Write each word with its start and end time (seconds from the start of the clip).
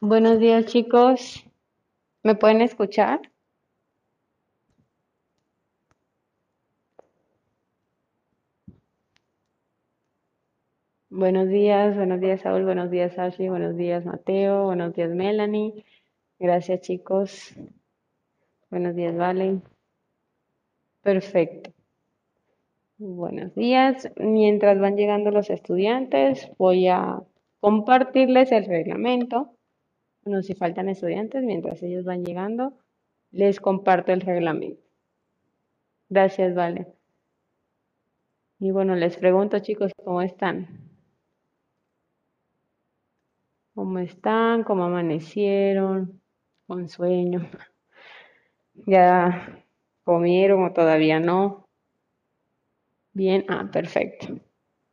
Buenos 0.00 0.38
días, 0.38 0.66
chicos. 0.66 1.44
¿Me 2.22 2.36
pueden 2.36 2.60
escuchar? 2.60 3.20
Buenos 11.10 11.48
días, 11.48 11.96
buenos 11.96 12.20
días, 12.20 12.42
Saúl, 12.42 12.64
buenos 12.64 12.92
días, 12.92 13.18
Ashley, 13.18 13.48
buenos 13.48 13.76
días, 13.76 14.04
Mateo, 14.04 14.66
buenos 14.66 14.94
días, 14.94 15.10
Melanie. 15.10 15.84
Gracias, 16.38 16.80
chicos. 16.82 17.52
Buenos 18.70 18.94
días, 18.94 19.16
Vale. 19.16 19.60
Perfecto. 21.02 21.72
Buenos 22.98 23.52
días. 23.56 24.12
Mientras 24.16 24.78
van 24.78 24.96
llegando 24.96 25.32
los 25.32 25.50
estudiantes, 25.50 26.48
voy 26.56 26.86
a 26.86 27.20
compartirles 27.58 28.52
el 28.52 28.66
reglamento. 28.66 29.57
Bueno, 30.28 30.42
si 30.42 30.54
faltan 30.54 30.90
estudiantes, 30.90 31.42
mientras 31.42 31.82
ellos 31.82 32.04
van 32.04 32.22
llegando, 32.22 32.74
les 33.30 33.60
comparto 33.60 34.12
el 34.12 34.20
reglamento. 34.20 34.82
Gracias, 36.10 36.54
Vale. 36.54 36.86
Y 38.58 38.70
bueno, 38.70 38.94
les 38.94 39.16
pregunto, 39.16 39.58
chicos, 39.60 39.90
¿cómo 40.04 40.20
están? 40.20 40.66
¿Cómo 43.74 44.00
están? 44.00 44.64
¿Cómo 44.64 44.84
amanecieron? 44.84 46.20
¿Con 46.66 46.90
sueño? 46.90 47.48
¿Ya 48.86 49.64
comieron 50.04 50.62
o 50.62 50.74
todavía 50.74 51.20
no? 51.20 51.64
Bien, 53.14 53.46
ah, 53.48 53.70
perfecto. 53.72 54.38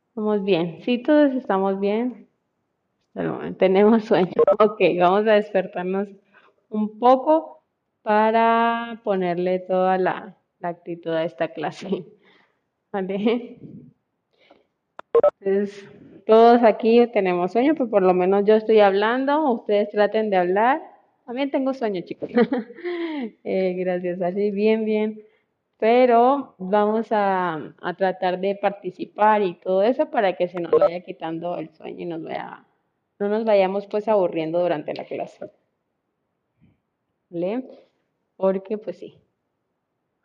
Estamos 0.08 0.42
bien. 0.44 0.80
Sí, 0.82 1.02
todos 1.02 1.34
estamos 1.34 1.78
bien. 1.78 2.25
Tenemos 3.58 4.04
sueño. 4.04 4.32
Ok, 4.58 4.80
vamos 4.98 5.26
a 5.26 5.32
despertarnos 5.32 6.08
un 6.68 6.98
poco 6.98 7.62
para 8.02 9.00
ponerle 9.04 9.58
toda 9.60 9.98
la, 9.98 10.36
la 10.60 10.68
actitud 10.68 11.12
a 11.12 11.24
esta 11.24 11.48
clase. 11.48 12.04
¿Vale? 12.92 13.58
Entonces, 15.40 15.88
todos 16.26 16.62
aquí 16.62 17.06
tenemos 17.08 17.52
sueño, 17.52 17.74
pero 17.74 17.90
por 17.90 18.02
lo 18.02 18.14
menos 18.14 18.44
yo 18.44 18.54
estoy 18.54 18.80
hablando, 18.80 19.50
ustedes 19.50 19.90
traten 19.90 20.30
de 20.30 20.36
hablar. 20.36 20.82
También 21.24 21.50
tengo 21.50 21.74
sueño, 21.74 22.02
chicos. 22.02 22.30
Eh, 23.44 23.74
gracias, 23.78 24.20
así, 24.20 24.50
bien, 24.50 24.84
bien. 24.84 25.22
Pero 25.78 26.54
vamos 26.58 27.08
a, 27.12 27.74
a, 27.80 27.94
tratar 27.94 28.38
de 28.40 28.56
participar 28.56 29.42
y 29.42 29.54
todo 29.54 29.82
eso 29.82 30.10
para 30.10 30.34
que 30.34 30.48
se 30.48 30.60
nos 30.60 30.70
vaya 30.72 31.00
quitando 31.00 31.56
el 31.56 31.70
sueño 31.70 32.02
y 32.02 32.04
nos 32.04 32.22
vaya, 32.22 32.65
no 33.18 33.28
nos 33.28 33.44
vayamos 33.44 33.86
pues 33.86 34.08
aburriendo 34.08 34.60
durante 34.60 34.94
la 34.94 35.04
clase. 35.04 35.50
¿Vale? 37.28 37.68
Porque 38.36 38.78
pues 38.78 38.98
sí, 38.98 39.18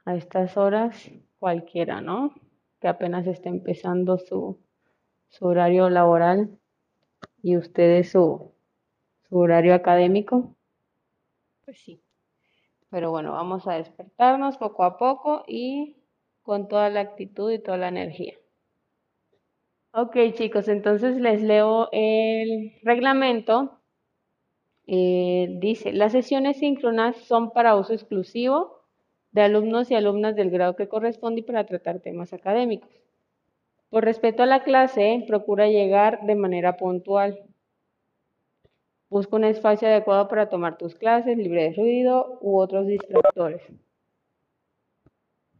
a 0.06 0.16
estas 0.16 0.58
horas 0.58 1.10
cualquiera, 1.40 2.02
¿no? 2.02 2.34
Que 2.80 2.88
apenas 2.88 3.28
está 3.28 3.50
empezando 3.50 4.18
su, 4.18 4.60
su 5.30 5.46
horario 5.46 5.90
laboral 5.90 6.60
y 7.42 7.58
ustedes 7.58 8.12
su, 8.12 8.52
su 9.30 9.38
horario 9.38 9.74
académico. 9.74 10.56
Pues 11.66 11.80
sí. 11.80 12.02
Pero 12.90 13.12
bueno, 13.12 13.32
vamos 13.32 13.68
a 13.68 13.74
despertarnos 13.74 14.58
poco 14.58 14.84
a 14.84 14.98
poco 14.98 15.44
y 15.48 15.96
con 16.42 16.68
toda 16.68 16.90
la 16.90 17.00
actitud 17.00 17.52
y 17.52 17.60
toda 17.60 17.78
la 17.78 17.88
energía. 17.88 18.34
Ok 19.94 20.16
chicos, 20.36 20.70
entonces 20.70 21.18
les 21.18 21.42
leo 21.42 21.90
el 21.92 22.74
reglamento. 22.82 23.78
Eh, 24.88 25.48
dice, 25.60 25.92
las 25.92 26.14
sesiones 26.14 26.58
síncronas 26.60 27.18
son 27.18 27.52
para 27.52 27.76
uso 27.76 27.94
exclusivo 27.94 28.86
de 29.32 29.42
alumnos 29.42 29.92
y 29.92 29.96
alumnas 29.96 30.36
del 30.36 30.50
grado 30.50 30.76
que 30.78 30.88
corresponde 30.88 31.42
y 31.42 31.44
para 31.44 31.66
tratar 31.66 32.00
temas 32.00 32.32
académicos. 32.32 32.90
Por 33.90 34.06
respeto 34.06 34.44
a 34.44 34.46
la 34.46 34.64
clase, 34.64 35.26
procura 35.28 35.68
llegar 35.68 36.26
de 36.26 36.36
manera 36.36 36.78
puntual. 36.78 37.38
Busca 39.10 39.36
un 39.36 39.44
espacio 39.44 39.90
adecuado 39.90 40.30
para 40.30 40.48
tomar 40.50 40.78
tus 40.78 40.96
clases, 40.96 41.38
libre 41.38 41.64
de 41.64 41.74
ruido 41.74 42.38
u 42.42 42.58
otros 42.60 42.88
distractores. 42.88 43.62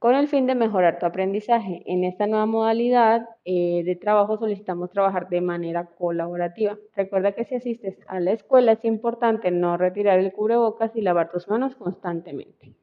Con 0.02 0.16
el 0.16 0.28
fin 0.28 0.48
de 0.48 0.56
mejorar 0.56 0.98
tu 0.98 1.06
aprendizaje, 1.06 1.84
en 1.86 2.04
esta 2.04 2.26
nueva 2.26 2.48
modalidad 2.48 3.30
eh, 3.46 3.84
de 3.84 3.96
trabajo 3.96 4.36
solicitamos 4.36 4.90
trabajar 4.90 5.30
de 5.30 5.42
manera 5.42 5.86
colaborativa. 5.96 6.76
Recuerda 6.96 7.34
que 7.34 7.46
si 7.46 7.54
asistes 7.54 8.00
a 8.08 8.20
la 8.20 8.32
escuela 8.32 8.72
es 8.72 8.84
importante 8.84 9.52
no 9.52 9.78
retirar 9.78 10.18
el 10.18 10.34
cubrebocas 10.34 10.96
y 10.96 11.02
lavar 11.02 11.30
tus 11.30 11.48
manos 11.48 11.76
constantemente. 11.76 12.74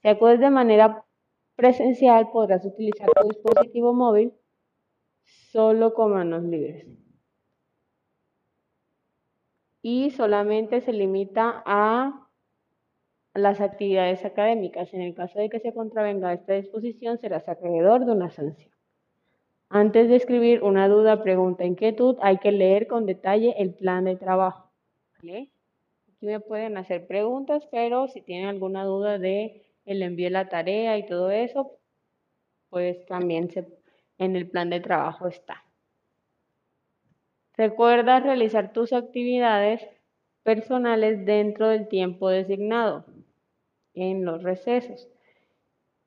Si 0.00 0.08
acudes 0.08 0.40
de 0.40 0.48
manera 0.48 1.04
presencial, 1.54 2.30
podrás 2.32 2.64
utilizar 2.64 3.10
tu 3.10 3.28
dispositivo 3.28 3.92
móvil 3.92 4.32
solo 5.50 5.92
con 5.92 6.12
manos 6.12 6.44
libres. 6.44 6.86
Y 9.82 10.12
solamente 10.12 10.80
se 10.80 10.94
limita 10.94 11.62
a 11.66 12.26
las 13.34 13.60
actividades 13.60 14.24
académicas. 14.24 14.92
En 14.92 15.00
el 15.00 15.14
caso 15.14 15.38
de 15.38 15.48
que 15.48 15.60
se 15.60 15.72
contravenga 15.72 16.32
esta 16.32 16.54
disposición, 16.54 17.18
serás 17.18 17.48
acreedor 17.48 18.04
de 18.04 18.12
una 18.12 18.30
sanción. 18.30 18.70
Antes 19.68 20.08
de 20.08 20.16
escribir 20.16 20.62
una 20.62 20.86
duda, 20.88 21.22
pregunta, 21.22 21.64
inquietud, 21.64 22.16
hay 22.20 22.38
que 22.38 22.52
leer 22.52 22.86
con 22.86 23.06
detalle 23.06 23.54
el 23.58 23.72
plan 23.74 24.04
de 24.04 24.16
trabajo. 24.16 24.70
Aquí 25.18 25.50
me 26.20 26.40
pueden 26.40 26.76
hacer 26.76 27.06
preguntas, 27.06 27.66
pero 27.70 28.06
si 28.08 28.20
tienen 28.20 28.48
alguna 28.48 28.84
duda 28.84 29.18
de 29.18 29.66
el 29.86 30.02
envío 30.02 30.26
de 30.26 30.30
la 30.30 30.48
tarea 30.48 30.98
y 30.98 31.06
todo 31.06 31.30
eso, 31.30 31.78
pues 32.68 33.04
también 33.06 33.50
se 33.50 33.66
en 34.18 34.36
el 34.36 34.48
plan 34.48 34.70
de 34.70 34.78
trabajo 34.78 35.26
está. 35.26 35.64
Recuerda 37.56 38.20
realizar 38.20 38.72
tus 38.72 38.92
actividades 38.92 39.82
personales 40.42 41.24
dentro 41.26 41.68
del 41.68 41.88
tiempo 41.88 42.28
designado 42.28 43.04
en 43.94 44.24
los 44.24 44.42
recesos, 44.42 45.08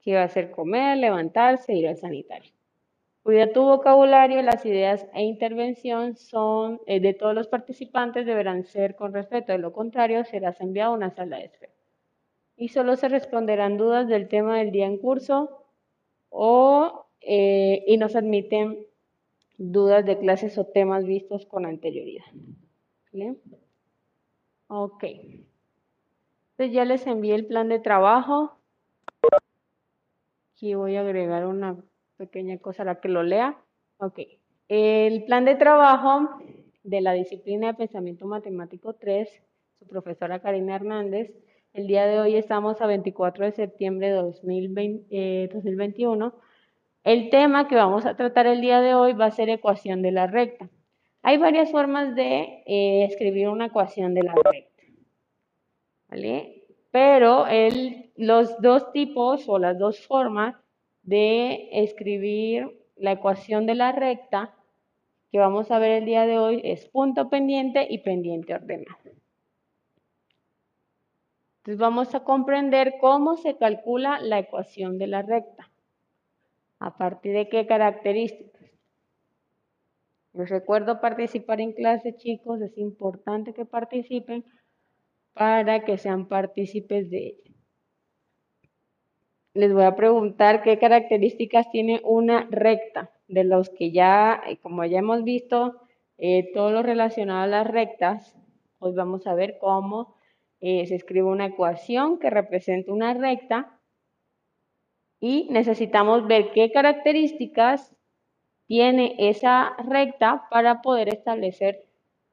que 0.01 0.15
va 0.15 0.23
a 0.23 0.29
ser 0.29 0.51
comer, 0.51 0.97
levantarse, 0.97 1.73
ir 1.73 1.87
al 1.87 1.97
sanitario. 1.97 2.51
Cuida 3.23 3.51
tu 3.51 3.63
vocabulario, 3.63 4.41
las 4.43 4.63
ideas 4.67 5.07
e 5.15 5.23
intervención 5.23 6.15
son 6.15 6.79
eh, 6.85 6.99
de 6.99 7.15
todos 7.15 7.33
los 7.33 7.47
participantes 7.47 8.27
deberán 8.27 8.65
ser 8.65 8.95
con 8.95 9.13
respeto, 9.13 9.51
de 9.51 9.57
lo 9.57 9.73
contrario 9.73 10.23
serás 10.25 10.61
enviado 10.61 10.91
a 10.91 10.95
una 10.95 11.09
sala 11.09 11.37
de 11.37 11.45
espera. 11.45 11.73
Y 12.55 12.67
solo 12.67 12.95
se 12.95 13.09
responderán 13.09 13.77
dudas 13.77 14.07
del 14.07 14.27
tema 14.27 14.59
del 14.59 14.71
día 14.71 14.85
en 14.85 14.99
curso 14.99 15.63
o 16.29 17.07
eh, 17.19 17.83
y 17.87 17.97
nos 17.97 18.15
admiten 18.15 18.85
dudas 19.57 20.05
de 20.05 20.19
clases 20.19 20.57
o 20.59 20.65
temas 20.65 21.03
vistos 21.05 21.47
con 21.47 21.65
anterioridad. 21.65 22.25
Ok. 24.67 25.03
Entonces 26.57 26.73
ya 26.73 26.85
les 26.85 27.05
envié 27.05 27.35
el 27.35 27.45
plan 27.45 27.69
de 27.69 27.79
trabajo. 27.79 28.57
Aquí 30.53 30.73
voy 30.73 30.95
a 30.95 31.01
agregar 31.01 31.45
una 31.45 31.75
pequeña 32.17 32.57
cosa 32.57 32.83
para 32.83 33.01
que 33.01 33.09
lo 33.09 33.23
lea. 33.23 33.57
Ok. 33.97 34.19
El 34.67 35.25
plan 35.25 35.45
de 35.45 35.55
trabajo 35.55 36.39
de 36.83 37.01
la 37.01 37.13
disciplina 37.13 37.67
de 37.67 37.73
pensamiento 37.73 38.25
matemático 38.25 38.93
3, 38.93 39.29
su 39.79 39.87
profesora 39.87 40.39
Karina 40.39 40.75
Hernández. 40.75 41.31
El 41.73 41.87
día 41.87 42.05
de 42.05 42.19
hoy 42.19 42.35
estamos 42.35 42.81
a 42.81 42.87
24 42.87 43.45
de 43.45 43.51
septiembre 43.51 44.07
de 44.07 44.15
2021 44.15 46.33
el 47.05 47.29
tema 47.29 47.67
que 47.67 47.75
vamos 47.75 48.07
a 48.07 48.15
tratar 48.15 48.47
el 48.47 48.61
día 48.61 48.81
de 48.81 48.95
hoy 48.95 49.13
va 49.13 49.25
a 49.25 49.31
ser 49.31 49.47
ecuación 49.49 50.01
de 50.01 50.11
la 50.11 50.25
recta. 50.25 50.69
Hay 51.21 51.37
varias 51.37 51.71
formas 51.71 52.15
de 52.15 52.63
eh, 52.65 53.05
escribir 53.05 53.47
una 53.49 53.67
ecuación 53.67 54.15
de 54.15 54.23
la 54.23 54.33
recta. 54.33 54.74
Pero 56.91 57.45
los 58.15 58.61
dos 58.61 58.91
tipos 58.91 59.49
o 59.49 59.59
las 59.59 59.77
dos 59.77 60.05
formas 60.05 60.55
de 61.03 61.69
escribir 61.83 62.79
la 62.95 63.13
ecuación 63.13 63.65
de 63.65 63.75
la 63.75 63.91
recta 63.91 64.55
que 65.31 65.39
vamos 65.39 65.69
a 65.71 65.79
ver 65.79 65.91
el 65.91 66.05
día 66.05 66.25
de 66.25 66.39
hoy 66.39 66.61
es 66.63 66.87
punto 66.87 67.29
pendiente 67.29 67.85
y 67.89 67.97
pendiente 67.97 68.53
ordenado. 68.53 68.97
Entonces 71.57 71.77
vamos 71.77 72.15
a 72.15 72.23
comprender 72.23 72.95
cómo 73.01 73.35
se 73.37 73.57
calcula 73.57 74.19
la 74.21 74.39
ecuación 74.39 74.97
de 74.97 75.07
la 75.07 75.23
recta. 75.23 75.69
¿A 76.79 76.95
partir 76.95 77.33
de 77.33 77.49
qué 77.49 77.65
características? 77.65 78.71
Les 80.33 80.49
recuerdo 80.49 81.01
participar 81.01 81.59
en 81.59 81.73
clase, 81.73 82.15
chicos, 82.15 82.61
es 82.61 82.77
importante 82.77 83.53
que 83.53 83.65
participen 83.65 84.45
para 85.35 85.83
que 85.83 85.97
sean 85.97 86.27
partícipes 86.27 87.11
de 87.11 87.17
ella. 87.27 87.51
Les 89.53 89.71
voy 89.71 89.83
a 89.83 89.95
preguntar 89.95 90.63
qué 90.63 90.79
características 90.79 91.69
tiene 91.71 92.01
una 92.03 92.47
recta, 92.49 93.11
de 93.27 93.43
los 93.43 93.69
que 93.69 93.91
ya, 93.91 94.41
como 94.61 94.85
ya 94.85 94.99
hemos 94.99 95.23
visto, 95.23 95.81
eh, 96.17 96.51
todo 96.53 96.71
lo 96.71 96.83
relacionado 96.83 97.43
a 97.43 97.47
las 97.47 97.67
rectas, 97.67 98.35
hoy 98.79 98.93
vamos 98.93 99.27
a 99.27 99.35
ver 99.35 99.57
cómo 99.59 100.15
eh, 100.61 100.85
se 100.87 100.95
escribe 100.95 101.27
una 101.27 101.47
ecuación 101.47 102.19
que 102.19 102.29
representa 102.29 102.93
una 102.93 103.13
recta 103.13 103.79
y 105.19 105.47
necesitamos 105.49 106.27
ver 106.27 106.51
qué 106.53 106.71
características 106.71 107.93
tiene 108.67 109.15
esa 109.17 109.75
recta 109.77 110.47
para 110.49 110.81
poder 110.81 111.09
establecer 111.09 111.85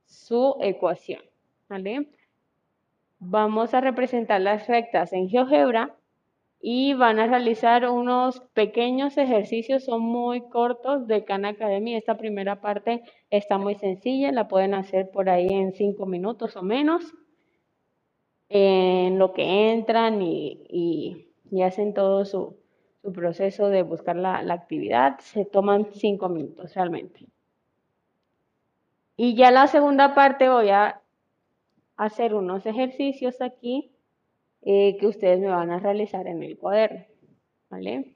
su 0.04 0.56
ecuación. 0.61 1.23
Vamos 3.25 3.73
a 3.73 3.81
representar 3.81 4.41
las 4.41 4.67
rectas 4.67 5.12
en 5.12 5.29
GeoGebra 5.29 5.95
y 6.61 6.95
van 6.95 7.21
a 7.21 7.29
realizar 7.29 7.88
unos 7.88 8.41
pequeños 8.52 9.17
ejercicios, 9.17 9.85
son 9.85 10.02
muy 10.02 10.41
cortos 10.49 11.07
de 11.07 11.25
Khan 11.25 11.45
Academy. 11.45 11.95
Esta 11.95 12.17
primera 12.17 12.61
parte 12.61 13.02
está 13.31 13.59
muy 13.59 13.76
sencilla, 13.76 14.33
la 14.33 14.49
pueden 14.49 14.75
hacer 14.75 15.11
por 15.12 15.31
ahí 15.31 15.47
en 15.49 15.73
cinco 15.73 16.05
minutos 16.05 16.57
o 16.57 16.62
menos, 16.62 17.14
en 18.49 19.21
lo 19.21 19.33
que 19.33 19.71
entran 19.73 20.21
y 20.21 21.29
hacen 21.62 21.95
todo 21.95 22.25
su, 22.25 22.57
proceso 23.14 23.69
de 23.69 23.83
buscar 23.83 24.17
la, 24.17 24.38
actividad 24.52 25.21
se 25.21 25.45
toman 25.45 25.88
cinco 25.93 26.29
minutos 26.29 26.75
realmente. 26.75 27.26
Y 29.17 29.37
ya 29.37 29.52
la 29.52 29.69
segunda 29.69 30.14
parte 30.14 30.49
voy 30.49 30.71
a 30.71 31.01
hacer 32.04 32.35
unos 32.35 32.66
ejercicios 32.66 33.40
aquí 33.40 33.92
eh, 34.62 34.97
que 34.99 35.06
ustedes 35.06 35.40
me 35.40 35.49
van 35.49 35.71
a 35.71 35.78
realizar 35.78 36.26
en 36.26 36.42
el 36.42 36.59
cuaderno, 36.59 37.04
¿vale? 37.68 38.14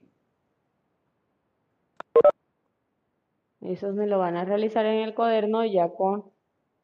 Esos 3.61 3.95
me 3.95 4.07
lo 4.07 4.19
van 4.19 4.37
a 4.37 4.45
realizar 4.45 4.87
en 4.87 5.01
el 5.01 5.15
cuaderno 5.15 5.65
ya 5.65 5.89
con 5.89 6.31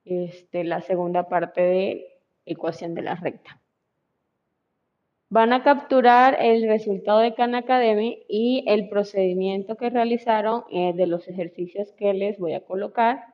este, 0.05 0.65
la 0.65 0.81
segunda 0.81 1.29
parte 1.29 1.61
de 1.61 2.19
ecuación 2.45 2.95
de 2.95 3.03
la 3.03 3.15
recta. 3.15 3.61
Van 5.29 5.53
a 5.53 5.63
capturar 5.63 6.37
el 6.41 6.69
resultado 6.69 7.21
de 7.21 7.35
Khan 7.35 7.55
Academy 7.55 8.25
y 8.29 8.65
el 8.67 8.89
procedimiento 8.89 9.77
que 9.77 9.91
realizaron 9.91 10.65
eh, 10.71 10.93
de 10.95 11.07
los 11.07 11.27
ejercicios 11.29 11.93
que 11.93 12.13
les 12.13 12.39
voy 12.39 12.53
a 12.55 12.65
colocar 12.65 13.33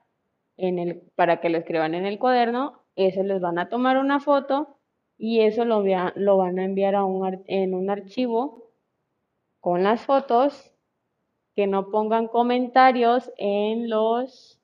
en 0.56 0.78
el, 0.78 1.02
para 1.16 1.40
que 1.40 1.48
lo 1.48 1.58
escriban 1.58 1.94
en 1.94 2.06
el 2.06 2.18
cuaderno. 2.18 2.77
Eso 2.98 3.22
les 3.22 3.40
van 3.40 3.60
a 3.60 3.68
tomar 3.68 3.96
una 3.96 4.18
foto 4.18 4.76
y 5.16 5.42
eso 5.42 5.64
lo, 5.64 5.84
lo 6.16 6.36
van 6.36 6.58
a 6.58 6.64
enviar 6.64 6.96
a 6.96 7.04
un, 7.04 7.44
en 7.46 7.72
un 7.72 7.90
archivo 7.90 8.72
con 9.60 9.84
las 9.84 10.04
fotos 10.04 10.74
que 11.54 11.68
no 11.68 11.90
pongan 11.90 12.26
comentarios 12.26 13.30
en 13.36 13.88
los 13.88 14.60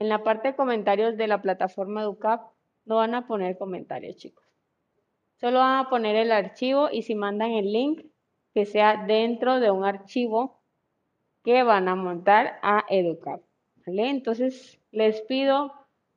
en 0.00 0.08
la 0.08 0.24
parte 0.24 0.48
de 0.48 0.56
comentarios 0.56 1.16
de 1.16 1.28
la 1.28 1.40
plataforma 1.40 2.02
Educap 2.02 2.50
no 2.86 2.96
van 2.96 3.14
a 3.14 3.28
poner 3.28 3.56
comentarios, 3.56 4.16
chicos. 4.16 4.44
Solo 5.36 5.60
van 5.60 5.86
a 5.86 5.88
poner 5.88 6.16
el 6.16 6.32
archivo 6.32 6.88
y 6.90 7.02
si 7.02 7.14
mandan 7.14 7.52
el 7.52 7.72
link, 7.72 8.04
que 8.52 8.66
sea 8.66 9.04
dentro 9.06 9.60
de 9.60 9.70
un 9.70 9.84
archivo 9.84 10.60
que 11.44 11.62
van 11.62 11.86
a 11.88 11.94
montar 11.94 12.58
a 12.62 12.84
Educap. 12.88 13.40
Entonces, 13.86 14.80
les 14.90 15.20
pido, 15.22 15.72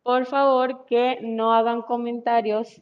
por 0.07 0.25
favor, 0.25 0.85
que 0.85 1.19
no 1.21 1.53
hagan 1.53 1.81
comentarios 1.81 2.81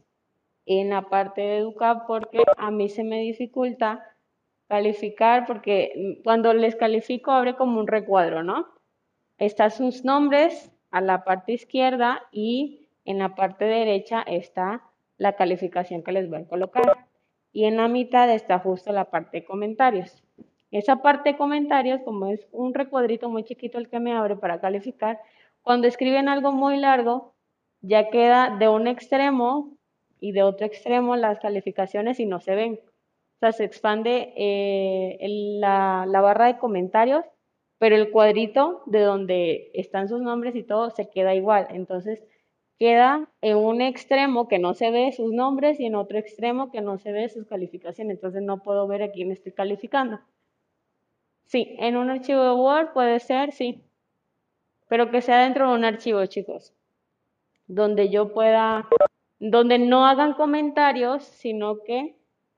en 0.67 0.91
la 0.91 1.10
parte 1.10 1.41
de 1.41 1.58
Educap 1.58 2.05
porque 2.05 2.44
a 2.55 2.70
mí 2.70 2.88
se 2.88 3.03
me 3.03 3.20
dificulta 3.20 4.05
calificar 4.67 5.48
porque 5.48 6.22
cuando 6.24 6.53
les 6.53 6.75
califico 6.75 7.32
abre 7.32 7.55
como 7.55 7.79
un 7.79 7.88
recuadro, 7.88 8.44
¿no? 8.44 8.67
Están 9.39 9.72
sus 9.72 10.05
nombres 10.05 10.72
a 10.91 11.01
la 11.01 11.24
parte 11.24 11.53
izquierda 11.53 12.22
y 12.32 12.89
en 13.05 13.17
la 13.17 13.34
parte 13.34 13.65
derecha 13.65 14.22
está 14.22 14.84
la 15.17 15.36
calificación 15.36 16.03
que 16.03 16.12
les 16.12 16.29
voy 16.29 16.41
a 16.41 16.48
colocar. 16.48 17.08
Y 17.51 17.63
en 17.63 17.77
la 17.77 17.88
mitad 17.88 18.32
está 18.32 18.60
justo 18.60 18.91
la 18.91 19.05
parte 19.05 19.38
de 19.38 19.46
comentarios. 19.46 20.24
Esa 20.70 20.98
parte 20.98 21.32
de 21.32 21.38
comentarios, 21.38 22.01
como 22.05 22.27
es 22.27 22.48
un 22.51 22.75
recuadrito 22.75 23.29
muy 23.29 23.46
chiquito 23.46 23.79
el 23.79 23.89
que 23.89 24.00
me 24.00 24.13
abre 24.13 24.36
para 24.36 24.62
calificar, 24.62 25.20
cuando 25.65 25.88
escriben 25.88 26.29
algo 26.29 26.51
muy 26.51 26.77
largo, 26.77 27.34
ya 27.81 28.12
queda 28.12 28.55
de 28.55 28.69
un 28.69 28.86
extremo 28.88 29.75
y 30.19 30.31
de 30.31 30.43
otro 30.43 30.67
extremo 30.67 31.15
las 31.15 31.39
calificaciones 31.39 32.19
y 32.19 32.27
no 32.27 32.39
se 32.39 32.53
ven. 32.53 32.79
O 32.84 33.39
sea, 33.39 33.51
se 33.51 33.63
expande 33.63 34.31
eh, 34.38 35.17
la, 35.60 36.05
barra 36.22 36.45
de 36.45 36.60
comentarios, 36.60 37.25
pero 37.79 37.95
el 37.95 38.12
cuadrito 38.12 38.84
de 38.86 39.01
donde 39.01 39.72
están 39.74 40.07
sus 40.07 40.22
nombres 40.22 40.55
y 40.55 40.62
todo 40.62 40.91
se 40.91 41.10
queda 41.10 41.34
igual. 41.34 41.65
Entonces, 41.72 42.22
queda 42.77 43.27
en 43.41 43.57
un 43.57 43.81
extremo 43.81 44.48
que 44.48 44.60
no 44.60 44.75
se 44.75 44.91
ve 44.91 45.13
sus 45.13 45.34
nombres 45.34 45.79
y 45.79 45.88
en 45.88 45.95
otro 45.95 46.19
extremo 46.19 46.69
que 46.72 46.81
no 46.81 47.00
se 47.00 47.12
ve 47.12 47.27
sus 47.27 47.48
calificaciones. 47.48 48.17
Entonces 48.17 48.43
no 48.43 48.62
puedo 48.62 48.86
ver 48.86 49.01
a 49.01 49.12
quién 49.12 49.31
estoy 49.31 49.53
calificando. 49.53 50.19
Sí, 51.45 51.75
en 51.79 51.98
un 51.98 52.12
archivo 52.12 52.43
de 52.43 52.51
Word 52.51 52.93
puede 52.93 53.19
ser, 53.19 53.51
sí. 53.51 53.84
Pero 54.87 55.11
que 55.11 55.21
sea 55.21 55.43
dentro 55.43 55.69
de 55.69 55.75
un 55.75 55.85
archivo, 55.85 56.25
chicos. 56.25 56.73
Donde 57.67 58.09
yo 58.09 58.33
pueda, 58.33 58.87
donde 59.39 59.79
no 59.79 60.05
hagan 60.05 60.33
comentarios, 60.33 61.23
sino 61.23 61.81
que 61.83 62.15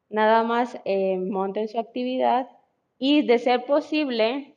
nada 0.10 0.44
más 0.44 0.80
eh, 0.86 1.18
monten 1.18 1.68
su 1.68 1.80
actividad 1.80 2.50
y 2.98 3.26
de 3.26 3.40
ser 3.40 3.66
posible, 3.66 4.56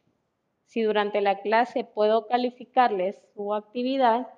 si 0.64 0.82
durante 0.82 1.20
la 1.20 1.40
clase 1.40 1.84
puedo 1.84 2.26
calificarles 2.26 3.20
su 3.34 3.54
actividad, 3.54 4.28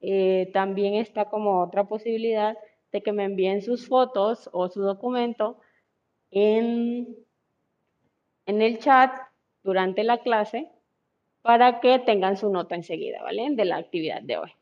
eh, 0.00 0.50
también 0.52 0.94
está 0.94 1.26
como 1.26 1.62
otra 1.62 1.84
posibilidad 1.84 2.56
de 2.92 3.02
que 3.02 3.12
me 3.12 3.24
envíen 3.24 3.62
sus 3.62 3.86
fotos 3.86 4.48
o 4.52 4.68
su 4.68 4.80
documento 4.80 5.58
en, 6.30 7.16
en 8.46 8.62
el 8.62 8.78
chat 8.78 9.12
durante 9.62 10.04
la 10.04 10.18
clase 10.18 10.70
para 11.42 11.80
que 11.80 11.98
tengan 11.98 12.36
su 12.36 12.50
nota 12.50 12.74
enseguida, 12.74 13.22
¿vale? 13.22 13.48
De 13.50 13.64
la 13.64 13.76
actividad 13.76 14.22
de 14.22 14.38
hoy. 14.38 14.52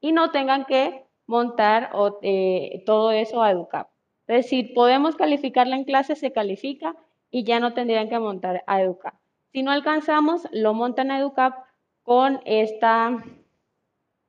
Y 0.00 0.12
no 0.12 0.30
tengan 0.30 0.64
que 0.64 1.04
montar 1.26 1.90
eh, 2.22 2.82
todo 2.84 3.12
eso 3.12 3.42
a 3.42 3.50
EduCap. 3.50 3.88
Entonces, 4.26 4.50
si 4.50 4.62
podemos 4.62 5.16
calificarla 5.16 5.76
en 5.76 5.84
clase, 5.84 6.16
se 6.16 6.32
califica 6.32 6.94
y 7.30 7.44
ya 7.44 7.60
no 7.60 7.74
tendrían 7.74 8.08
que 8.08 8.18
montar 8.18 8.62
a 8.66 8.82
EduCap. 8.82 9.14
Si 9.52 9.62
no 9.62 9.70
alcanzamos, 9.70 10.46
lo 10.52 10.74
montan 10.74 11.10
a 11.10 11.18
EduCap 11.18 11.64
con 12.02 12.40
esta 12.44 13.22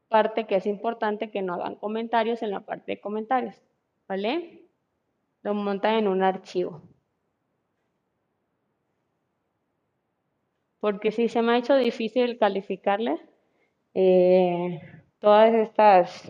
parte 0.07 0.45
que 0.45 0.55
es 0.55 0.67
importante 0.67 1.31
que 1.31 1.41
no 1.41 1.55
hagan 1.55 1.75
comentarios 1.75 2.43
en 2.43 2.51
la 2.51 2.59
parte 2.59 2.93
de 2.93 3.01
comentarios, 3.01 3.55
¿vale? 4.07 4.67
Lo 5.41 5.53
montan 5.53 5.95
en 5.95 6.07
un 6.07 6.23
archivo. 6.23 6.81
Porque 10.83 11.11
si 11.11 11.29
se 11.29 11.41
me 11.41 11.53
ha 11.53 11.57
hecho 11.59 11.77
difícil 11.77 12.37
calificarles 12.37 13.21
eh, 13.93 14.81
todas 15.19 15.53
estas 15.53 16.29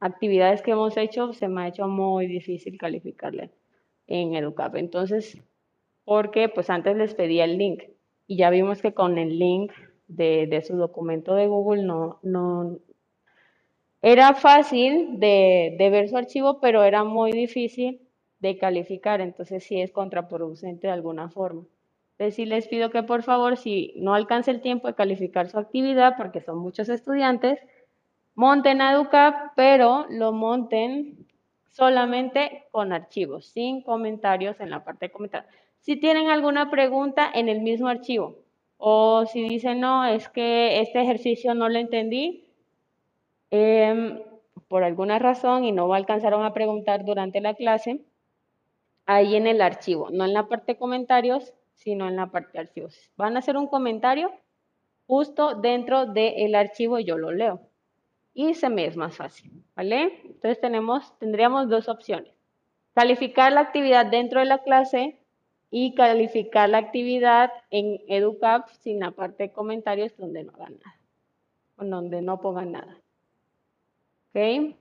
actividades 0.00 0.60
que 0.60 0.72
hemos 0.72 0.96
hecho, 0.96 1.32
se 1.32 1.46
me 1.46 1.62
ha 1.62 1.68
hecho 1.68 1.86
muy 1.86 2.26
difícil 2.26 2.76
calificarles 2.76 3.52
en 4.08 4.34
Educap. 4.34 4.74
Entonces, 4.74 5.40
porque 6.04 6.48
pues 6.48 6.68
antes 6.68 6.96
les 6.96 7.14
pedía 7.14 7.44
el 7.44 7.56
link 7.56 7.84
y 8.26 8.38
ya 8.38 8.50
vimos 8.50 8.82
que 8.82 8.92
con 8.92 9.18
el 9.18 9.38
link 9.38 9.70
de, 10.08 10.60
su 10.66 10.74
documento 10.76 11.36
de 11.36 11.46
Google 11.46 11.84
no, 11.84 12.18
no 12.24 12.80
era 14.02 14.34
fácil 14.34 15.20
de, 15.20 15.76
de, 15.78 15.90
ver 15.90 16.08
su 16.08 16.16
archivo, 16.16 16.58
pero 16.58 16.82
era 16.82 17.04
muy 17.04 17.30
difícil 17.30 18.00
de 18.40 18.58
calificar, 18.58 19.20
entonces 19.20 19.62
sí 19.62 19.80
es 19.80 19.92
contraproducente 19.92 20.88
de 20.88 20.92
alguna 20.92 21.30
forma. 21.30 21.64
Entonces 22.14 22.36
sí 22.36 22.46
les 22.46 22.68
pido 22.68 22.90
que 22.90 23.02
por 23.02 23.24
favor, 23.24 23.56
si 23.56 23.92
no 23.96 24.14
alcanza 24.14 24.52
el 24.52 24.60
tiempo 24.60 24.86
de 24.86 24.94
calificar 24.94 25.48
su 25.48 25.58
actividad, 25.58 26.16
porque 26.16 26.40
son 26.40 26.58
muchos 26.58 26.88
estudiantes, 26.88 27.58
monten 28.36 28.80
a 28.80 28.92
EduCap, 28.92 29.52
pero 29.56 30.06
lo 30.10 30.32
monten 30.32 31.26
solamente 31.70 32.64
con 32.70 32.92
archivos, 32.92 33.46
sin 33.46 33.82
comentarios 33.82 34.60
en 34.60 34.70
la 34.70 34.84
parte 34.84 35.06
de 35.06 35.12
comentarios. 35.12 35.52
Si 35.80 35.96
tienen 35.96 36.30
alguna 36.30 36.70
pregunta 36.70 37.28
en 37.34 37.48
el 37.48 37.60
mismo 37.60 37.88
archivo, 37.88 38.36
o 38.78 39.26
si 39.26 39.48
dicen, 39.48 39.80
no, 39.80 40.04
es 40.04 40.28
que 40.28 40.80
este 40.80 41.00
ejercicio 41.00 41.54
no 41.54 41.68
lo 41.68 41.78
entendí 41.78 42.44
em, 43.50 44.20
por 44.68 44.84
alguna 44.84 45.18
razón 45.18 45.64
y 45.64 45.72
no 45.72 45.92
alcanzaron 45.92 46.44
a 46.44 46.52
preguntar 46.52 47.04
durante 47.04 47.40
la 47.40 47.54
clase, 47.54 48.00
ahí 49.06 49.36
en 49.36 49.46
el 49.46 49.60
archivo, 49.60 50.10
no 50.10 50.24
en 50.24 50.32
la 50.32 50.46
parte 50.48 50.72
de 50.72 50.78
comentarios, 50.78 51.52
sino 51.74 52.08
en 52.08 52.16
la 52.16 52.30
parte 52.30 52.52
de 52.52 52.60
archivos. 52.60 53.10
Van 53.16 53.36
a 53.36 53.40
hacer 53.40 53.56
un 53.56 53.66
comentario 53.66 54.32
justo 55.06 55.54
dentro 55.54 56.06
del 56.06 56.54
archivo 56.54 56.98
y 56.98 57.04
yo 57.04 57.18
lo 57.18 57.32
leo. 57.32 57.60
Y 58.32 58.54
se 58.54 58.68
me 58.68 58.86
es 58.86 58.96
más 58.96 59.16
fácil, 59.16 59.50
¿vale? 59.76 60.20
Entonces 60.24 60.60
tenemos, 60.60 61.16
tendríamos 61.18 61.68
dos 61.68 61.88
opciones. 61.88 62.32
Calificar 62.94 63.52
la 63.52 63.60
actividad 63.60 64.06
dentro 64.06 64.40
de 64.40 64.46
la 64.46 64.62
clase 64.62 65.18
y 65.70 65.94
calificar 65.94 66.68
la 66.68 66.78
actividad 66.78 67.50
en 67.70 68.00
EduCap 68.08 68.68
sin 68.80 69.00
la 69.00 69.10
parte 69.10 69.44
de 69.44 69.52
comentarios 69.52 70.16
donde 70.16 70.44
no 70.44 70.52
hagan 70.54 70.78
nada, 70.78 71.00
o 71.76 71.84
donde 71.84 72.22
no 72.22 72.40
pongan 72.40 72.72
nada. 72.72 72.96
¿Ok? 74.30 74.76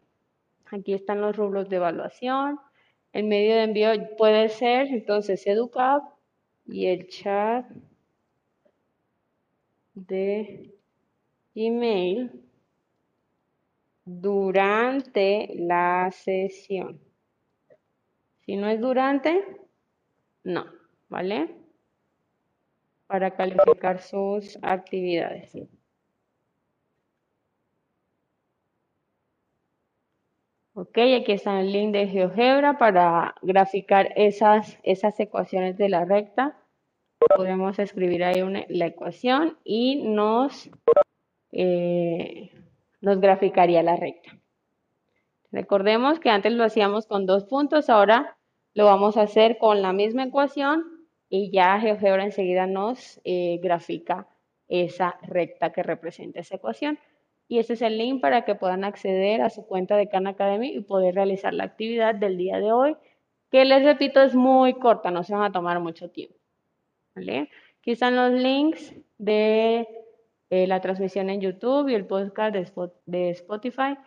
Aquí 0.71 0.93
están 0.93 1.21
los 1.21 1.35
rubros 1.35 1.69
de 1.69 1.75
evaluación. 1.75 2.59
El 3.11 3.25
medio 3.25 3.55
de 3.55 3.63
envío 3.63 3.89
puede 4.17 4.49
ser 4.49 4.87
entonces 4.87 5.45
EduCap 5.45 6.12
y 6.65 6.87
el 6.87 7.07
chat 7.07 7.65
de 9.93 10.73
Gmail 11.55 12.31
durante 14.05 15.49
la 15.55 16.09
sesión. 16.11 16.99
Si 18.45 18.55
no 18.57 18.67
es 18.67 18.79
durante, 18.81 19.45
no. 20.43 20.83
¿vale? 21.13 21.47
Para 23.05 23.35
calificar 23.35 24.01
sus 24.01 24.57
actividades. 24.63 25.55
Ok, 30.75 30.97
aquí 30.97 31.33
está 31.33 31.59
el 31.61 31.71
link 31.71 31.91
de 31.91 32.07
GeoGebra 32.07 32.79
para 32.79 33.35
graficar 33.43 34.11
esas, 34.15 34.79
esas 34.81 35.19
ecuaciones 35.19 35.77
de 35.77 35.87
la 35.87 36.03
recta. 36.03 36.57
Podemos 37.35 37.77
escribir 37.77 38.23
ahí 38.23 38.41
una, 38.41 38.65
la 38.69 38.87
ecuación 38.87 39.59
y 39.63 40.01
nos 40.03 40.71
eh, 41.51 42.51
nos 43.01 43.19
graficaría 43.21 43.83
la 43.83 43.97
recta. 43.97 44.31
Recordemos 45.51 46.19
que 46.19 46.31
antes 46.31 46.51
lo 46.53 46.63
hacíamos 46.63 47.05
con 47.05 47.27
dos 47.27 47.43
puntos, 47.43 47.91
ahora 47.91 48.37
lo 48.73 48.85
vamos 48.85 49.15
a 49.17 49.21
hacer 49.21 49.59
con 49.59 49.83
la 49.83 49.93
misma 49.93 50.23
ecuación 50.23 51.05
y 51.29 51.51
ya 51.51 51.79
GeoGebra 51.79 52.23
enseguida 52.23 52.65
nos 52.65 53.21
eh, 53.25 53.59
grafica 53.61 54.27
esa 54.67 55.19
recta 55.21 55.71
que 55.71 55.83
representa 55.83 56.39
esa 56.39 56.55
ecuación. 56.55 56.97
Y 57.47 57.59
este 57.59 57.73
es 57.73 57.81
el 57.81 57.97
link 57.97 58.21
para 58.21 58.45
que 58.45 58.55
puedan 58.55 58.83
acceder 58.83 59.41
a 59.41 59.49
su 59.49 59.65
cuenta 59.65 59.97
de 59.97 60.09
Khan 60.09 60.27
Academy 60.27 60.69
y 60.73 60.81
poder 60.81 61.15
realizar 61.15 61.53
la 61.53 61.65
actividad 61.65 62.15
del 62.15 62.37
día 62.37 62.59
de 62.59 62.71
hoy, 62.71 62.95
que 63.51 63.65
les 63.65 63.83
repito 63.83 64.21
es 64.21 64.33
muy 64.35 64.73
corta, 64.75 65.11
no 65.11 65.23
se 65.23 65.33
van 65.33 65.43
a 65.43 65.51
tomar 65.51 65.79
mucho 65.79 66.09
tiempo. 66.09 66.35
¿vale? 67.15 67.49
Aquí 67.79 67.91
están 67.91 68.15
los 68.15 68.31
links 68.31 68.95
de 69.17 69.87
eh, 70.49 70.67
la 70.67 70.81
transmisión 70.81 71.29
en 71.29 71.41
YouTube 71.41 71.89
y 71.89 71.95
el 71.95 72.05
podcast 72.05 72.55
de 73.05 73.29
Spotify 73.29 73.97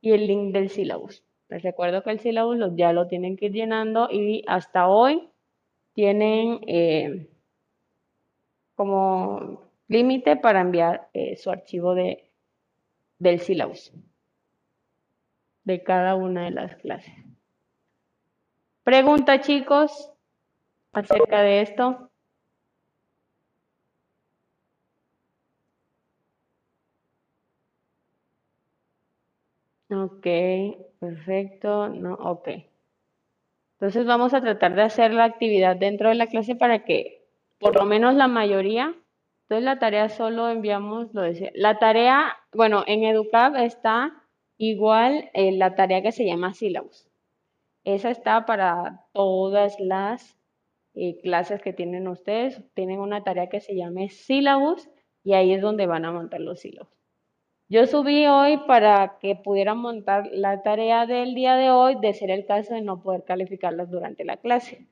y 0.00 0.12
el 0.12 0.26
link 0.26 0.52
del 0.52 0.68
sílabus. 0.68 1.24
Les 1.48 1.62
recuerdo 1.62 2.02
que 2.02 2.10
el 2.10 2.20
sílabus 2.20 2.58
ya 2.76 2.92
lo 2.92 3.06
tienen 3.06 3.36
que 3.36 3.46
ir 3.46 3.52
llenando 3.52 4.08
y 4.10 4.42
hasta 4.46 4.88
hoy 4.88 5.28
tienen 5.92 6.60
eh, 6.66 7.28
como 8.74 9.62
límite 9.88 10.36
para 10.36 10.60
enviar 10.60 11.08
eh, 11.12 11.36
su 11.36 11.50
archivo 11.50 11.94
de, 11.94 12.31
del 13.22 13.38
sílabus 13.38 13.92
de 15.64 15.82
cada 15.84 16.16
una 16.16 16.44
de 16.44 16.50
las 16.50 16.74
clases. 16.76 17.14
Pregunta, 18.82 19.40
chicos, 19.40 20.10
acerca 20.92 21.42
de 21.42 21.62
esto. 21.62 22.10
Ok, 29.88 30.26
perfecto. 30.98 31.88
No, 31.90 32.14
ok. 32.14 32.48
Entonces 33.74 34.04
vamos 34.04 34.34
a 34.34 34.40
tratar 34.40 34.74
de 34.74 34.82
hacer 34.82 35.12
la 35.12 35.24
actividad 35.24 35.76
dentro 35.76 36.08
de 36.08 36.16
la 36.16 36.26
clase 36.26 36.56
para 36.56 36.84
que 36.84 37.24
por 37.60 37.76
lo 37.76 37.84
menos 37.84 38.14
la 38.14 38.26
mayoría. 38.26 38.96
Entonces 39.52 39.66
la 39.66 39.78
tarea 39.78 40.08
solo 40.08 40.48
enviamos, 40.48 41.12
lo 41.12 41.20
decía. 41.20 41.50
La 41.54 41.78
tarea, 41.78 42.38
bueno, 42.54 42.84
en 42.86 43.04
EduCap 43.04 43.54
está 43.56 44.24
igual 44.56 45.28
eh, 45.34 45.52
la 45.52 45.74
tarea 45.74 46.00
que 46.00 46.10
se 46.10 46.24
llama 46.24 46.54
sílabus. 46.54 47.06
Esa 47.84 48.08
está 48.10 48.46
para 48.46 49.04
todas 49.12 49.78
las 49.78 50.38
eh, 50.94 51.20
clases 51.20 51.60
que 51.60 51.74
tienen 51.74 52.08
ustedes. 52.08 52.62
Tienen 52.72 52.98
una 52.98 53.24
tarea 53.24 53.50
que 53.50 53.60
se 53.60 53.76
llama 53.76 54.08
sílabus 54.08 54.88
y 55.22 55.34
ahí 55.34 55.52
es 55.52 55.60
donde 55.60 55.86
van 55.86 56.06
a 56.06 56.12
montar 56.12 56.40
los 56.40 56.60
sílabus. 56.60 56.96
Yo 57.68 57.86
subí 57.86 58.24
hoy 58.24 58.56
para 58.66 59.18
que 59.20 59.36
pudieran 59.36 59.76
montar 59.76 60.30
la 60.32 60.62
tarea 60.62 61.04
del 61.04 61.34
día 61.34 61.56
de 61.56 61.70
hoy, 61.70 61.96
de 62.00 62.14
ser 62.14 62.30
el 62.30 62.46
caso 62.46 62.72
de 62.72 62.80
no 62.80 63.02
poder 63.02 63.24
calificarlas 63.24 63.90
durante 63.90 64.24
la 64.24 64.38
clase. 64.38 64.88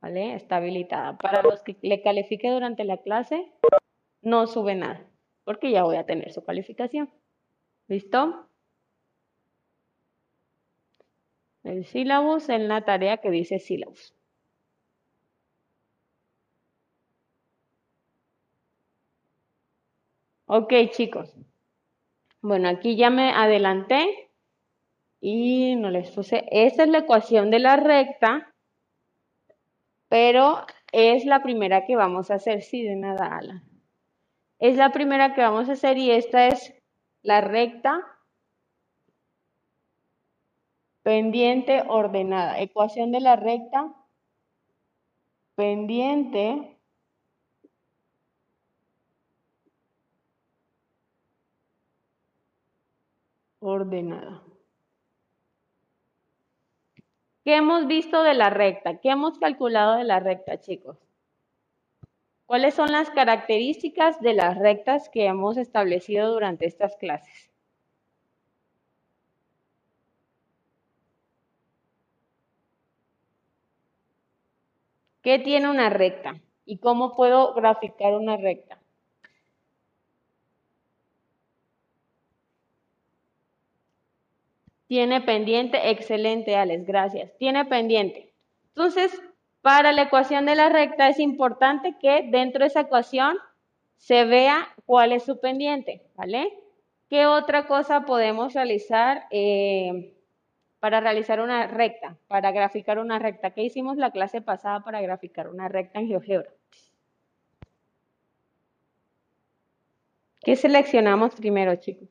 ¿Vale? 0.00 0.34
Está 0.34 0.56
habilitada. 0.56 1.16
Para 1.18 1.42
los 1.42 1.62
que 1.62 1.76
le 1.82 2.02
califique 2.02 2.50
durante 2.50 2.84
la 2.84 2.98
clase, 2.98 3.52
no 4.22 4.46
sube 4.46 4.74
nada, 4.74 5.06
porque 5.44 5.70
ya 5.70 5.84
voy 5.84 5.96
a 5.96 6.06
tener 6.06 6.32
su 6.32 6.42
calificación. 6.42 7.10
¿Listo? 7.88 8.46
El 11.62 11.84
sílabus 11.84 12.48
en 12.48 12.68
la 12.68 12.84
tarea 12.84 13.18
que 13.18 13.30
dice 13.30 13.58
sílabus. 13.58 14.14
Ok, 20.46 20.72
chicos. 20.90 21.32
Bueno, 22.42 22.68
aquí 22.68 22.96
ya 22.96 23.08
me 23.10 23.30
adelanté 23.30 24.30
y 25.20 25.76
no 25.76 25.90
les 25.90 26.10
puse. 26.10 26.44
Esa 26.50 26.82
es 26.84 26.88
la 26.88 26.98
ecuación 26.98 27.50
de 27.50 27.60
la 27.60 27.76
recta, 27.76 28.52
pero 30.10 30.66
es 30.92 31.24
la 31.24 31.40
primera 31.42 31.86
que 31.86 31.94
vamos 31.96 32.30
a 32.30 32.34
hacer. 32.34 32.62
Sí, 32.62 32.82
de 32.82 32.96
nada, 32.96 33.38
Ala. 33.38 33.62
Es 34.58 34.76
la 34.76 34.90
primera 34.90 35.34
que 35.34 35.40
vamos 35.40 35.68
a 35.68 35.72
hacer 35.72 35.98
y 35.98 36.10
esta 36.10 36.48
es 36.48 36.74
la 37.22 37.40
recta 37.40 38.04
pendiente 41.04 41.84
ordenada. 41.86 42.60
Ecuación 42.60 43.12
de 43.12 43.20
la 43.20 43.36
recta 43.36 43.94
pendiente 45.54 46.76
ordenada. 53.60 54.49
¿Qué 57.44 57.56
hemos 57.56 57.86
visto 57.86 58.22
de 58.22 58.34
la 58.34 58.48
recta? 58.50 58.98
¿Qué 59.00 59.10
hemos 59.10 59.38
calculado 59.38 59.96
de 59.96 60.04
la 60.04 60.20
recta, 60.20 60.58
chicos? 60.58 60.98
¿Cuáles 62.44 62.74
son 62.74 62.92
las 62.92 63.08
características 63.10 64.20
de 64.20 64.34
las 64.34 64.58
rectas 64.58 65.08
que 65.08 65.24
hemos 65.26 65.56
establecido 65.56 66.32
durante 66.32 66.66
estas 66.66 66.96
clases? 66.96 67.50
¿Qué 75.22 75.38
tiene 75.38 75.70
una 75.70 75.88
recta? 75.88 76.42
¿Y 76.66 76.76
cómo 76.78 77.16
puedo 77.16 77.54
graficar 77.54 78.12
una 78.14 78.36
recta? 78.36 78.79
Tiene 84.90 85.20
pendiente, 85.20 85.90
excelente, 85.90 86.56
Alex, 86.56 86.84
gracias. 86.84 87.30
Tiene 87.38 87.64
pendiente. 87.64 88.32
Entonces, 88.70 89.22
para 89.62 89.92
la 89.92 90.02
ecuación 90.02 90.46
de 90.46 90.56
la 90.56 90.68
recta 90.68 91.08
es 91.08 91.20
importante 91.20 91.94
que 92.00 92.26
dentro 92.28 92.62
de 92.62 92.66
esa 92.66 92.80
ecuación 92.80 93.36
se 93.98 94.24
vea 94.24 94.66
cuál 94.86 95.12
es 95.12 95.22
su 95.22 95.38
pendiente, 95.38 96.02
¿vale? 96.16 96.52
¿Qué 97.08 97.24
otra 97.26 97.68
cosa 97.68 98.04
podemos 98.04 98.52
realizar 98.54 99.26
eh, 99.30 100.12
para 100.80 100.98
realizar 100.98 101.40
una 101.40 101.68
recta, 101.68 102.16
para 102.26 102.50
graficar 102.50 102.98
una 102.98 103.20
recta? 103.20 103.52
¿Qué 103.52 103.62
hicimos 103.62 103.96
la 103.96 104.10
clase 104.10 104.40
pasada 104.40 104.80
para 104.80 105.00
graficar 105.00 105.46
una 105.46 105.68
recta 105.68 106.00
en 106.00 106.08
GeoGebra? 106.08 106.50
¿Qué 110.40 110.56
seleccionamos 110.56 111.36
primero, 111.36 111.76
chicos? 111.76 112.08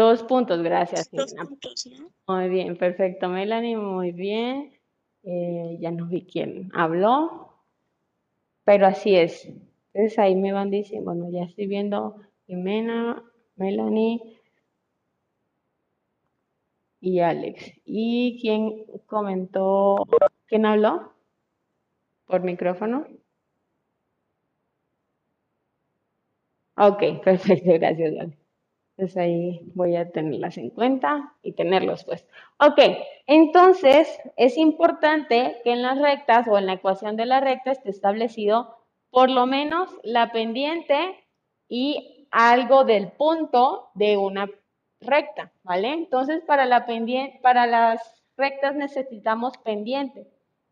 Dos 0.00 0.22
puntos, 0.24 0.62
gracias. 0.62 1.10
Dos 1.10 1.34
puntos, 1.34 1.86
¿no? 1.86 2.10
Muy 2.34 2.48
bien, 2.48 2.76
perfecto, 2.78 3.28
Melanie, 3.28 3.76
muy 3.76 4.10
bien. 4.12 4.72
Eh, 5.22 5.76
ya 5.80 5.90
no 5.90 6.06
vi 6.06 6.24
quién 6.24 6.70
habló, 6.74 7.52
pero 8.64 8.86
así 8.86 9.14
es. 9.16 9.46
Entonces 9.92 10.18
ahí 10.18 10.34
me 10.34 10.52
van 10.52 10.70
diciendo, 10.70 11.12
bueno, 11.12 11.30
ya 11.30 11.44
estoy 11.44 11.66
viendo 11.66 12.16
Jimena, 12.46 13.22
Melanie 13.56 14.20
y 17.00 17.20
Alex. 17.20 17.70
¿Y 17.84 18.38
quién 18.40 18.84
comentó? 19.06 20.06
¿Quién 20.46 20.64
habló? 20.66 21.12
¿Por 22.26 22.40
micrófono? 22.42 23.06
Ok, 26.76 27.00
perfecto, 27.24 27.72
gracias, 27.78 28.12
Alex. 28.20 28.41
Entonces 28.96 29.16
ahí 29.16 29.60
voy 29.74 29.96
a 29.96 30.10
tenerlas 30.10 30.58
en 30.58 30.70
cuenta 30.70 31.34
y 31.42 31.52
tenerlos 31.52 32.04
pues. 32.04 32.26
Ok, 32.58 32.78
entonces 33.26 34.20
es 34.36 34.58
importante 34.58 35.60
que 35.64 35.72
en 35.72 35.82
las 35.82 35.98
rectas 35.98 36.46
o 36.46 36.58
en 36.58 36.66
la 36.66 36.74
ecuación 36.74 37.16
de 37.16 37.26
la 37.26 37.40
recta 37.40 37.72
esté 37.72 37.90
establecido 37.90 38.76
por 39.10 39.30
lo 39.30 39.46
menos 39.46 39.90
la 40.02 40.30
pendiente 40.30 41.24
y 41.68 42.26
algo 42.30 42.84
del 42.84 43.12
punto 43.12 43.90
de 43.94 44.16
una 44.18 44.48
recta, 45.00 45.52
¿vale? 45.62 45.92
Entonces 45.92 46.42
para, 46.42 46.66
la 46.66 46.84
pendiente, 46.84 47.40
para 47.42 47.66
las 47.66 48.22
rectas 48.36 48.74
necesitamos 48.74 49.56
pendiente. 49.58 50.28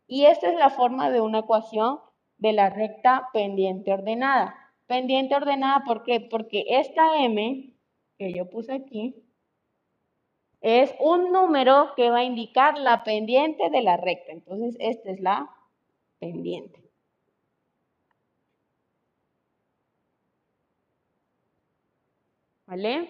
Y 0.07 0.25
esta 0.25 0.49
es 0.49 0.55
la 0.57 0.69
forma 0.69 1.09
de 1.09 1.21
una 1.21 1.39
ecuación 1.39 1.99
de 2.37 2.53
la 2.53 2.69
recta 2.69 3.29
pendiente 3.33 3.93
ordenada. 3.93 4.55
Pendiente 4.87 5.35
ordenada, 5.35 5.83
¿por 5.85 6.03
qué? 6.03 6.19
Porque 6.19 6.65
esta 6.67 7.23
M 7.23 7.71
que 8.21 8.33
yo 8.33 8.47
puse 8.51 8.71
aquí 8.71 9.15
es 10.61 10.93
un 10.99 11.31
número 11.31 11.93
que 11.95 12.11
va 12.11 12.19
a 12.19 12.23
indicar 12.23 12.77
la 12.77 13.03
pendiente 13.03 13.71
de 13.71 13.81
la 13.81 13.97
recta. 13.97 14.31
Entonces, 14.31 14.77
esta 14.79 15.09
es 15.09 15.19
la 15.21 15.49
pendiente. 16.19 16.83
¿Vale? 22.67 23.09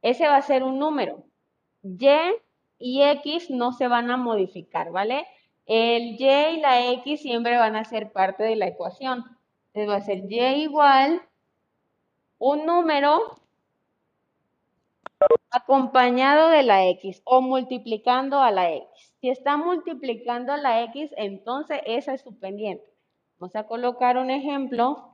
Ese 0.00 0.28
va 0.28 0.36
a 0.36 0.42
ser 0.42 0.62
un 0.62 0.78
número. 0.78 1.24
Y 1.82 2.06
y 2.78 3.02
X 3.02 3.50
no 3.50 3.72
se 3.72 3.88
van 3.88 4.12
a 4.12 4.16
modificar, 4.16 4.92
¿vale? 4.92 5.26
El 5.66 6.20
Y 6.20 6.24
y 6.24 6.60
la 6.60 6.92
X 6.92 7.20
siempre 7.20 7.56
van 7.58 7.74
a 7.74 7.84
ser 7.84 8.12
parte 8.12 8.44
de 8.44 8.54
la 8.54 8.68
ecuación. 8.68 9.24
Entonces 9.74 9.90
va 9.90 9.96
a 9.96 10.00
ser 10.02 10.30
y 10.30 10.62
igual 10.62 11.20
un 12.38 12.64
número 12.64 13.41
acompañado 15.52 16.48
de 16.50 16.62
la 16.62 16.86
x 16.88 17.22
o 17.24 17.40
multiplicando 17.42 18.40
a 18.40 18.50
la 18.50 18.72
x. 18.72 19.14
Si 19.20 19.28
está 19.30 19.56
multiplicando 19.56 20.52
a 20.52 20.56
la 20.56 20.82
x, 20.84 21.12
entonces 21.16 21.80
esa 21.86 22.14
es 22.14 22.22
su 22.22 22.38
pendiente. 22.38 22.84
Vamos 23.38 23.54
a 23.56 23.66
colocar 23.66 24.16
un 24.18 24.30
ejemplo. 24.30 25.12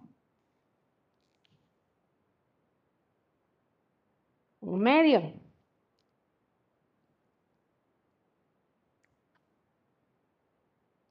Un 4.61 4.81
medio. 4.81 5.21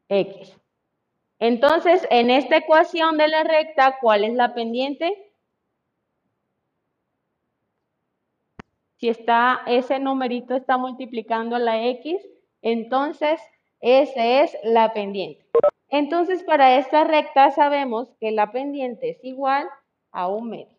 X. 0.09 0.57
Entonces, 1.39 2.07
en 2.09 2.29
esta 2.29 2.57
ecuación 2.57 3.17
de 3.17 3.27
la 3.27 3.43
recta, 3.43 3.97
¿cuál 4.01 4.23
es 4.23 4.33
la 4.33 4.53
pendiente? 4.53 5.26
Si 8.97 9.10
está, 9.10 9.62
ese 9.67 9.99
numerito 9.99 10.55
está 10.55 10.77
multiplicando 10.77 11.57
la 11.60 11.86
X, 11.88 12.19
entonces 12.62 13.39
esa 13.79 14.25
es 14.41 14.57
la 14.63 14.91
pendiente. 14.93 15.45
Entonces, 15.89 16.43
para 16.43 16.77
esta 16.77 17.03
recta 17.03 17.51
sabemos 17.51 18.10
que 18.19 18.31
la 18.31 18.51
pendiente 18.51 19.10
es 19.12 19.23
igual 19.23 19.67
a 20.12 20.27
un 20.27 20.49
medio. 20.49 20.77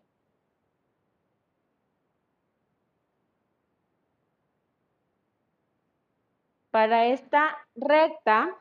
Para 6.71 7.07
esta 7.07 7.57
recta, 7.75 8.55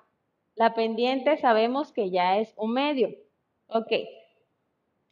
la 0.55 0.75
pendiente 0.75 1.37
sabemos 1.37 1.92
que 1.92 2.11
ya 2.11 2.38
es 2.38 2.55
un 2.57 2.73
medio. 2.73 3.11
Ok. 3.66 3.92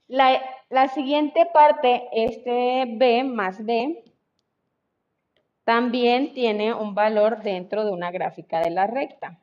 La, 0.09 0.41
la 0.71 0.89
siguiente 0.89 1.47
parte, 1.53 2.09
este 2.13 2.85
B 2.87 3.25
más 3.25 3.63
B, 3.65 4.03
también 5.67 6.33
tiene 6.33 6.73
un 6.73 6.95
valor 6.95 7.43
dentro 7.43 7.85
de 7.85 7.91
una 7.91 8.13
gráfica 8.13 8.61
de 8.61 8.71
la 8.71 8.87
recta. 8.87 9.41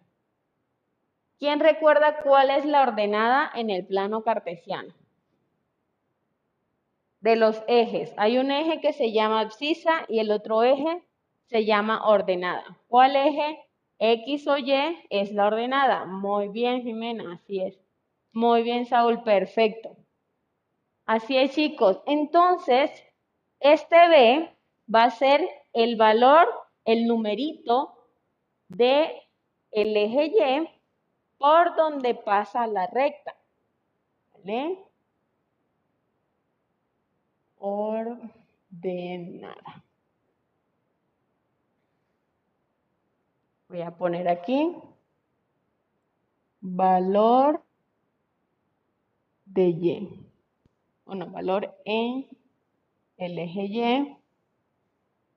¿Quién 1.38 1.60
recuerda 1.60 2.20
cuál 2.24 2.50
es 2.50 2.64
la 2.64 2.82
ordenada 2.82 3.52
en 3.54 3.70
el 3.70 3.86
plano 3.86 4.24
cartesiano? 4.24 4.94
De 7.20 7.36
los 7.36 7.62
ejes. 7.68 8.14
Hay 8.16 8.38
un 8.38 8.52
eje 8.52 8.80
que 8.80 8.94
se 8.94 9.12
llama 9.12 9.42
abscisa 9.42 10.06
y 10.08 10.20
el 10.20 10.32
otro 10.32 10.64
eje 10.64 11.04
se 11.48 11.66
llama 11.66 12.08
ordenada. 12.08 12.78
¿Cuál 12.88 13.18
eje? 13.18 13.60
X 14.00 14.48
o 14.48 14.58
Y 14.58 14.72
es 15.10 15.34
la 15.34 15.48
ordenada. 15.48 16.06
Muy 16.06 16.48
bien, 16.48 16.84
Jimena, 16.84 17.34
así 17.34 17.60
es. 17.60 17.78
Muy 18.32 18.64
bien, 18.64 18.86
Saúl, 18.86 19.24
perfecto. 19.24 19.98
Así 21.06 21.36
es, 21.36 21.52
chicos. 21.52 22.02
Entonces, 22.06 22.90
este 23.60 24.08
B 24.08 24.50
va 24.88 25.04
a 25.04 25.10
ser 25.10 25.46
el 25.74 25.96
valor, 25.96 26.48
el 26.86 27.08
numerito 27.08 27.98
de 28.70 29.12
el 29.72 29.98
eje 29.98 30.26
Y 30.28 30.70
por 31.38 31.76
donde 31.76 32.16
pasa 32.16 32.68
la 32.68 32.88
recta. 32.88 33.36
¿Vale? 34.34 34.78
Ordenada. 37.58 38.24
Voy 43.68 43.82
a 43.82 43.92
poner 43.92 44.28
aquí 44.28 44.76
valor 46.62 47.64
de 49.46 49.70
Y. 49.70 50.10
Bueno, 51.06 51.28
valor 51.28 51.76
en 51.86 52.28
el 53.18 53.40
eje 53.40 53.66
Y 53.66 54.23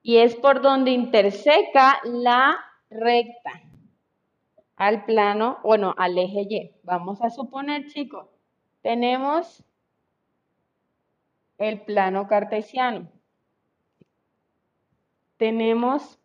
y 0.07 0.19
es 0.19 0.37
por 0.37 0.63
donde 0.63 0.93
interseca 0.93 2.01
la 2.05 2.65
recta 2.91 3.61
al 4.77 5.05
plano, 5.05 5.59
bueno, 5.65 5.97
al 5.99 6.17
eje 6.17 6.47
Y. 6.49 6.71
Vamos 6.85 7.21
a 7.23 7.31
suponer, 7.31 7.89
chicos, 7.89 8.29
tenemos 8.83 9.65
el 11.59 11.81
plano 11.81 12.29
cartesiano. 12.29 13.11
Tenemos 15.39 16.21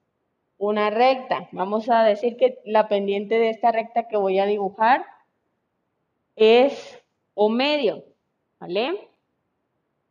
una 0.60 0.92
recta. 0.92 1.50
Vamos 1.52 1.90
a 1.90 2.04
decir 2.04 2.38
que 2.38 2.60
la 2.66 2.88
pendiente 2.88 3.40
de 3.40 3.50
esta 3.50 3.72
recta 3.72 4.08
que 4.08 4.16
voy 4.16 4.38
a 4.38 4.46
dibujar 4.46 5.08
es 6.36 7.04
un 7.34 7.58
medio, 7.58 8.04
¿vale? 8.60 9.10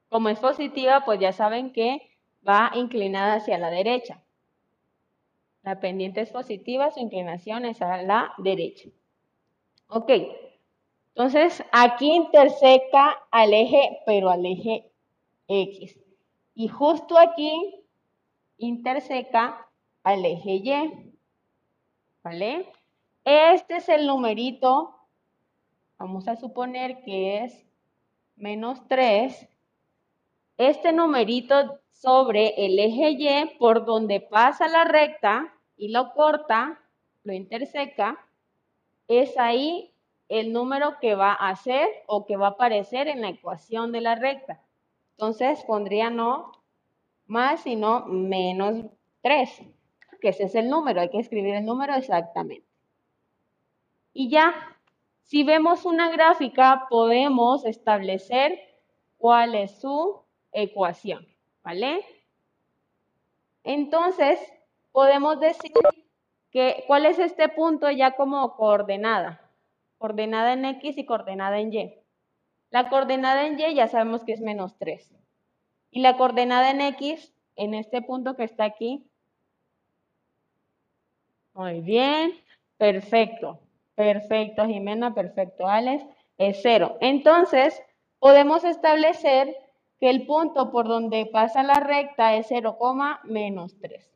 Como 0.08 0.28
es 0.28 0.40
positiva, 0.40 1.04
pues 1.04 1.20
ya 1.20 1.30
saben 1.30 1.72
que 1.72 2.09
va 2.46 2.70
inclinada 2.74 3.34
hacia 3.34 3.58
la 3.58 3.70
derecha. 3.70 4.22
La 5.62 5.80
pendiente 5.80 6.20
es 6.22 6.30
positiva, 6.30 6.90
su 6.90 7.00
inclinación 7.00 7.64
es 7.64 7.82
a 7.82 8.02
la 8.02 8.32
derecha. 8.38 8.88
Ok, 9.88 10.10
entonces 11.08 11.62
aquí 11.72 12.10
interseca 12.12 13.18
al 13.30 13.52
eje, 13.52 14.00
pero 14.06 14.30
al 14.30 14.46
eje 14.46 14.90
X. 15.48 15.98
Y 16.54 16.68
justo 16.68 17.18
aquí 17.18 17.84
interseca 18.56 19.68
al 20.02 20.24
eje 20.24 20.52
Y. 20.52 21.12
¿Vale? 22.22 22.72
Este 23.24 23.76
es 23.76 23.88
el 23.88 24.06
numerito, 24.06 24.94
vamos 25.98 26.28
a 26.28 26.36
suponer 26.36 27.02
que 27.02 27.44
es 27.44 27.66
menos 28.36 28.86
3. 28.88 29.48
Este 30.56 30.92
numerito 30.92 31.79
sobre 32.00 32.54
el 32.64 32.78
eje 32.78 33.10
Y 33.10 33.58
por 33.58 33.84
donde 33.84 34.20
pasa 34.20 34.68
la 34.68 34.84
recta 34.84 35.52
y 35.76 35.88
lo 35.88 36.12
corta, 36.14 36.80
lo 37.24 37.34
interseca, 37.34 38.26
es 39.06 39.36
ahí 39.36 39.92
el 40.28 40.52
número 40.52 40.98
que 41.00 41.14
va 41.14 41.32
a 41.32 41.54
ser 41.56 41.88
o 42.06 42.24
que 42.24 42.36
va 42.36 42.48
a 42.48 42.50
aparecer 42.50 43.08
en 43.08 43.20
la 43.20 43.28
ecuación 43.28 43.92
de 43.92 44.00
la 44.00 44.14
recta. 44.14 44.62
Entonces 45.12 45.62
pondría 45.66 46.08
no 46.08 46.52
más, 47.26 47.64
sino 47.64 48.06
menos 48.06 48.86
3, 49.20 49.62
que 50.20 50.28
ese 50.30 50.44
es 50.44 50.54
el 50.54 50.70
número, 50.70 51.02
hay 51.02 51.10
que 51.10 51.18
escribir 51.18 51.54
el 51.54 51.66
número 51.66 51.94
exactamente. 51.94 52.66
Y 54.14 54.30
ya, 54.30 54.54
si 55.24 55.44
vemos 55.44 55.84
una 55.84 56.10
gráfica, 56.10 56.86
podemos 56.88 57.64
establecer 57.66 58.58
cuál 59.18 59.54
es 59.54 59.80
su 59.80 60.22
ecuación. 60.52 61.29
¿Vale? 61.62 62.04
Entonces, 63.64 64.38
podemos 64.92 65.40
decir 65.40 65.72
que, 66.50 66.84
¿cuál 66.86 67.06
es 67.06 67.18
este 67.18 67.48
punto 67.48 67.90
ya 67.90 68.16
como 68.16 68.56
coordenada? 68.56 69.48
Coordenada 69.98 70.54
en 70.54 70.64
X 70.64 70.96
y 70.98 71.04
coordenada 71.04 71.58
en 71.58 71.72
Y. 71.72 71.94
La 72.70 72.88
coordenada 72.88 73.46
en 73.46 73.58
Y 73.58 73.74
ya 73.74 73.88
sabemos 73.88 74.24
que 74.24 74.32
es 74.32 74.40
menos 74.40 74.76
3. 74.78 75.12
Y 75.90 76.00
la 76.00 76.16
coordenada 76.16 76.70
en 76.70 76.80
X, 76.80 77.32
en 77.56 77.74
este 77.74 78.00
punto 78.00 78.36
que 78.36 78.44
está 78.44 78.64
aquí. 78.64 79.04
Muy 81.52 81.80
bien, 81.80 82.32
perfecto. 82.78 83.58
Perfecto, 83.94 84.66
Jimena, 84.66 85.12
perfecto, 85.14 85.66
Alex. 85.66 86.04
Es 86.38 86.60
0. 86.62 86.96
Entonces, 87.00 87.82
podemos 88.18 88.64
establecer 88.64 89.54
que 90.00 90.08
el 90.08 90.26
punto 90.26 90.72
por 90.72 90.88
donde 90.88 91.26
pasa 91.26 91.62
la 91.62 91.74
recta 91.74 92.34
es 92.34 92.46
0, 92.48 92.78
menos 93.24 93.78
3. 93.80 94.10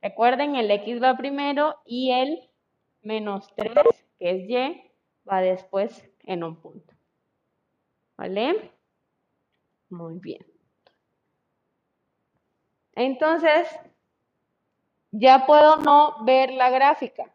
Recuerden, 0.00 0.54
el 0.54 0.70
x 0.70 1.02
va 1.02 1.16
primero 1.16 1.74
y 1.84 2.12
el 2.12 2.48
menos 3.02 3.52
3, 3.56 3.72
que 4.18 4.30
es 4.30 4.46
y, 4.46 4.92
va 5.28 5.40
después 5.40 6.08
en 6.20 6.44
un 6.44 6.60
punto. 6.60 6.94
¿Vale? 8.16 8.70
Muy 9.90 10.20
bien. 10.20 10.46
Entonces, 12.92 13.68
ya 15.10 15.46
puedo 15.46 15.78
no 15.78 16.24
ver 16.24 16.52
la 16.52 16.70
gráfica, 16.70 17.34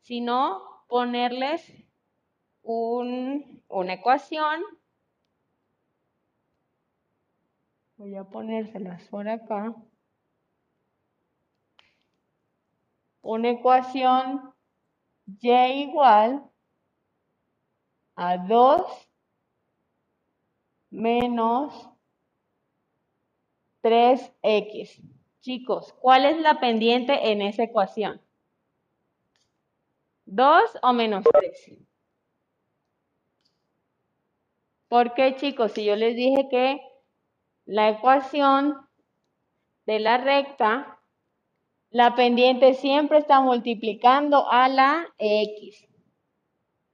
sino 0.00 0.62
ponerles 0.88 1.70
una 2.62 3.92
ecuación 3.92 4.62
Voy 8.00 8.14
a 8.16 8.24
ponérselas 8.24 9.06
por 9.08 9.28
acá. 9.28 9.74
Una 13.20 13.50
ecuación 13.50 14.54
y 15.26 15.50
igual 15.50 16.42
a 18.16 18.38
2 18.38 18.80
menos 20.88 21.90
3x. 23.82 25.02
Chicos, 25.42 25.92
¿cuál 26.00 26.24
es 26.24 26.38
la 26.38 26.58
pendiente 26.58 27.30
en 27.30 27.42
esa 27.42 27.64
ecuación? 27.64 28.22
¿2 30.24 30.78
o 30.82 30.94
menos 30.94 31.22
3? 31.30 31.76
Porque 34.88 35.36
chicos, 35.36 35.72
si 35.72 35.84
yo 35.84 35.96
les 35.96 36.16
dije 36.16 36.48
que 36.48 36.89
la 37.70 37.88
ecuación 37.88 38.74
de 39.86 40.00
la 40.00 40.18
recta, 40.18 40.98
la 41.90 42.16
pendiente 42.16 42.74
siempre 42.74 43.18
está 43.18 43.40
multiplicando 43.40 44.50
a 44.50 44.68
la 44.68 45.06
x. 45.18 45.86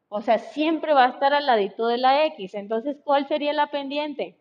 O 0.08 0.20
sea, 0.20 0.38
siempre 0.38 0.92
va 0.92 1.06
a 1.06 1.08
estar 1.08 1.32
al 1.32 1.46
ladito 1.46 1.86
de 1.86 1.96
la 1.96 2.26
x. 2.26 2.52
Entonces, 2.52 2.98
¿cuál 3.02 3.26
sería 3.26 3.54
la 3.54 3.70
pendiente? 3.70 4.38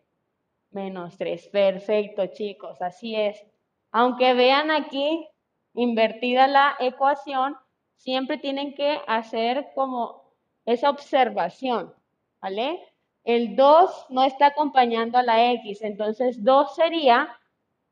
Menos 0.72 1.16
3. 1.16 1.48
Perfecto, 1.48 2.26
chicos, 2.26 2.82
así 2.82 3.16
es. 3.16 3.42
Aunque 3.90 4.34
vean 4.34 4.70
aquí 4.70 5.26
invertida 5.72 6.48
la 6.48 6.76
ecuación, 6.80 7.56
siempre 7.94 8.36
tienen 8.36 8.74
que 8.74 9.00
hacer 9.06 9.68
como 9.74 10.34
esa 10.66 10.90
observación, 10.90 11.94
¿vale? 12.42 12.78
El 13.26 13.56
2 13.56 14.06
no 14.10 14.22
está 14.22 14.46
acompañando 14.46 15.18
a 15.18 15.24
la 15.24 15.50
x, 15.54 15.82
entonces 15.82 16.44
2 16.44 16.76
sería 16.76 17.36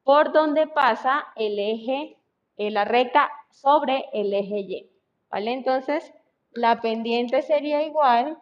por 0.05 0.33
donde 0.33 0.69
pasa 0.69 1.27
el 1.35 1.59
eje, 1.59 2.17
eh, 2.57 2.71
la 2.71 2.85
recta 2.85 3.29
sobre 3.51 4.05
el 4.13 4.33
eje 4.33 4.61
y, 4.61 4.91
¿vale? 5.29 5.53
Entonces, 5.53 6.15
la 6.53 6.81
pendiente 6.81 7.43
sería 7.43 7.83
igual 7.83 8.39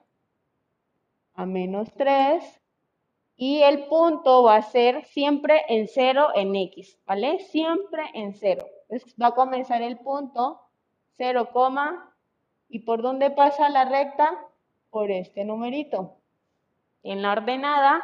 a 1.33 1.47
menos 1.47 1.91
3 1.95 2.61
y 3.37 3.63
el 3.63 3.87
punto 3.87 4.43
va 4.43 4.57
a 4.57 4.63
ser 4.63 5.07
siempre 5.07 5.63
en 5.71 5.89
0 5.89 6.29
en 6.35 6.55
x, 6.55 6.99
¿vale? 7.07 7.39
Siempre 7.39 8.03
en 8.13 8.35
0. 8.35 8.67
Entonces 8.91 9.15
va 9.19 9.29
a 9.29 9.35
comenzar 9.35 9.81
el 9.81 9.97
punto 9.97 10.61
0, 11.17 11.49
y 12.69 12.81
por 12.81 13.01
dónde 13.01 13.31
pasa 13.31 13.71
la 13.71 13.87
recta? 13.87 14.39
Por 14.91 15.11
este 15.11 15.47
numerito. 15.47 16.19
En 17.03 17.23
la 17.23 17.33
ordenada 17.33 18.03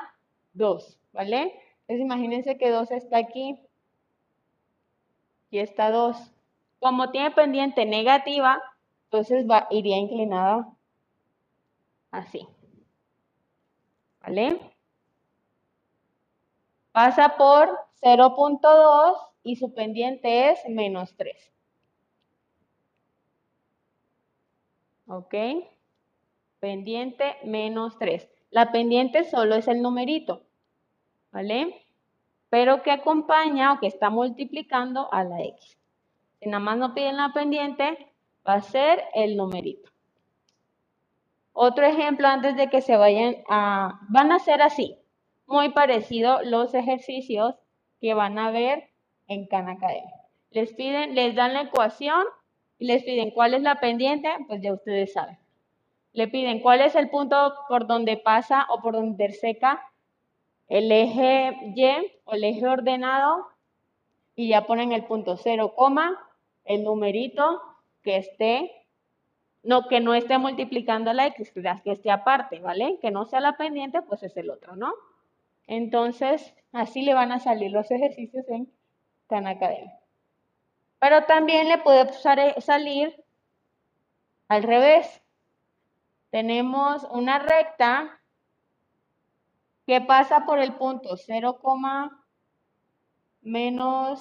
2, 0.55 0.99
¿vale? 1.13 1.61
Entonces 1.83 2.05
imagínense 2.05 2.59
que 2.59 2.71
2 2.71 2.91
está 2.91 3.19
aquí 3.19 3.59
y 5.51 5.59
está 5.59 5.91
2. 5.91 6.17
Como 6.81 7.11
tiene 7.11 7.31
pendiente 7.31 7.87
negativa, 7.87 8.63
entonces 9.05 9.47
va, 9.49 9.67
iría 9.71 9.97
inclinada 9.97 10.69
así. 12.11 12.47
¿Vale? 14.21 14.61
Pasa 16.93 17.37
por 17.37 17.69
0.2 18.03 19.17
y 19.43 19.57
su 19.57 19.73
pendiente 19.73 20.51
es 20.51 20.59
menos 20.69 21.17
3. 21.17 21.53
¿Ok? 25.07 25.35
Pendiente 26.61 27.37
menos 27.45 27.97
3. 27.99 28.29
La 28.51 28.73
pendiente 28.73 29.25
solo 29.25 29.55
es 29.55 29.69
el 29.69 29.83
numerito. 29.83 30.43
¿Vale? 31.33 31.85
Pero 32.49 32.83
que 32.83 32.91
acompaña 32.91 33.73
o 33.73 33.81
que 33.81 33.87
está 33.87 34.11
multiplicando 34.11 35.13
a 35.13 35.25
la 35.25 35.43
x. 35.43 35.79
Si 36.41 36.49
nada 36.49 36.61
más 36.61 36.79
no 36.79 36.95
piden 36.95 37.17
la 37.17 37.33
pendiente, 37.33 38.09
va 38.47 38.55
a 38.55 38.63
ser 38.63 39.05
el 39.15 39.37
numerito. 39.37 39.91
Otro 41.53 41.85
ejemplo 41.85 42.29
antes 42.29 42.57
de 42.57 42.71
que 42.71 42.81
se 42.81 42.97
vayan 42.97 43.37
a... 43.49 44.01
Van 44.09 44.33
a 44.33 44.39
ser 44.39 44.63
así, 44.63 44.97
muy 45.47 45.71
parecido 45.71 46.41
los 46.43 46.73
ejercicios 46.73 47.57
que 48.01 48.15
van 48.15 48.39
a 48.39 48.51
ver 48.51 48.91
en 49.27 49.47
Khan 49.47 49.69
Academy. 49.69 50.13
Les 50.51 50.73
piden, 50.73 51.15
les 51.15 51.35
dan 51.35 51.53
la 51.53 51.63
ecuación 51.63 52.25
y 52.79 52.87
les 52.87 53.03
piden 53.03 53.33
cuál 53.33 53.55
es 53.55 53.63
la 53.63 53.81
pendiente, 53.81 54.31
pues 54.47 54.63
ya 54.63 54.73
ustedes 54.73 55.13
saben. 55.13 55.39
Le 56.19 56.27
piden 56.27 56.59
cuál 56.59 56.81
es 56.81 56.97
el 56.97 57.11
punto 57.11 57.55
por 57.69 57.87
donde 57.87 58.17
pasa 58.17 58.67
o 58.71 58.83
por 58.83 58.95
donde 58.95 59.11
interseca 59.11 59.89
el 60.67 60.91
eje 60.91 61.57
Y 61.77 61.87
o 62.25 62.33
el 62.35 62.43
eje 62.43 62.67
ordenado 62.67 63.47
y 64.35 64.49
ya 64.49 64.67
ponen 64.67 64.91
el 64.91 65.05
punto 65.05 65.37
0, 65.37 65.77
el 66.65 66.83
numerito 66.83 67.63
que 68.03 68.17
esté, 68.17 68.69
no, 69.63 69.87
que 69.87 70.01
no 70.01 70.13
esté 70.13 70.39
multiplicando 70.39 71.13
la 71.13 71.29
x, 71.29 71.53
que 71.53 71.93
esté 71.93 72.11
aparte, 72.11 72.59
¿vale? 72.59 72.99
Que 73.01 73.13
no 73.13 73.25
sea 73.25 73.39
la 73.39 73.57
pendiente, 73.57 74.03
pues 74.03 74.25
es 74.25 74.37
el 74.37 74.51
otro, 74.51 74.75
¿no? 74.75 74.93
Entonces, 75.69 76.53
así 76.73 77.03
le 77.03 77.15
van 77.15 77.31
a 77.31 77.39
salir 77.39 77.71
los 77.71 77.93
ejercicios 77.93 78.45
en 78.49 78.69
Khan 79.29 79.47
Academy. 79.47 79.93
Pero 80.99 81.27
también 81.27 81.69
le 81.69 81.79
puede 81.79 82.13
salir 82.61 83.25
al 84.49 84.65
revés. 84.65 85.23
Tenemos 86.31 87.05
una 87.11 87.39
recta 87.39 88.21
que 89.87 90.01
pasa 90.03 90.45
por 90.45 90.59
el 90.59 90.75
punto 90.75 91.17
0, 91.17 91.59
menos 93.41 94.21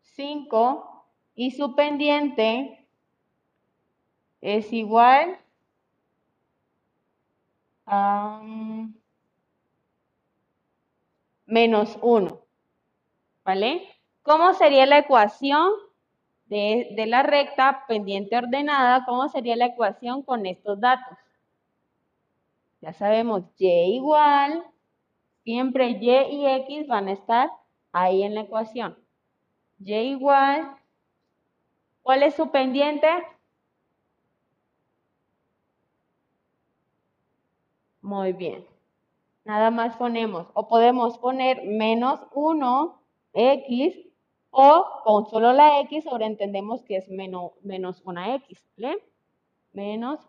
5 0.00 1.06
y 1.34 1.50
su 1.50 1.74
pendiente 1.74 2.86
es 4.40 4.72
igual 4.72 5.38
a 7.86 8.40
menos 11.44 11.98
1. 12.00 12.40
¿Vale? 13.44 13.88
¿Cómo 14.22 14.54
sería 14.54 14.86
la 14.86 14.98
ecuación 14.98 15.70
de, 16.46 17.04
la 17.06 17.22
recta 17.22 17.84
pendiente 17.88 18.36
ordenada? 18.36 19.04
¿Cómo 19.06 19.28
sería 19.28 19.56
la 19.56 19.66
ecuación 19.66 20.22
con 20.22 20.46
estos 20.46 20.80
datos? 20.80 21.18
Ya 22.80 22.92
sabemos, 22.92 23.44
y 23.58 23.68
igual, 23.68 24.64
siempre 25.44 25.90
y 25.90 26.10
y 26.10 26.46
x 26.46 26.86
van 26.88 27.08
a 27.08 27.12
estar 27.12 27.50
ahí 27.92 28.22
en 28.22 28.34
la 28.34 28.42
ecuación. 28.42 28.98
y 29.78 29.94
igual 29.94 30.76
¿Cuál 32.02 32.24
es 32.24 32.34
su 32.34 32.50
pendiente? 32.50 33.08
Muy 38.00 38.32
bien. 38.32 38.66
Nada 39.44 39.70
más 39.70 39.96
ponemos, 39.96 40.46
o 40.54 40.68
podemos 40.68 41.18
poner 41.18 41.62
menos 41.64 42.20
1, 42.32 43.00
x, 43.32 44.11
o 44.52 44.86
con 45.02 45.26
solo 45.26 45.52
la 45.52 45.80
x 45.80 46.04
sobreentendemos 46.04 46.82
que 46.84 46.98
es 46.98 47.08
menos, 47.08 47.52
menos 47.62 48.02
una 48.04 48.34
x, 48.36 48.64
¿vale? 48.76 49.02
Menos. 49.72 50.20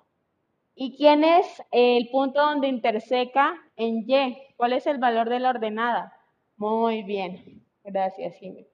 ¿Y 0.75 0.95
quién 0.95 1.23
es 1.23 1.61
el 1.71 2.09
punto 2.09 2.41
donde 2.41 2.67
interseca 2.67 3.53
en 3.75 4.05
y? 4.09 4.55
¿Cuál 4.57 4.73
es 4.73 4.87
el 4.87 4.97
valor 4.97 5.29
de 5.29 5.39
la 5.39 5.51
ordenada? 5.51 6.17
Muy 6.57 7.03
bien. 7.03 7.63
Gracias, 7.83 8.35
Jimmy. 8.37 8.65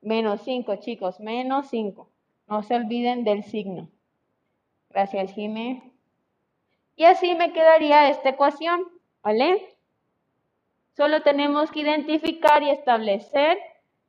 Menos 0.00 0.40
5, 0.40 0.76
chicos, 0.76 1.20
menos 1.20 1.68
5. 1.68 2.08
No 2.48 2.62
se 2.62 2.74
olviden 2.74 3.24
del 3.24 3.44
signo. 3.44 3.88
Gracias, 4.88 5.32
Jimé. 5.32 5.92
Y 6.96 7.04
así 7.04 7.34
me 7.34 7.52
quedaría 7.52 8.08
esta 8.08 8.30
ecuación, 8.30 8.84
¿vale? 9.22 9.76
Solo 10.96 11.22
tenemos 11.22 11.70
que 11.70 11.80
identificar 11.80 12.62
y 12.62 12.70
establecer 12.70 13.58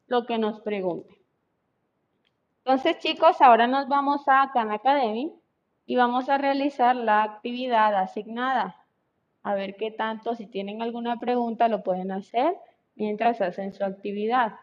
lo 0.08 0.26
que 0.26 0.38
nos 0.38 0.62
pregunte. 0.62 1.22
Entonces, 2.60 2.98
chicos, 3.00 3.41
ahora 3.41 3.68
nos 3.68 3.88
vamos 3.88 4.24
a 4.28 4.50
Khan 4.54 4.72
Academy 4.72 5.32
y 5.86 5.96
vamos 5.96 6.30
a 6.30 6.38
realizar 6.38 6.96
la 6.96 7.24
actividad 7.24 7.96
asignada. 7.96 8.76
A 9.44 9.54
ver 9.54 9.76
qué 9.76 9.91
tanto, 9.91 10.36
si 10.36 10.48
tienen 10.48 10.82
alguna 10.82 11.20
pregunta, 11.20 11.68
lo 11.68 11.84
pueden 11.84 12.12
hacer 12.12 12.56
mientras 12.96 13.41
hacen 13.41 13.74
su 13.74 13.84
actividad. 13.84 14.56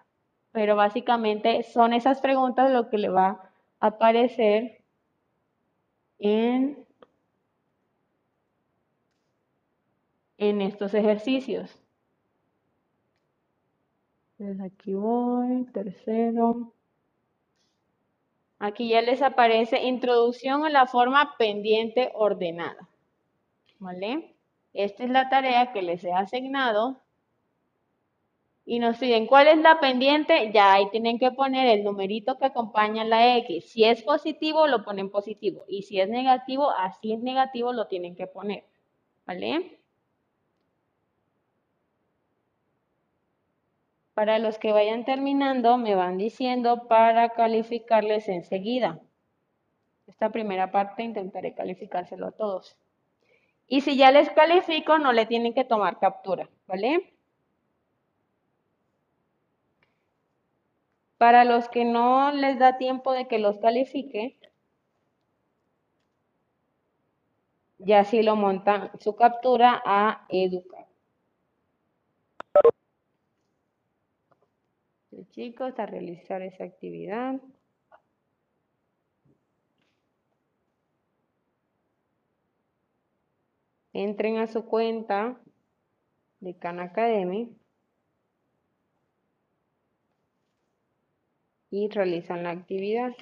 Pero 0.50 0.74
básicamente 0.74 1.62
son 1.62 1.92
esas 1.92 2.20
preguntas 2.20 2.70
lo 2.70 2.90
que 2.90 2.98
le 2.98 3.08
va 3.08 3.52
aparecer 3.82 4.80
en, 6.20 6.86
en 10.38 10.60
estos 10.60 10.94
ejercicios. 10.94 11.81
Aquí 14.60 14.92
voy, 14.94 15.64
tercero. 15.72 16.72
Aquí 18.58 18.88
ya 18.88 19.00
les 19.00 19.22
aparece 19.22 19.84
introducción 19.84 20.64
a 20.64 20.70
la 20.70 20.86
forma 20.86 21.36
pendiente 21.38 22.10
ordenada. 22.14 22.88
¿Vale? 23.78 24.34
Esta 24.72 25.04
es 25.04 25.10
la 25.10 25.28
tarea 25.28 25.72
que 25.72 25.82
les 25.82 26.02
he 26.02 26.12
asignado 26.12 27.00
y 28.64 28.78
nos 28.80 28.98
piden 28.98 29.26
cuál 29.26 29.48
es 29.48 29.58
la 29.58 29.80
pendiente, 29.80 30.50
ya 30.52 30.72
ahí 30.72 30.88
tienen 30.90 31.18
que 31.18 31.32
poner 31.32 31.66
el 31.68 31.84
numerito 31.84 32.38
que 32.38 32.46
acompaña 32.46 33.04
la 33.04 33.36
X. 33.38 33.70
Si 33.70 33.84
es 33.84 34.02
positivo, 34.02 34.66
lo 34.66 34.84
ponen 34.84 35.10
positivo. 35.10 35.64
Y 35.68 35.82
si 35.82 36.00
es 36.00 36.08
negativo, 36.08 36.70
así 36.70 37.12
es 37.12 37.20
negativo, 37.20 37.72
lo 37.72 37.86
tienen 37.86 38.16
que 38.16 38.26
poner. 38.26 38.64
¿Vale? 39.26 39.81
Para 44.22 44.38
los 44.38 44.56
que 44.56 44.70
vayan 44.70 45.04
terminando, 45.04 45.78
me 45.78 45.96
van 45.96 46.16
diciendo 46.16 46.86
para 46.86 47.30
calificarles 47.30 48.28
enseguida. 48.28 49.00
Esta 50.06 50.30
primera 50.30 50.70
parte 50.70 51.02
intentaré 51.02 51.56
calificárselo 51.56 52.28
a 52.28 52.30
todos. 52.30 52.76
Y 53.66 53.80
si 53.80 53.96
ya 53.96 54.12
les 54.12 54.30
califico, 54.30 54.98
no 54.98 55.12
le 55.12 55.26
tienen 55.26 55.54
que 55.54 55.64
tomar 55.64 55.98
captura, 55.98 56.48
¿vale? 56.68 57.12
Para 61.18 61.44
los 61.44 61.68
que 61.68 61.84
no 61.84 62.30
les 62.30 62.60
da 62.60 62.78
tiempo 62.78 63.10
de 63.12 63.26
que 63.26 63.40
los 63.40 63.58
califique, 63.58 64.38
ya 67.78 68.04
sí 68.04 68.22
lo 68.22 68.36
montan 68.36 68.92
su 69.00 69.16
captura 69.16 69.82
a 69.84 70.26
educar. 70.28 70.86
Chicos, 75.30 75.78
a 75.78 75.86
realizar 75.86 76.42
esa 76.42 76.64
actividad. 76.64 77.40
Entren 83.92 84.38
a 84.38 84.46
su 84.46 84.64
cuenta 84.64 85.38
de 86.40 86.56
Khan 86.56 86.80
Academy. 86.80 87.56
y 91.72 91.88
realizan 91.88 92.42
la 92.42 92.50
actividad. 92.50 93.12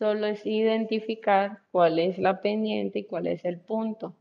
Solo 0.00 0.28
es 0.28 0.46
identificar 0.46 1.58
cuál 1.70 1.98
es 1.98 2.16
la 2.16 2.40
pendiente 2.40 3.00
y 3.00 3.04
cuál 3.04 3.26
es 3.26 3.44
el 3.44 3.60
punto. 3.60 4.16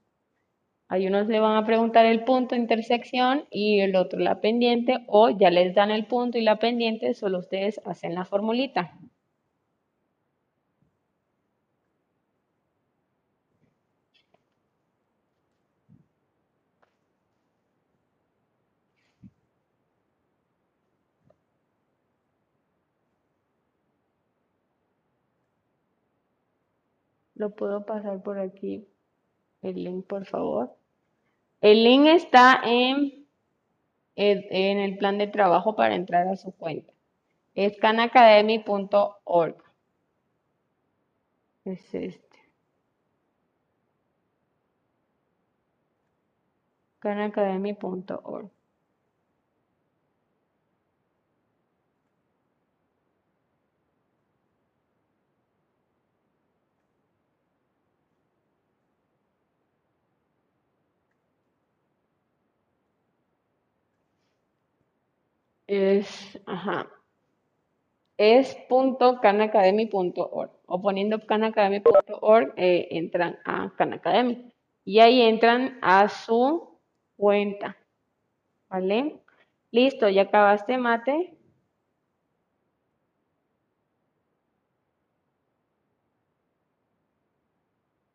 Hay 0.90 1.08
unos 1.08 1.28
le 1.28 1.40
van 1.40 1.56
a 1.56 1.66
preguntar 1.66 2.06
el 2.06 2.26
punto 2.26 2.56
intersección 2.56 3.46
y 3.50 3.80
el 3.80 3.96
otro 3.96 4.20
la 4.20 4.42
pendiente 4.42 4.98
o 5.08 5.30
ya 5.30 5.50
les 5.50 5.74
dan 5.74 5.92
el 5.92 6.06
punto 6.06 6.38
y 6.38 6.42
la 6.42 6.60
pendiente, 6.60 7.14
solo 7.14 7.40
ustedes 7.40 7.80
hacen 7.86 8.14
la 8.14 8.26
formulita. 8.26 9.00
Lo 27.40 27.52
puedo 27.52 27.86
pasar 27.86 28.22
por 28.22 28.38
aquí 28.38 28.86
el 29.62 29.82
link, 29.82 30.06
por 30.06 30.26
favor. 30.26 30.76
El 31.62 31.86
link 31.86 32.08
está 32.08 32.62
en, 32.66 33.26
en 34.18 34.80
el 34.80 34.98
plan 34.98 35.18
de 35.18 35.28
trabajo 35.28 35.74
para 35.74 35.96
entrar 35.96 36.28
a 36.28 36.36
su 36.36 36.52
cuenta. 36.52 36.92
Es 37.56 37.78
canacademy.org. 37.78 39.56
Es 41.64 41.94
este. 41.94 42.30
canacademy.org. 47.00 48.52
es, 65.70 66.40
ajá, 66.48 66.90
es 68.18 68.58
.canacademy.org 69.22 70.52
o 70.66 70.82
poniendo 70.82 71.26
canacademy.org 71.26 72.54
eh, 72.58 72.88
entran 72.92 73.38
a 73.46 73.72
Canacademy 73.78 74.52
y 74.84 75.00
ahí 75.00 75.22
entran 75.22 75.78
a 75.82 76.10
su 76.10 76.80
cuenta, 77.18 77.78
¿vale? 78.68 79.22
Listo, 79.72 80.10
ya 80.10 80.24
acabaste 80.24 80.78
mate. 80.80 81.38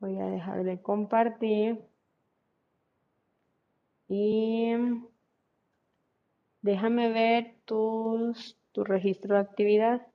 Voy 0.00 0.18
a 0.18 0.26
dejar 0.26 0.64
de 0.64 0.82
compartir 0.82 1.78
y 4.08 4.72
Déjame 6.64 7.12
ver 7.12 7.56
tu 7.66 8.32
registro 8.84 9.34
de 9.34 9.42
actividad, 9.42 10.06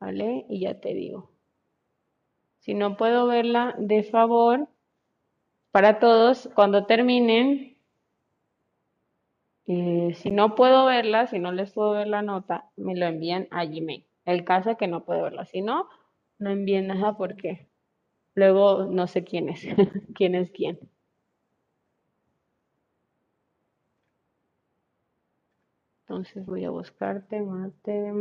¿vale? 0.00 0.46
Y 0.48 0.60
ya 0.60 0.80
te 0.80 0.94
digo. 0.94 1.30
Si 2.60 2.72
no 2.72 2.96
puedo 2.96 3.26
verla, 3.26 3.74
de 3.76 4.02
favor, 4.02 4.68
para 5.72 5.98
todos, 5.98 6.48
cuando 6.54 6.86
terminen, 6.86 7.76
eh, 9.66 10.14
si 10.14 10.30
no 10.30 10.54
puedo 10.54 10.86
verla, 10.86 11.26
si 11.26 11.38
no 11.40 11.52
les 11.52 11.74
puedo 11.74 11.90
ver 11.92 12.06
la 12.06 12.22
nota, 12.22 12.70
me 12.76 12.96
lo 12.96 13.04
envían 13.04 13.46
a 13.50 13.66
Gmail. 13.66 14.06
El 14.24 14.44
caso 14.46 14.70
es 14.70 14.78
que 14.78 14.88
no 14.88 15.04
puedo 15.04 15.24
verla. 15.24 15.44
Si 15.44 15.60
no, 15.60 15.90
no 16.38 16.48
envíen 16.48 16.86
nada 16.86 17.18
porque 17.18 17.68
luego 18.34 18.86
no 18.86 19.08
sé 19.08 19.24
quién 19.24 19.50
es, 19.50 19.60
quién 20.14 20.36
es 20.36 20.50
quién. 20.52 20.78
Entonces 26.08 26.46
voy 26.46 26.64
a 26.64 26.70
buscarte, 26.70 27.40
mate. 27.40 28.12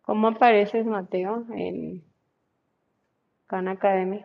¿Cómo 0.00 0.28
apareces, 0.28 0.86
Mateo, 0.86 1.44
en 1.54 2.02
Khan 3.46 3.68
Academy? 3.68 4.24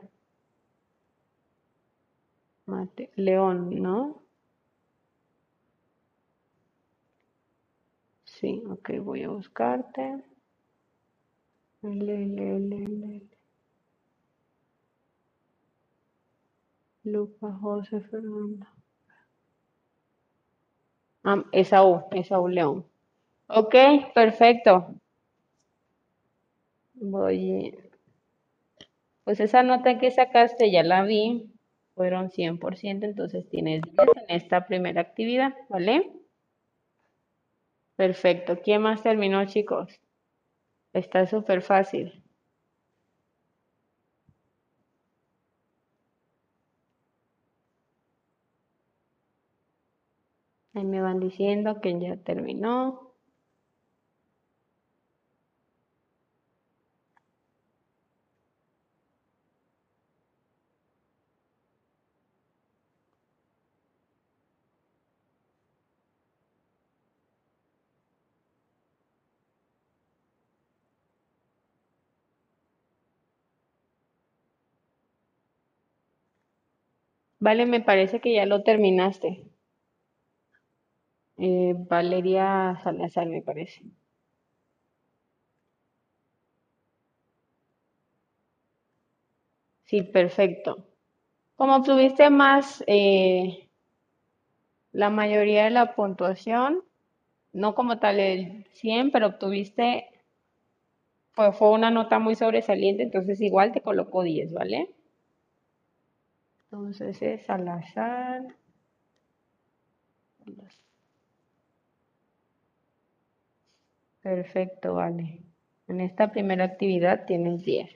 Mate, 2.68 3.12
León, 3.18 3.82
¿no? 3.82 4.24
Sí, 8.40 8.64
ok, 8.70 8.92
voy 9.02 9.24
a 9.24 9.30
buscarte. 9.30 10.24
Luca 17.04 17.52
José 17.62 18.00
Fernando. 18.00 18.66
Ah, 21.24 21.44
Esaú, 21.52 22.06
Esaú 22.12 22.48
León. 22.48 22.86
Ok, 23.48 23.76
perfecto. 24.16 24.96
Voy. 26.94 27.78
Pues 29.26 29.40
esa 29.42 29.64
nota 29.64 29.98
que 30.00 30.12
sacaste 30.12 30.72
ya 30.72 30.84
la 30.84 31.04
vi. 31.04 31.52
Fueron 31.96 32.30
100%, 32.30 33.06
entonces 33.06 33.50
tienes 33.50 33.82
10 33.82 34.08
en 34.28 34.36
esta 34.36 34.66
primera 34.66 35.02
actividad, 35.02 35.54
¿vale? 35.68 36.19
Perfecto. 38.00 38.58
¿Quién 38.64 38.82
más 38.82 39.04
terminó, 39.04 39.46
chicos? 39.46 40.02
Está 40.94 41.26
súper 41.28 41.62
fácil. 41.64 42.24
Ahí 50.74 50.84
me 50.84 51.00
van 51.00 51.20
diciendo 51.20 51.80
que 51.80 52.00
ya 52.00 52.18
terminó. 52.18 53.09
Vale, 77.40 77.66
me 77.66 77.82
parece 77.82 78.22
que 78.22 78.34
ya 78.36 78.46
lo 78.46 78.64
terminaste. 78.64 79.44
Eh, 81.38 81.74
Valeria 81.90 82.80
Salazar, 82.84 83.26
me 83.30 83.42
parece. 83.42 83.82
Sí, 89.84 90.04
perfecto. 90.04 90.88
Como 91.56 91.78
obtuviste 91.78 92.30
más, 92.30 92.84
eh, 92.88 93.70
la 94.92 95.10
mayoría 95.10 95.64
de 95.64 95.72
la 95.72 95.96
puntuación, 95.96 96.84
no 97.54 97.76
como 97.76 98.00
tal 98.00 98.20
el 98.20 98.68
100, 98.74 99.12
pero 99.12 99.28
obtuviste, 99.28 100.08
fue, 101.32 101.52
fue 101.54 101.72
una 101.72 101.90
nota 101.90 102.20
muy 102.20 102.36
sobresaliente, 102.36 103.02
entonces 103.02 103.42
igual 103.42 103.72
te 103.72 103.82
coloco 103.82 104.22
10, 104.22 104.54
¿vale? 104.54 104.92
Entonces 106.72 107.22
es 107.22 107.50
al 107.50 107.68
azar. 107.68 108.56
Perfecto, 114.22 114.94
vale. 114.94 115.44
En 115.88 116.00
esta 116.00 116.32
primera 116.32 116.64
actividad 116.64 117.26
tienes 117.26 117.66
10. 117.66 117.90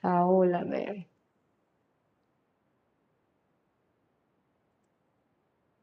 Saúl, 0.00 0.54
a 0.54 0.64
ver. 0.64 1.06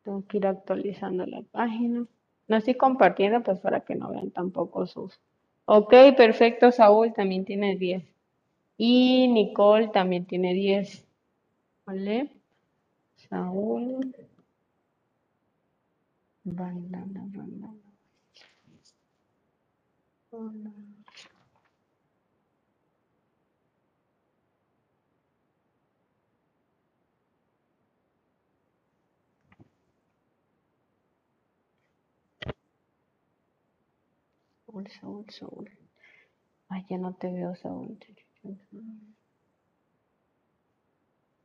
Tengo 0.04 0.26
que 0.26 0.38
ir 0.38 0.48
actualizando 0.48 1.26
la 1.28 1.44
página. 1.44 2.08
No 2.48 2.56
estoy 2.58 2.76
compartiendo 2.76 3.44
pues 3.44 3.60
para 3.60 3.82
que 3.82 3.94
no 3.96 4.10
vean 4.10 4.32
tampoco 4.32 4.88
sus. 4.88 5.20
Ok, 5.70 5.94
perfecto, 6.16 6.72
Saúl 6.72 7.14
también 7.14 7.44
tiene 7.44 7.76
10. 7.76 8.04
Y 8.78 9.28
Nicole 9.28 9.90
también 9.90 10.26
tiene 10.26 10.54
10. 10.54 11.06
¿Vale? 11.86 12.30
Saúl. 13.16 14.16
Bailando, 16.46 17.20
bailando. 17.36 17.84
Saúl, 34.78 34.90
Saúl, 34.90 35.26
Saúl. 35.30 35.72
Ay, 36.70 36.86
ya 36.90 36.98
no 36.98 37.14
te 37.14 37.32
veo, 37.32 37.56
Saúl. 37.56 37.98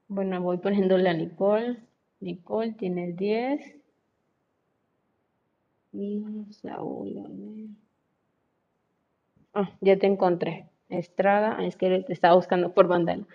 Bueno, 0.09 0.41
voy 0.43 0.59
poniéndole 0.59 1.09
a 1.09 1.15
Nicole. 1.15 1.79
Nicole 2.21 2.73
tiene 2.73 3.13
10. 3.13 3.61
Y 5.93 6.25
Saúl. 6.51 7.77
Ah, 9.55 9.71
ya 9.81 9.99
te 9.99 10.07
encontré. 10.07 10.69
Estrada, 10.89 11.57
ah, 11.59 11.65
es 11.65 11.77
que 11.77 12.01
te 12.01 12.13
estaba 12.13 12.35
buscando 12.35 12.75
por 12.75 12.89
bandera. 12.89 13.27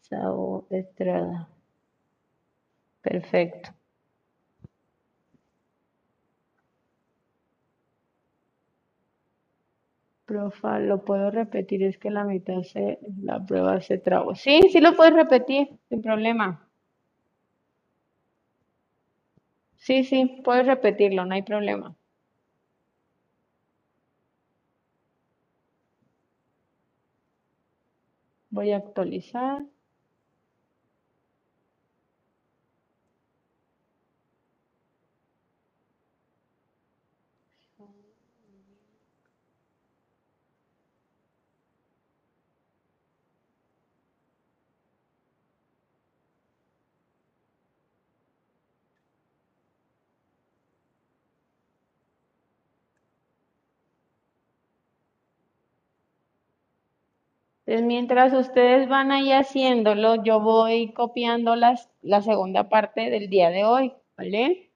Saúl 0.00 0.64
Estrada. 0.70 1.48
Perfecto. 3.02 3.77
Profa, 10.28 10.78
lo 10.78 11.04
puedo 11.04 11.32
repetir, 11.32 11.82
es 11.82 11.98
que 11.98 12.08
la 12.08 12.22
mitad 12.22 12.62
se, 12.62 13.00
la 13.20 13.44
prueba 13.44 13.80
se 13.80 13.98
trabó. 13.98 14.36
Sí, 14.36 14.60
sí 14.70 14.80
lo 14.80 14.94
puedes 14.94 15.12
repetir, 15.14 15.70
sin 15.88 16.02
problema. 16.02 16.68
Sí, 19.78 20.04
sí, 20.04 20.42
puedes 20.44 20.66
repetirlo, 20.66 21.24
no 21.24 21.34
hay 21.34 21.40
problema. 21.40 21.96
Voy 28.50 28.72
a 28.72 28.76
actualizar. 28.76 29.62
Entonces, 57.68 57.86
mientras 57.86 58.32
ustedes 58.32 58.88
van 58.88 59.12
ahí 59.12 59.30
haciéndolo, 59.30 60.24
yo 60.24 60.40
voy 60.40 60.90
copiando 60.94 61.54
las, 61.54 61.90
la 62.00 62.22
segunda 62.22 62.70
parte 62.70 63.10
del 63.10 63.28
día 63.28 63.50
de 63.50 63.66
hoy, 63.66 63.92
¿vale? 64.16 64.67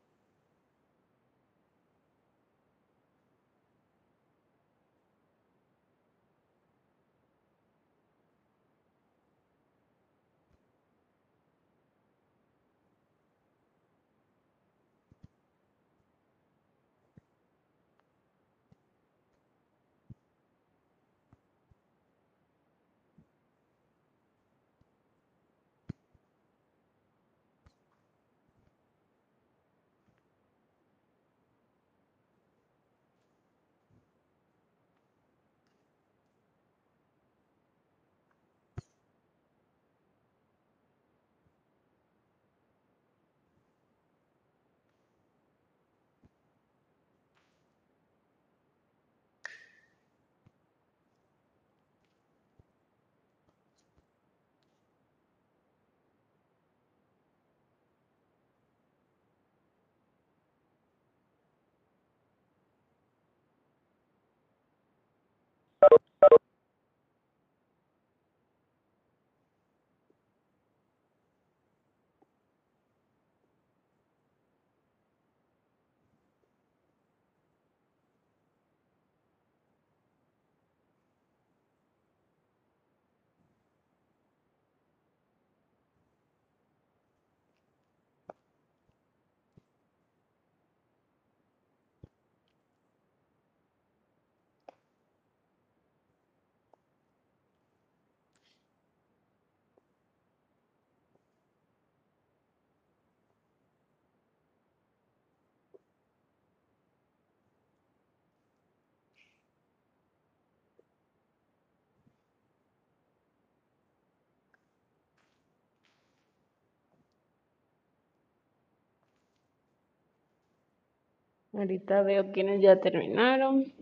Ahorita 121.53 122.03
veo 122.03 122.33
quienes 122.33 122.63
ya 122.63 122.81
terminaron 122.81 123.73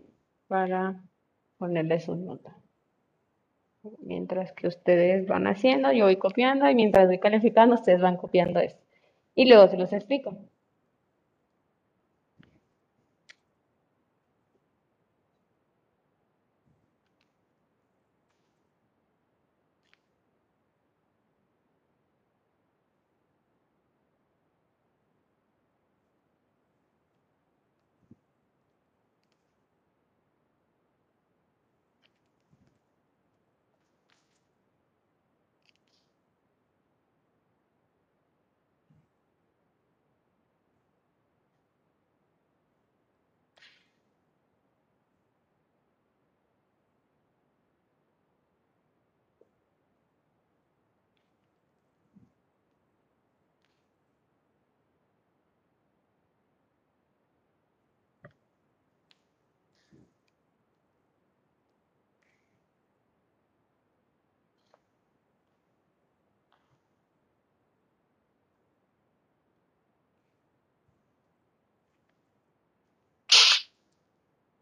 para 0.47 1.01
ponerle 1.57 1.99
sus 1.99 2.17
notas. 2.17 2.55
Mientras 3.99 4.51
que 4.51 4.67
ustedes 4.67 5.25
van 5.27 5.47
haciendo, 5.47 5.91
yo 5.91 6.05
voy 6.05 6.17
copiando 6.17 6.69
y 6.69 6.75
mientras 6.75 7.07
voy 7.07 7.19
calificando, 7.19 7.75
ustedes 7.75 8.01
van 8.01 8.17
copiando 8.17 8.59
esto. 8.59 8.83
Y 9.33 9.47
luego 9.47 9.67
se 9.69 9.77
los 9.77 9.93
explico. 9.93 10.37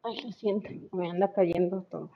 Ay, 0.03 0.17
lo 0.23 0.31
siento, 0.33 0.69
me 0.95 1.09
anda 1.09 1.31
cayendo 1.33 1.83
todo. 1.89 2.11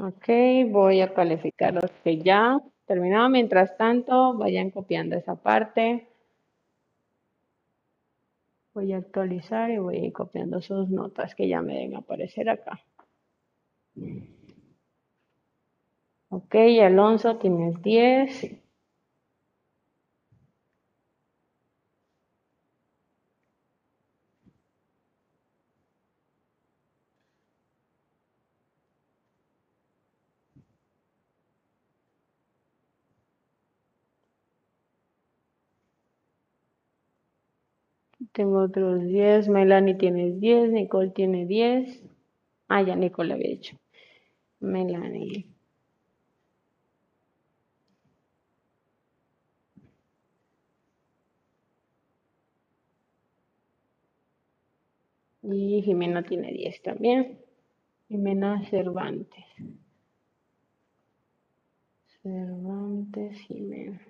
Ok, 0.00 0.28
voy 0.70 1.00
a 1.00 1.12
calificar 1.12 1.74
los 1.74 1.90
que 2.04 2.18
ya 2.18 2.60
terminaron. 2.86 3.32
Mientras 3.32 3.76
tanto, 3.76 4.34
vayan 4.34 4.70
copiando 4.70 5.16
esa 5.16 5.34
parte. 5.34 6.06
Voy 8.74 8.92
a 8.92 8.98
actualizar 8.98 9.70
y 9.70 9.78
voy 9.78 9.96
a 9.96 10.04
ir 10.06 10.12
copiando 10.12 10.60
sus 10.62 10.88
notas 10.88 11.34
que 11.34 11.48
ya 11.48 11.62
me 11.62 11.74
deben 11.74 11.96
aparecer 11.96 12.48
acá. 12.48 12.80
Ok, 16.28 16.54
Alonso, 16.80 17.36
tienes 17.38 17.82
10. 17.82 18.67
Tengo 38.38 38.62
otros 38.62 39.02
10. 39.02 39.48
Melanie 39.48 39.96
tienes 39.96 40.38
10. 40.38 40.70
Nicole 40.70 41.10
tiene 41.10 41.44
10. 41.44 42.04
Ah, 42.68 42.82
ya 42.82 42.94
Nicole 42.94 43.34
había 43.34 43.50
hecho. 43.50 43.76
Melanie. 44.60 45.44
Y 55.42 55.82
Jimena 55.82 56.22
tiene 56.22 56.52
10 56.52 56.80
también. 56.82 57.40
Jimena 58.08 58.64
Cervantes. 58.70 59.46
Cervantes, 62.22 63.36
Jimena. 63.48 64.00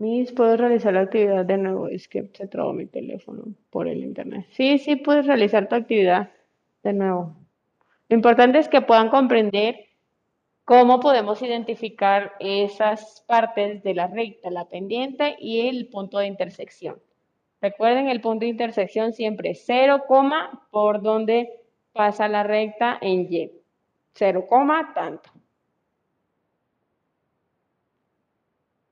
Miss, 0.00 0.32
¿puedo 0.32 0.56
realizar 0.56 0.94
la 0.94 1.02
actividad 1.02 1.44
de 1.44 1.58
nuevo? 1.58 1.86
Es 1.86 2.08
que 2.08 2.30
se 2.32 2.48
trabó 2.48 2.72
mi 2.72 2.86
teléfono 2.86 3.44
por 3.68 3.86
el 3.86 4.02
internet. 4.02 4.46
Sí, 4.52 4.78
sí, 4.78 4.96
puedes 4.96 5.26
realizar 5.26 5.68
tu 5.68 5.74
actividad 5.74 6.30
de 6.82 6.94
nuevo. 6.94 7.36
Lo 8.08 8.16
importante 8.16 8.58
es 8.58 8.68
que 8.70 8.80
puedan 8.80 9.10
comprender 9.10 9.76
cómo 10.64 11.00
podemos 11.00 11.42
identificar 11.42 12.32
esas 12.40 13.22
partes 13.28 13.82
de 13.82 13.92
la 13.92 14.06
recta, 14.06 14.50
la 14.50 14.70
pendiente 14.70 15.36
y 15.38 15.68
el 15.68 15.88
punto 15.88 16.18
de 16.18 16.28
intersección. 16.28 16.96
Recuerden, 17.60 18.08
el 18.08 18.22
punto 18.22 18.46
de 18.46 18.52
intersección 18.52 19.12
siempre 19.12 19.50
es 19.50 19.64
0, 19.66 20.04
por 20.70 21.02
donde 21.02 21.50
pasa 21.92 22.26
la 22.26 22.42
recta 22.42 22.96
en 23.02 23.30
Y. 23.30 23.52
0, 24.14 24.46
tanto. 24.94 25.30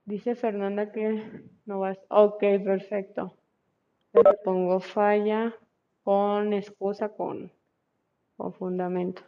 Dice 0.09 0.35
Fernanda 0.35 0.91
que 0.91 1.23
no 1.65 1.79
vas. 1.81 1.99
Ok, 2.09 2.39
perfecto. 2.63 3.37
Le 4.13 4.33
pongo 4.43 4.79
falla 4.79 5.55
con 6.03 6.53
excusa, 6.53 7.09
con, 7.09 7.51
con 8.37 8.53
fundamento. 8.53 9.23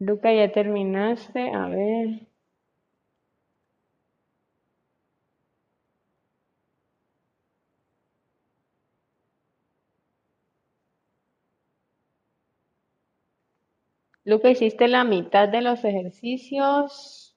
Luca, 0.00 0.30
ya 0.34 0.52
terminaste. 0.52 1.50
A 1.50 1.66
ver. 1.68 2.28
Luca, 14.24 14.50
hiciste 14.50 14.88
la 14.88 15.04
mitad 15.04 15.48
de 15.48 15.60
los 15.62 15.84
ejercicios. 15.84 17.31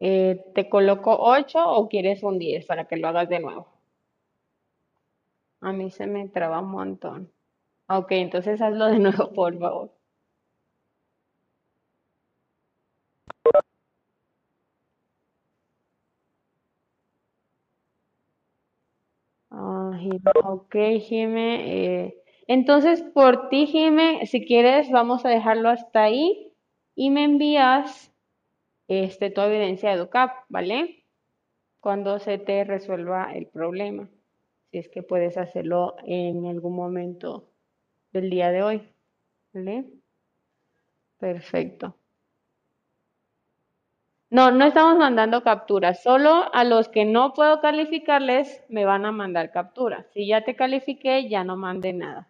Eh, 0.00 0.44
¿te 0.54 0.68
coloco 0.70 1.16
8 1.18 1.58
o 1.68 1.88
quieres 1.88 2.22
un 2.22 2.38
10 2.38 2.64
para 2.66 2.86
que 2.86 2.96
lo 2.96 3.08
hagas 3.08 3.28
de 3.28 3.40
nuevo? 3.40 3.66
A 5.60 5.70
mí 5.70 5.90
se 5.90 6.06
me 6.06 6.26
traba 6.30 6.60
un 6.60 6.70
montón. 6.70 7.30
Ok, 7.88 8.12
entonces 8.12 8.62
hazlo 8.62 8.86
de 8.86 8.98
nuevo, 9.00 9.32
por 9.34 9.58
favor. 9.58 9.92
Ok, 20.44 20.74
Jime. 21.00 22.04
Eh, 22.06 22.22
entonces, 22.46 23.02
por 23.02 23.48
ti, 23.48 23.66
Jime, 23.66 24.24
si 24.26 24.44
quieres, 24.46 24.90
vamos 24.90 25.24
a 25.24 25.28
dejarlo 25.28 25.68
hasta 25.68 26.04
ahí 26.04 26.52
y 26.94 27.10
me 27.10 27.24
envías 27.24 28.12
este, 28.88 29.30
tu 29.30 29.40
evidencia 29.40 29.90
de 29.90 29.96
EduCap, 29.96 30.44
¿vale? 30.48 31.04
Cuando 31.80 32.18
se 32.18 32.38
te 32.38 32.64
resuelva 32.64 33.32
el 33.34 33.46
problema, 33.46 34.08
si 34.70 34.78
es 34.78 34.88
que 34.88 35.02
puedes 35.02 35.36
hacerlo 35.36 35.96
en 36.04 36.46
algún 36.46 36.74
momento 36.74 37.48
del 38.12 38.30
día 38.30 38.50
de 38.50 38.62
hoy, 38.62 38.88
¿vale? 39.52 39.86
Perfecto. 41.18 41.96
No, 44.28 44.50
no 44.50 44.64
estamos 44.66 44.98
mandando 44.98 45.42
capturas, 45.42 46.02
solo 46.02 46.52
a 46.52 46.64
los 46.64 46.88
que 46.88 47.04
no 47.04 47.32
puedo 47.32 47.60
calificarles 47.60 48.64
me 48.68 48.84
van 48.84 49.06
a 49.06 49.12
mandar 49.12 49.52
capturas. 49.52 50.06
Si 50.12 50.26
ya 50.26 50.42
te 50.42 50.56
califiqué, 50.56 51.28
ya 51.28 51.44
no 51.44 51.56
mande 51.56 51.92
nada 51.92 52.28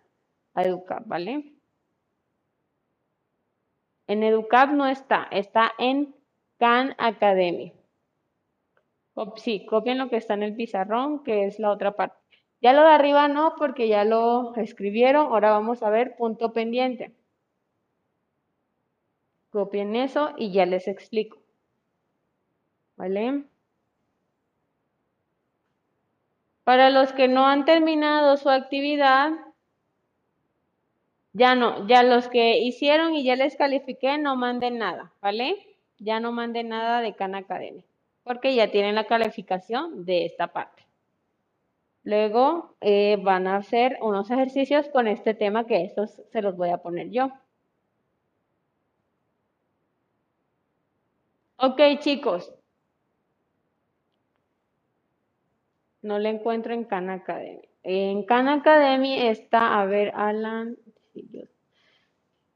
a 0.54 0.62
EduCap, 0.62 1.07
¿vale? 1.07 1.54
En 4.07 4.22
EduCap 4.22 4.70
no 4.70 4.86
está, 4.86 5.26
está 5.30 5.72
en 5.78 6.14
Khan 6.59 6.94
Academy. 6.98 7.72
Sí, 9.36 9.64
copien 9.66 9.98
lo 9.98 10.09
que 10.09 10.16
está 10.16 10.34
en 10.34 10.42
el 10.42 10.54
pizarrón, 10.54 11.24
que 11.24 11.46
es 11.46 11.59
la 11.59 11.70
otra 11.70 11.92
parte. 11.92 12.16
Ya 12.61 12.72
lo 12.72 12.82
de 12.82 12.88
arriba 12.88 13.28
no, 13.28 13.54
porque 13.57 13.88
ya 13.88 14.04
lo 14.04 14.54
escribieron. 14.57 15.26
Ahora 15.26 15.50
vamos 15.50 15.82
a 15.82 15.90
ver 15.90 16.16
punto 16.16 16.52
pendiente. 16.52 17.14
Copien 19.50 19.96
eso 19.96 20.34
y 20.36 20.52
ya 20.52 20.66
les 20.66 20.88
explico. 20.88 21.38
¿Vale? 22.96 23.44
Para 26.64 26.90
los 26.90 27.12
que 27.12 27.28
no 27.28 27.46
han 27.46 27.64
terminado 27.64 28.36
su 28.36 28.50
actividad, 28.50 29.30
ya 31.32 31.54
no, 31.54 31.86
ya 31.86 32.02
los 32.02 32.28
que 32.28 32.59
hicieron 32.59 33.14
y 33.14 33.22
ya 33.22 33.36
les 33.36 33.57
califiqué, 33.57 34.18
no 34.18 34.36
manden 34.36 34.78
nada, 34.78 35.12
¿vale? 35.20 35.75
Ya 35.99 36.20
no 36.20 36.32
mande 36.32 36.64
nada 36.64 37.01
de 37.01 37.14
Khan 37.14 37.34
Academy, 37.34 37.84
porque 38.24 38.55
ya 38.55 38.70
tienen 38.70 38.94
la 38.94 39.07
calificación 39.07 40.05
de 40.05 40.26
esta 40.26 40.49
parte. 40.49 40.86
Luego 42.05 42.76
eh, 42.80 43.18
van 43.22 43.47
a 43.49 43.57
hacer 43.57 43.99
unos 44.01 44.30
ejercicios 44.30 44.88
con 44.90 45.09
este 45.09 45.34
tema 45.34 45.66
que 45.66 45.84
estos 45.84 46.22
se 46.30 46.40
los 46.42 46.57
voy 46.57 46.70
a 46.70 46.78
poner 46.78 47.11
yo. 47.11 47.32
Ok, 51.59 51.80
chicos. 52.01 52.53
No 56.03 56.18
le 56.20 56.28
encuentro 56.28 56.72
en 56.74 56.84
Khan 56.84 57.11
Academy. 57.11 57.68
En 57.82 58.24
Khan 58.24 58.49
Academy 58.49 59.26
está, 59.26 59.80
a 59.80 59.86
ver, 59.86 60.12
Alan. 60.14 60.76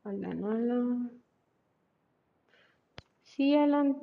Alan, 0.04 0.44
Alan. 0.44 1.19
Sí, 3.40 3.56
Alan, 3.56 3.96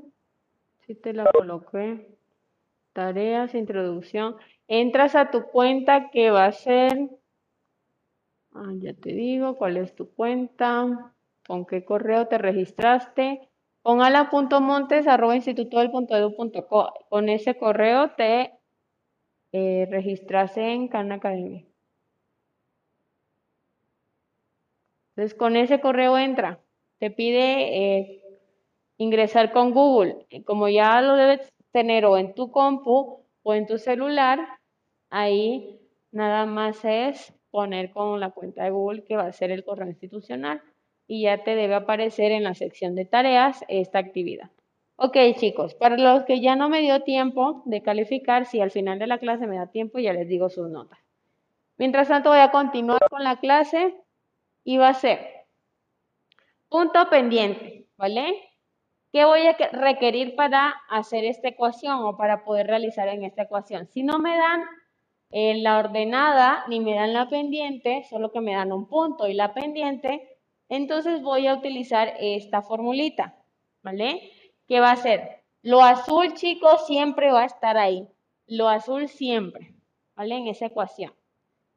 sí 0.87 0.95
te 0.95 1.13
la 1.13 1.29
coloqué. 1.31 2.07
Tareas, 2.93 3.53
introducción. 3.53 4.35
Entras 4.67 5.13
a 5.13 5.29
tu 5.29 5.43
cuenta 5.43 6.09
que 6.09 6.31
va 6.31 6.45
a 6.45 6.51
ser, 6.51 6.97
ah, 8.55 8.71
ya 8.79 8.95
te 8.95 9.11
digo 9.11 9.55
cuál 9.55 9.77
es 9.77 9.93
tu 9.93 10.11
cuenta. 10.11 11.13
con 11.45 11.67
qué 11.67 11.85
correo 11.85 12.27
te 12.27 12.39
registraste, 12.39 13.47
con 13.83 14.01
ala.montes.institutodelpuntoedu.co. 14.01 16.93
Con 17.07 17.29
ese 17.29 17.55
correo 17.59 18.13
te 18.17 18.53
eh, 19.51 19.87
en 20.55 20.87
Khan 20.87 21.11
Academy. 21.11 21.67
Entonces, 25.15 25.37
con 25.37 25.55
ese 25.55 25.79
correo 25.79 26.17
entra. 26.17 26.59
Te 26.97 27.11
pide 27.11 27.99
eh, 27.99 28.23
ingresar 28.97 29.51
con 29.51 29.71
Google. 29.71 30.25
Como 30.45 30.69
ya 30.69 31.01
lo 31.01 31.15
debes 31.15 31.53
tener 31.71 32.05
o 32.05 32.17
en 32.17 32.33
tu 32.33 32.51
compu 32.51 33.23
o 33.43 33.53
en 33.53 33.67
tu 33.67 33.77
celular, 33.77 34.39
ahí 35.09 35.79
nada 36.11 36.45
más 36.45 36.83
es 36.83 37.33
poner 37.51 37.91
con 37.91 38.19
la 38.19 38.31
cuenta 38.31 38.63
de 38.63 38.71
Google 38.71 39.03
que 39.03 39.15
va 39.15 39.27
a 39.27 39.31
ser 39.31 39.51
el 39.51 39.63
correo 39.63 39.87
institucional 39.87 40.61
y 41.07 41.23
ya 41.23 41.43
te 41.43 41.55
debe 41.55 41.75
aparecer 41.75 42.31
en 42.31 42.43
la 42.43 42.53
sección 42.53 42.95
de 42.95 43.05
tareas 43.05 43.63
esta 43.67 43.99
actividad. 43.99 44.49
Ok 44.97 45.15
chicos, 45.37 45.75
para 45.75 45.95
los 45.97 46.23
que 46.23 46.41
ya 46.41 46.55
no 46.55 46.69
me 46.69 46.81
dio 46.81 47.03
tiempo 47.03 47.61
de 47.65 47.83
calificar, 47.83 48.45
si 48.45 48.61
al 48.61 48.71
final 48.71 48.97
de 48.99 49.07
la 49.07 49.19
clase 49.19 49.45
me 49.45 49.57
da 49.57 49.67
tiempo, 49.67 49.99
ya 49.99 50.11
les 50.11 50.27
digo 50.27 50.49
sus 50.49 50.69
notas. 50.69 50.99
Mientras 51.77 52.07
tanto 52.07 52.29
voy 52.29 52.39
a 52.39 52.49
continuar 52.49 52.99
con 53.09 53.23
la 53.23 53.39
clase 53.39 53.95
y 54.63 54.77
va 54.77 54.89
a 54.89 54.93
ser 54.95 55.19
punto 56.67 57.07
pendiente, 57.09 57.85
¿vale? 57.95 58.33
¿Qué 59.11 59.23
voy 59.23 59.47
a 59.47 59.55
requerir 59.71 60.35
para 60.35 60.75
hacer 60.89 61.23
esta 61.23 61.47
ecuación 61.47 62.03
o 62.03 62.17
para 62.17 62.43
poder 62.43 62.67
realizar 62.67 63.07
en 63.07 63.23
esta 63.23 63.43
ecuación? 63.43 63.87
Si 63.87 64.03
no 64.03 64.19
me 64.19 64.37
dan 64.37 64.63
eh, 65.31 65.55
la 65.61 65.79
ordenada 65.79 66.65
ni 66.67 66.79
me 66.79 66.95
dan 66.95 67.13
la 67.13 67.29
pendiente, 67.29 68.03
solo 68.09 68.31
que 68.31 68.41
me 68.41 68.53
dan 68.53 68.71
un 68.71 68.87
punto 68.87 69.27
y 69.27 69.33
la 69.33 69.53
pendiente, 69.53 70.37
entonces 70.69 71.21
voy 71.21 71.47
a 71.47 71.53
utilizar 71.53 72.13
esta 72.19 72.61
formulita, 72.61 73.37
¿vale? 73.81 74.31
¿Qué 74.67 74.81
va 74.81 74.91
a 74.91 74.97
ser? 74.97 75.43
Lo 75.61 75.81
azul, 75.81 76.33
chicos, 76.33 76.85
siempre 76.85 77.31
va 77.31 77.43
a 77.43 77.45
estar 77.45 77.77
ahí. 77.77 78.07
Lo 78.45 78.67
azul 78.67 79.07
siempre, 79.07 79.75
¿vale? 80.15 80.35
En 80.35 80.47
esa 80.47 80.65
ecuación. 80.65 81.13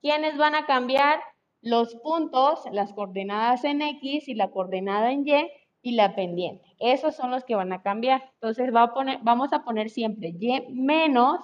¿Quiénes 0.01 0.37
van 0.37 0.55
a 0.55 0.67
cambiar? 0.67 1.21
Los 1.63 1.95
puntos, 1.97 2.65
las 2.73 2.93
coordenadas 2.95 3.65
en 3.65 3.83
X 3.83 4.29
y 4.29 4.35
la 4.35 4.51
coordenada 4.51 5.13
en 5.13 5.29
Y 5.29 5.51
y 5.83 5.93
la 5.93 6.15
pendiente. 6.15 6.65
Esos 6.79 7.17
son 7.17 7.31
los 7.31 7.45
que 7.45 7.55
van 7.55 7.73
a 7.73 7.83
cambiar. 7.83 8.31
Entonces 8.35 8.75
va 8.75 8.83
a 8.85 8.95
poner, 8.95 9.19
vamos 9.23 9.53
a 9.53 9.65
poner 9.65 9.91
siempre 9.91 10.35
Y 10.39 10.61
menos, 10.71 11.41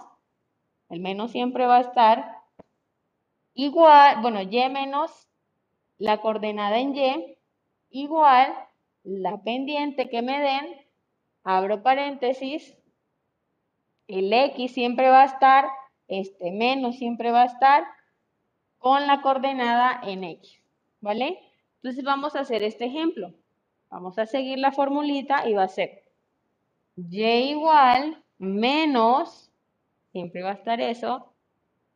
el 0.88 1.00
menos 1.00 1.30
siempre 1.30 1.66
va 1.66 1.78
a 1.78 1.80
estar 1.80 2.36
igual, 3.54 4.20
bueno, 4.22 4.42
Y 4.42 4.68
menos 4.68 5.28
la 5.98 6.20
coordenada 6.20 6.78
en 6.78 6.94
Y 6.96 7.36
igual 7.90 8.52
la 9.02 9.42
pendiente 9.42 10.08
que 10.08 10.20
me 10.20 10.40
den, 10.40 10.66
abro 11.44 11.82
paréntesis, 11.82 12.76
el 14.08 14.32
X 14.32 14.72
siempre 14.72 15.08
va 15.08 15.22
a 15.22 15.26
estar, 15.26 15.66
este 16.08 16.50
menos 16.50 16.96
siempre 16.96 17.30
va 17.30 17.42
a 17.42 17.46
estar 17.46 17.84
con 18.78 19.06
la 19.06 19.22
coordenada 19.22 20.00
en 20.04 20.24
X, 20.24 20.60
¿vale? 21.00 21.40
Entonces 21.76 22.04
vamos 22.04 22.34
a 22.36 22.40
hacer 22.40 22.62
este 22.62 22.86
ejemplo. 22.86 23.32
Vamos 23.90 24.18
a 24.18 24.26
seguir 24.26 24.58
la 24.58 24.72
formulita 24.72 25.48
y 25.48 25.54
va 25.54 25.64
a 25.64 25.68
ser 25.68 26.02
Y 26.96 27.22
igual 27.24 28.22
menos, 28.38 29.50
siempre 30.12 30.42
va 30.42 30.50
a 30.50 30.54
estar 30.54 30.80
eso. 30.80 31.32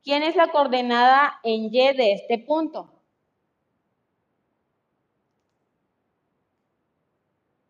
¿Quién 0.02 0.22
es 0.22 0.36
la 0.36 0.50
coordenada 0.50 1.40
en 1.42 1.64
Y 1.64 1.92
de 1.92 2.12
este 2.12 2.38
punto? 2.38 2.90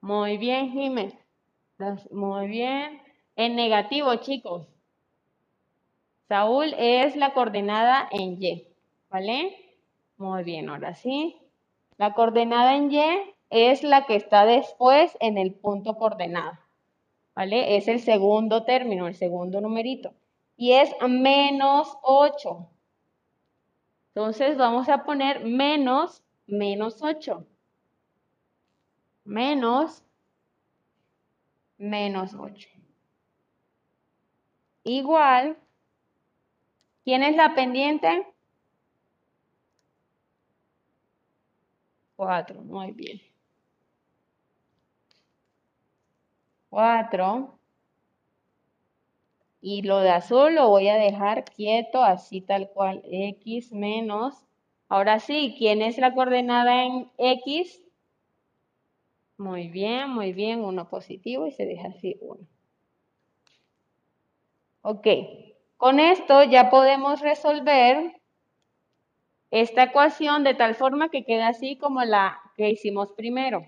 Muy 0.01 0.39
bien, 0.39 0.71
Jiménez. 0.71 1.15
Muy 2.11 2.49
bien. 2.49 3.01
En 3.37 3.57
negativo, 3.57 4.15
chicos. 4.17 4.67
Saúl 6.29 6.75
es 6.79 7.17
la 7.17 7.35
coordenada 7.35 8.09
en 8.13 8.43
Y. 8.43 8.67
¿Vale? 9.11 9.57
Muy 10.17 10.45
bien, 10.45 10.69
ahora 10.69 10.95
sí. 10.95 11.37
La 11.99 12.15
coordenada 12.15 12.77
en 12.77 12.93
Y 12.93 13.01
es 13.51 13.83
la 13.83 14.07
que 14.07 14.17
está 14.17 14.47
después 14.47 15.17
en 15.21 15.39
el 15.39 15.53
punto 15.55 15.97
coordenado. 15.97 16.59
¿Vale? 17.35 17.77
Es 17.77 17.89
el 17.89 18.01
segundo 18.01 18.65
término, 18.65 19.07
el 19.07 19.15
segundo 19.15 19.61
numerito. 19.61 20.15
Y 20.57 20.73
es 20.73 20.91
menos 21.09 21.97
8. 22.03 22.69
Entonces 24.15 24.57
vamos 24.57 24.89
a 24.89 25.05
poner 25.05 25.45
menos 25.45 26.23
menos 26.47 27.01
8 27.03 27.47
menos 29.31 30.03
menos 31.79 32.35
8. 32.35 32.69
Igual, 34.83 35.57
¿quién 37.05 37.23
es 37.23 37.37
la 37.37 37.55
pendiente? 37.55 38.27
4, 42.17 42.61
muy 42.63 42.91
bien. 42.93 43.30
4. 46.71 47.59
Y 49.61 49.83
lo 49.83 49.99
de 49.99 50.11
azul 50.11 50.55
lo 50.55 50.69
voy 50.69 50.89
a 50.89 50.95
dejar 50.95 51.45
quieto, 51.45 52.03
así 52.03 52.41
tal 52.41 52.71
cual, 52.71 53.03
x 53.05 53.73
menos. 53.73 54.47
Ahora 54.89 55.21
sí, 55.21 55.55
¿quién 55.59 55.83
es 55.83 55.99
la 55.99 56.15
coordenada 56.15 56.85
en 56.85 57.11
x? 57.19 57.83
Muy 59.37 59.69
bien, 59.69 60.11
muy 60.11 60.33
bien, 60.33 60.65
uno 60.65 60.89
positivo 60.89 61.47
y 61.47 61.53
se 61.53 61.67
deja 61.67 61.89
así 61.89 62.17
uno. 62.21 62.47
Ok, 64.83 65.07
con 65.77 66.01
esto 66.01 66.43
ya 66.45 66.71
podemos 66.71 67.21
resolver 67.21 68.21
esta 69.51 69.85
ecuación 69.85 70.45
de 70.45 70.55
tal 70.55 70.75
forma 70.75 71.11
que 71.11 71.25
queda 71.25 71.49
así 71.49 71.77
como 71.77 72.03
la 72.05 72.41
que 72.57 72.71
hicimos 72.71 73.13
primero. 73.13 73.67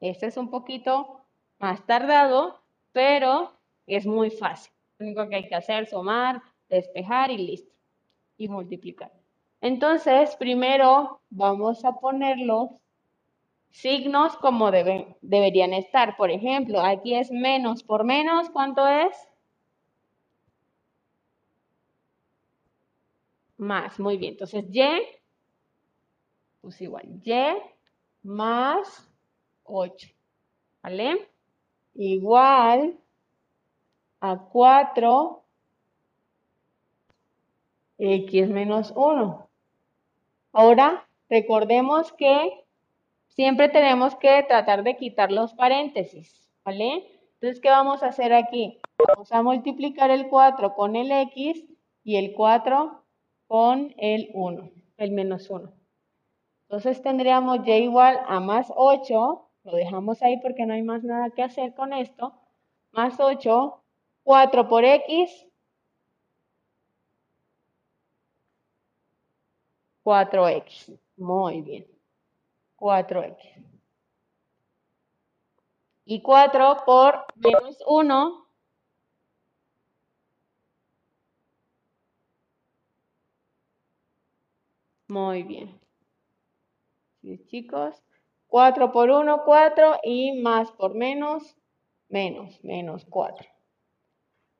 Este 0.00 0.26
es 0.26 0.36
un 0.36 0.50
poquito 0.50 1.15
más 1.58 1.84
tardado, 1.86 2.60
pero 2.92 3.52
es 3.86 4.06
muy 4.06 4.30
fácil. 4.30 4.72
Lo 4.98 5.06
único 5.06 5.28
que 5.28 5.36
hay 5.36 5.48
que 5.48 5.54
hacer 5.54 5.84
es 5.84 5.90
sumar, 5.90 6.42
despejar 6.68 7.30
y 7.30 7.38
listo. 7.38 7.72
Y 8.38 8.48
multiplicar. 8.48 9.12
Entonces, 9.60 10.36
primero 10.36 11.20
vamos 11.30 11.84
a 11.84 11.92
ponerlos 11.92 12.70
signos 13.70 14.36
como 14.38 14.70
deberían 14.70 15.72
estar. 15.74 16.16
Por 16.16 16.30
ejemplo, 16.30 16.80
aquí 16.80 17.14
es 17.14 17.30
menos 17.30 17.82
por 17.82 18.04
menos, 18.04 18.50
¿cuánto 18.50 18.86
es? 18.86 19.14
Más, 23.58 23.98
muy 23.98 24.16
bien. 24.18 24.32
Entonces, 24.32 24.64
Y, 24.70 25.02
pues 26.60 26.80
igual, 26.80 27.06
Y 27.22 27.56
más 28.22 29.08
8, 29.64 30.08
¿vale? 30.82 31.28
Igual 31.96 32.98
a 34.20 34.38
4 34.38 35.42
x 37.98 38.48
menos 38.50 38.92
1. 38.94 39.48
Ahora, 40.52 41.08
recordemos 41.30 42.12
que 42.12 42.64
siempre 43.28 43.68
tenemos 43.68 44.14
que 44.16 44.42
tratar 44.42 44.82
de 44.82 44.96
quitar 44.96 45.32
los 45.32 45.54
paréntesis, 45.54 46.50
¿vale? 46.64 47.06
Entonces, 47.34 47.60
¿qué 47.60 47.70
vamos 47.70 48.02
a 48.02 48.08
hacer 48.08 48.32
aquí? 48.32 48.78
Vamos 49.08 49.32
a 49.32 49.42
multiplicar 49.42 50.10
el 50.10 50.28
4 50.28 50.74
con 50.74 50.96
el 50.96 51.10
x 51.10 51.64
y 52.04 52.16
el 52.16 52.34
4 52.34 53.02
con 53.46 53.94
el 53.98 54.30
1, 54.34 54.70
el 54.98 55.12
menos 55.12 55.48
1. 55.48 55.72
Entonces 56.68 57.00
tendríamos 57.00 57.60
y 57.66 57.72
igual 57.72 58.20
a 58.26 58.40
más 58.40 58.72
8, 58.74 59.45
lo 59.66 59.76
dejamos 59.76 60.22
ahí 60.22 60.38
porque 60.40 60.64
no 60.64 60.74
hay 60.74 60.82
más 60.82 61.02
nada 61.02 61.30
que 61.30 61.42
hacer 61.42 61.74
con 61.74 61.92
esto, 61.92 62.32
más 62.92 63.18
8, 63.18 63.82
4 64.22 64.68
por 64.68 64.84
x, 64.84 65.46
4x. 70.04 70.96
Muy 71.16 71.62
bien. 71.62 71.86
4x. 72.76 73.36
Y 76.04 76.22
4 76.22 76.76
por 76.86 77.24
menos 77.34 77.76
1. 77.86 78.46
Muy 85.08 85.42
bien. 85.42 85.80
¿Sí, 87.20 87.44
chicos? 87.48 88.05
4 88.48 88.92
por 88.92 89.10
1, 89.10 89.42
4 89.44 90.00
y 90.02 90.32
más 90.40 90.70
por 90.72 90.94
menos, 90.94 91.56
menos, 92.08 92.62
menos 92.64 93.04
4. 93.06 93.46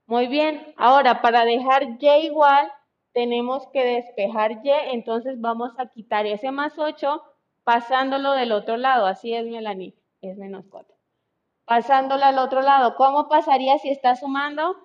Muy 0.06 0.26
bien, 0.28 0.74
ahora 0.76 1.20
para 1.20 1.44
dejar 1.44 1.98
y 2.00 2.06
igual 2.26 2.70
tenemos 3.12 3.66
que 3.72 3.84
despejar 3.84 4.62
y, 4.62 4.70
entonces 4.92 5.40
vamos 5.40 5.72
a 5.78 5.86
quitar 5.86 6.26
ese 6.26 6.50
más 6.52 6.78
8 6.78 7.22
pasándolo 7.64 8.32
del 8.32 8.52
otro 8.52 8.76
lado. 8.76 9.06
Así 9.06 9.34
es, 9.34 9.46
Melanie, 9.46 9.94
es 10.20 10.36
menos 10.36 10.66
4. 10.70 10.94
Pasándolo 11.64 12.24
al 12.24 12.38
otro 12.38 12.62
lado. 12.62 12.94
¿Cómo 12.94 13.28
pasaría 13.28 13.78
si 13.78 13.88
está 13.88 14.14
sumando? 14.14 14.76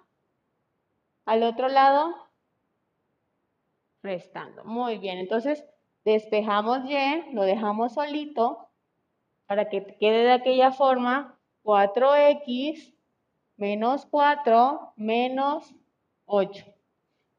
Al 1.26 1.44
otro 1.44 1.68
lado, 1.68 2.16
restando. 4.02 4.64
Muy 4.64 4.98
bien, 4.98 5.20
entonces 5.20 5.64
despejamos 6.04 6.80
Y, 6.86 7.34
lo 7.34 7.44
dejamos 7.44 7.94
solito 7.94 8.71
para 9.52 9.68
que 9.68 9.84
quede 10.00 10.24
de 10.24 10.32
aquella 10.32 10.72
forma 10.72 11.38
4x 11.66 12.94
menos 13.58 14.06
4 14.06 14.94
menos 14.96 15.76
8. 16.26 16.64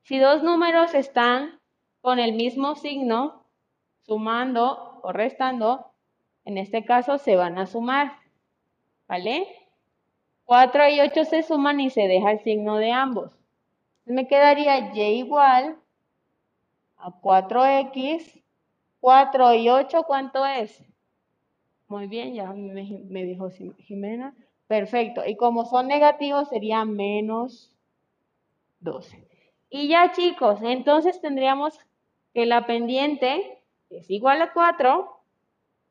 Si 0.03 0.19
dos 0.19 0.43
números 0.43 0.93
están 0.93 1.59
con 2.03 2.19
el 2.19 2.35
mismo 2.35 2.75
signo, 2.75 3.47
sumando 4.03 5.01
o 5.03 5.11
restando, 5.13 5.91
en 6.45 6.59
este 6.59 6.85
caso 6.85 7.17
se 7.17 7.35
van 7.37 7.57
a 7.57 7.67
sumar, 7.67 8.19
¿vale? 9.09 9.49
4 10.45 10.89
y 10.91 11.01
8 11.01 11.25
se 11.25 11.43
suman 11.43 11.81
y 11.81 11.89
se 11.89 12.09
deja 12.09 12.33
el 12.33 12.41
signo 12.41 12.77
de 12.77 12.93
ambos. 12.93 13.33
Me 14.05 14.29
quedaría 14.29 14.93
y 14.95 15.01
igual 15.01 15.79
a 16.99 17.11
4x, 17.23 18.43
4 19.01 19.55
y 19.55 19.71
8, 19.71 20.03
¿cuánto 20.03 20.45
es? 20.45 20.92
Muy 21.93 22.07
bien, 22.07 22.33
ya 22.33 22.51
me, 22.55 23.23
dijo 23.23 23.51
Jimena. 23.51 24.35
Perfecto. 24.67 25.27
Y 25.27 25.37
como 25.37 25.67
son 25.67 25.89
negativos, 25.89 26.49
sería 26.49 26.87
menos 26.87 27.71
12. 28.81 29.29
Y 29.69 29.89
ya, 29.89 30.11
chicos, 30.13 30.61
entonces 30.63 31.21
tendríamos 31.21 31.79
que 32.33 32.47
la 32.47 32.65
pendiente 32.65 33.63
es 33.91 34.09
igual 34.09 34.41
a 34.41 34.55
4 34.55 35.21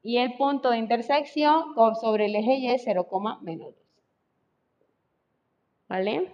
y 0.01 0.17
el 0.17 0.33
punto 0.37 0.71
de 0.71 0.79
intersección 0.79 1.75
sobre 2.01 2.25
el 2.25 2.35
eje 2.35 2.55
Y 2.55 2.71
es 2.71 2.81
0, 2.83 3.07
menos 3.41 3.67
2. 3.67 3.75
¿Vale? 5.87 6.31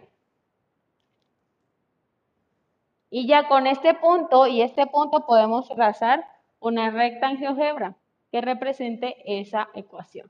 Y 3.09 3.27
ya 3.27 3.49
con 3.49 3.67
este 3.67 3.95
punto 3.95 4.47
y 4.47 4.61
este 4.61 4.87
punto 4.87 5.25
podemos 5.25 5.67
trazar 5.67 6.25
una 6.61 6.89
recta 6.89 7.29
en 7.29 7.39
GeoGebra 7.39 7.97
que 8.31 8.41
represente 8.41 9.15
esa 9.25 9.69
ecuación. 9.73 10.29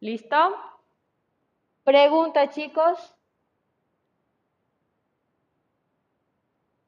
¿Listo? 0.00 0.36
Pregunta, 1.84 2.50
chicos. 2.50 3.14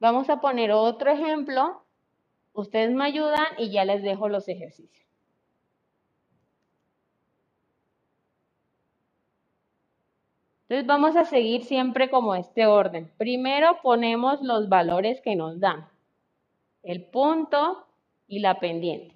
Vamos 0.01 0.28
a 0.30 0.41
poner 0.41 0.72
otro 0.72 1.11
ejemplo. 1.11 1.85
Ustedes 2.55 2.91
me 2.91 3.05
ayudan 3.05 3.47
y 3.59 3.70
ya 3.70 3.85
les 3.85 4.03
dejo 4.03 4.28
los 4.28 4.49
ejercicios. 4.49 5.07
Entonces 10.72 10.87
vamos 10.87 11.16
a 11.16 11.26
seguir 11.26 11.64
siempre 11.64 12.09
como 12.09 12.35
este 12.35 12.66
orden. 12.66 13.12
Primero 13.18 13.80
ponemos 13.83 14.41
los 14.41 14.70
valores 14.70 15.20
que 15.20 15.37
nos 15.37 15.61
dan. 15.61 15.87
El 16.83 17.05
punto 17.05 17.87
y 18.33 18.39
la 18.39 18.59
pendiente. 18.59 19.14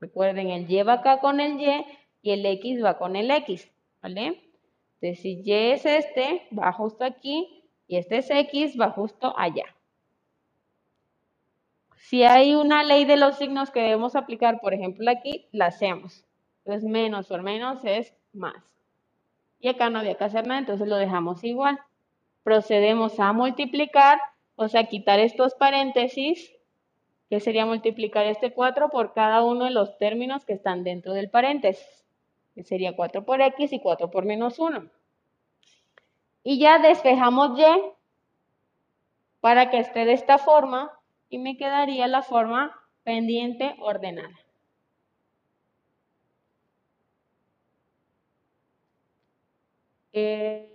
Recuerden, 0.00 0.50
el 0.50 0.68
Y 0.68 0.82
va 0.82 0.94
acá 0.94 1.20
con 1.20 1.38
el 1.38 1.60
Y 1.60 1.86
y 2.20 2.32
el 2.32 2.44
X 2.44 2.82
va 2.82 2.98
con 2.98 3.14
el 3.14 3.30
X, 3.30 3.70
¿vale? 4.02 4.42
Entonces, 5.00 5.22
si 5.22 5.40
Y 5.44 5.52
es 5.52 5.86
este, 5.86 6.48
va 6.52 6.72
justo 6.72 7.04
aquí, 7.04 7.62
y 7.86 7.96
este 7.96 8.18
es 8.18 8.28
X, 8.28 8.76
va 8.78 8.90
justo 8.90 9.32
allá. 9.38 9.66
Si 11.94 12.24
hay 12.24 12.56
una 12.56 12.82
ley 12.82 13.04
de 13.04 13.16
los 13.16 13.38
signos 13.38 13.70
que 13.70 13.82
debemos 13.82 14.16
aplicar, 14.16 14.60
por 14.60 14.74
ejemplo 14.74 15.08
aquí, 15.08 15.46
la 15.52 15.66
hacemos. 15.66 16.24
Entonces, 16.64 16.90
menos 16.90 17.28
por 17.28 17.42
menos 17.42 17.84
es 17.84 18.12
más. 18.32 18.64
Y 19.60 19.68
acá 19.68 19.90
no 19.90 20.00
había 20.00 20.16
que 20.16 20.24
hacer 20.24 20.44
nada, 20.44 20.58
entonces 20.58 20.88
lo 20.88 20.96
dejamos 20.96 21.44
igual. 21.44 21.78
Procedemos 22.42 23.20
a 23.20 23.32
multiplicar, 23.32 24.18
o 24.56 24.66
sea, 24.66 24.88
quitar 24.88 25.20
estos 25.20 25.54
paréntesis, 25.54 26.52
que 27.30 27.40
sería 27.40 27.64
multiplicar 27.64 28.26
este 28.26 28.52
4 28.52 28.90
por 28.90 29.14
cada 29.14 29.42
uno 29.42 29.64
de 29.64 29.70
los 29.70 29.96
términos 29.96 30.44
que 30.44 30.52
están 30.52 30.84
dentro 30.84 31.14
del 31.14 31.30
paréntesis 31.30 32.00
que 32.54 32.64
sería 32.64 32.96
4 32.96 33.24
por 33.24 33.40
x 33.40 33.72
y 33.72 33.80
4 33.80 34.10
por 34.10 34.24
menos 34.24 34.58
1. 34.58 34.90
Y 36.42 36.58
ya 36.58 36.78
despejamos 36.78 37.58
y 37.58 37.64
para 39.40 39.70
que 39.70 39.78
esté 39.78 40.04
de 40.04 40.12
esta 40.12 40.38
forma 40.38 40.90
y 41.28 41.38
me 41.38 41.56
quedaría 41.56 42.06
la 42.08 42.22
forma 42.22 42.78
pendiente 43.04 43.76
ordenada. 43.78 44.38
Eh, 50.12 50.68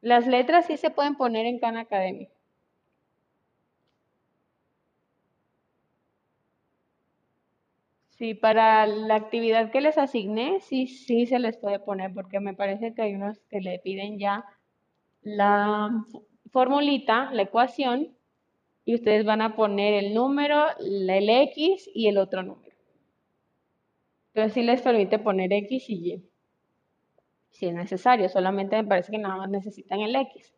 las 0.00 0.26
letras 0.26 0.66
sí 0.66 0.76
se 0.78 0.90
pueden 0.90 1.16
poner 1.16 1.44
en 1.44 1.58
Khan 1.58 1.76
Academy. 1.76 2.28
Sí, 8.18 8.34
para 8.34 8.86
la 8.86 9.14
actividad 9.14 9.70
que 9.70 9.80
les 9.80 9.96
asigné, 9.96 10.60
sí, 10.60 10.88
sí 10.88 11.26
se 11.26 11.38
les 11.38 11.56
puede 11.56 11.78
poner, 11.78 12.12
porque 12.12 12.40
me 12.40 12.52
parece 12.54 12.92
que 12.92 13.02
hay 13.02 13.14
unos 13.14 13.38
que 13.48 13.60
le 13.60 13.78
piden 13.78 14.18
ya 14.18 14.44
la 15.22 15.90
formulita, 16.52 17.30
la 17.32 17.42
ecuación, 17.42 18.16
y 18.84 18.94
ustedes 18.96 19.24
van 19.24 19.42
a 19.42 19.56
poner 19.56 19.94
el 19.94 20.14
número, 20.14 20.66
el 20.80 21.28
X 21.30 21.90
y 21.94 22.08
el 22.08 22.18
otro 22.18 22.42
número. 22.42 22.74
Entonces 24.32 24.54
sí 24.54 24.62
les 24.62 24.80
permite 24.80 25.18
poner 25.18 25.52
X 25.52 25.90
y 25.90 26.14
Y, 26.14 26.22
si 27.50 27.66
es 27.66 27.74
necesario, 27.74 28.28
solamente 28.30 28.76
me 28.76 28.88
parece 28.88 29.12
que 29.12 29.18
nada 29.18 29.36
más 29.36 29.50
necesitan 29.50 30.00
el 30.00 30.16
X, 30.16 30.54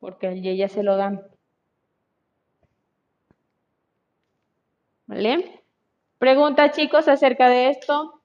porque 0.00 0.28
el 0.28 0.44
Y 0.44 0.56
ya 0.56 0.68
se 0.68 0.82
lo 0.82 0.96
dan. 0.96 1.22
¿Vale? 5.06 5.57
Pregunta 6.18 6.72
chicos 6.72 7.06
acerca 7.06 7.48
de 7.48 7.70
esto. 7.70 8.20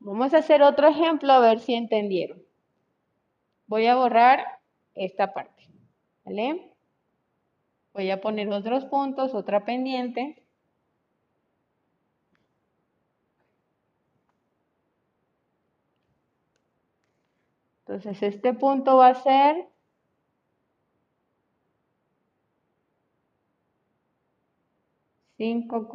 Vamos 0.00 0.34
a 0.34 0.38
hacer 0.38 0.62
otro 0.62 0.88
ejemplo 0.88 1.32
a 1.32 1.38
ver 1.38 1.60
si 1.60 1.74
entendieron. 1.74 2.42
Voy 3.66 3.86
a 3.86 3.94
borrar 3.96 4.44
esta 4.94 5.32
parte. 5.32 5.68
¿Vale? 6.24 6.70
Voy 7.92 8.10
a 8.10 8.20
poner 8.20 8.48
otros 8.48 8.84
puntos, 8.86 9.34
otra 9.34 9.64
pendiente. 9.64 10.44
Entonces 17.86 18.22
este 18.22 18.52
punto 18.54 18.96
va 18.96 19.08
a 19.08 19.14
ser 19.14 19.68
5, 25.44 25.90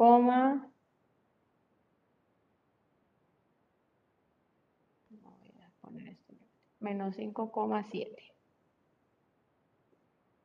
menos 6.78 7.16
5,7. 7.16 8.32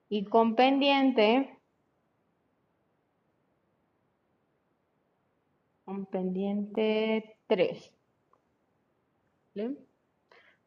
Y 0.10 0.26
con 0.26 0.56
pendiente, 0.56 1.60
con 5.86 6.08
pendiente 6.08 7.38
3. 7.46 7.94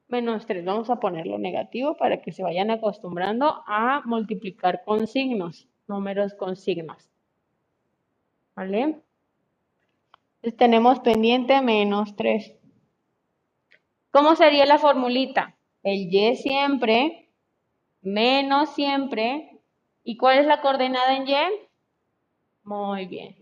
Menos 0.07 0.47
3, 0.47 0.65
vamos 0.65 0.91
a 0.91 1.01
ponerlo 1.01 1.39
negativo 1.39 1.97
para 1.97 2.23
que 2.23 2.31
se 2.31 2.45
vayan 2.45 2.71
acostumbrando 2.71 3.65
a 3.67 4.03
multiplicar 4.05 4.85
con 4.85 5.09
signos, 5.09 5.67
números 5.89 6.35
con 6.35 6.55
signos. 6.55 7.11
¿Vale? 8.59 9.01
Entonces 10.43 10.59
tenemos 10.59 10.99
pendiente 10.99 11.63
menos 11.63 12.17
3. 12.17 12.57
¿Cómo 14.11 14.35
sería 14.35 14.67
la 14.67 14.79
formulita? 14.79 15.57
El 15.85 16.11
y 16.11 16.35
siempre, 16.35 17.31
menos 18.03 18.75
siempre. 18.75 19.61
¿Y 20.03 20.17
cuál 20.17 20.39
es 20.39 20.47
la 20.47 20.61
coordenada 20.61 21.15
en 21.15 21.27
y? 21.27 21.53
Muy 22.65 23.07
bien. 23.07 23.37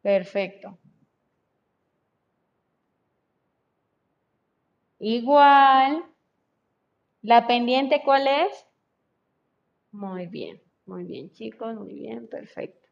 Perfecto. 0.00 0.78
Igual. 4.98 6.06
¿La 7.20 7.46
pendiente 7.46 8.00
cuál 8.02 8.28
es? 8.28 8.66
Muy 9.92 10.26
bien, 10.26 10.62
muy 10.86 11.04
bien 11.04 11.30
chicos, 11.32 11.74
muy 11.74 11.92
bien, 11.92 12.26
perfecto 12.28 12.85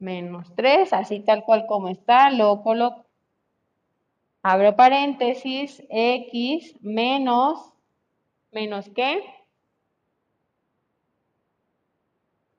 menos 0.00 0.52
3, 0.56 0.92
así 0.92 1.20
tal 1.20 1.44
cual 1.44 1.66
como 1.66 1.88
está, 1.88 2.30
lo 2.30 2.62
coloco. 2.62 3.06
Abro 4.42 4.74
paréntesis, 4.76 5.82
x 5.88 6.76
menos, 6.80 7.72
¿menos 8.52 8.88
qué? 8.90 9.22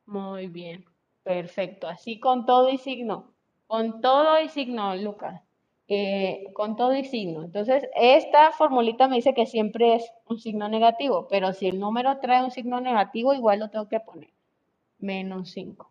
Muy 0.06 0.48
bien, 0.48 0.86
Perfecto, 1.24 1.88
así 1.88 2.20
con 2.20 2.46
todo 2.46 2.70
y 2.70 2.78
signo. 2.78 3.34
Con 3.68 4.02
todo 4.02 4.42
y 4.42 4.50
signo, 4.50 4.96
Lucas. 4.96 5.42
Eh, 5.88 6.46
con 6.54 6.76
todo 6.76 6.96
y 6.96 7.04
signo. 7.04 7.44
Entonces, 7.44 7.88
esta 7.96 8.52
formulita 8.54 9.08
me 9.08 9.18
dice 9.18 9.34
que 9.34 9.46
siempre 9.46 9.96
es 9.96 10.12
un 10.26 10.40
signo 10.40 10.70
negativo, 10.70 11.28
pero 11.30 11.54
si 11.54 11.68
el 11.68 11.80
número 11.80 12.20
trae 12.20 12.44
un 12.44 12.52
signo 12.52 12.82
negativo, 12.82 13.34
igual 13.34 13.60
lo 13.60 13.70
tengo 13.70 13.88
que 13.88 14.00
poner. 14.00 14.30
Menos 15.00 15.52
5. 15.52 15.91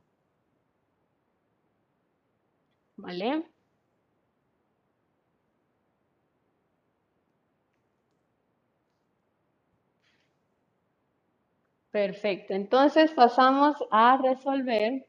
¿Vale? 3.02 3.42
Perfecto. 11.92 12.52
Entonces 12.54 13.12
pasamos 13.12 13.76
a 13.92 14.16
resolver 14.16 15.06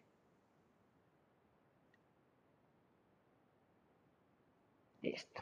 esto. 5.02 5.42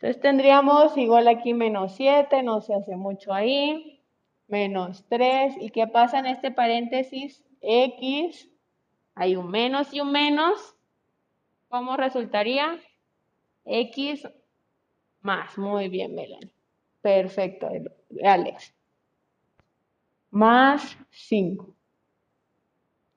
Entonces 0.00 0.20
tendríamos 0.20 0.96
igual 0.98 1.28
aquí 1.28 1.54
menos 1.54 1.94
7, 1.94 2.42
no 2.42 2.60
se 2.60 2.74
hace 2.74 2.96
mucho 2.96 3.32
ahí, 3.32 4.01
menos 4.52 5.04
3. 5.08 5.56
¿Y 5.60 5.70
qué 5.70 5.88
pasa 5.88 6.20
en 6.20 6.26
este 6.26 6.52
paréntesis? 6.52 7.42
X, 7.62 8.48
hay 9.14 9.34
un 9.34 9.50
menos 9.50 9.92
y 9.92 10.00
un 10.00 10.12
menos. 10.12 10.76
¿Cómo 11.68 11.96
resultaría? 11.96 12.78
X 13.64 14.28
más. 15.22 15.56
Muy 15.56 15.88
bien, 15.88 16.14
Melanie. 16.14 16.52
Perfecto, 17.00 17.68
Alex. 18.22 18.74
Más 20.30 20.96
5. 21.10 21.74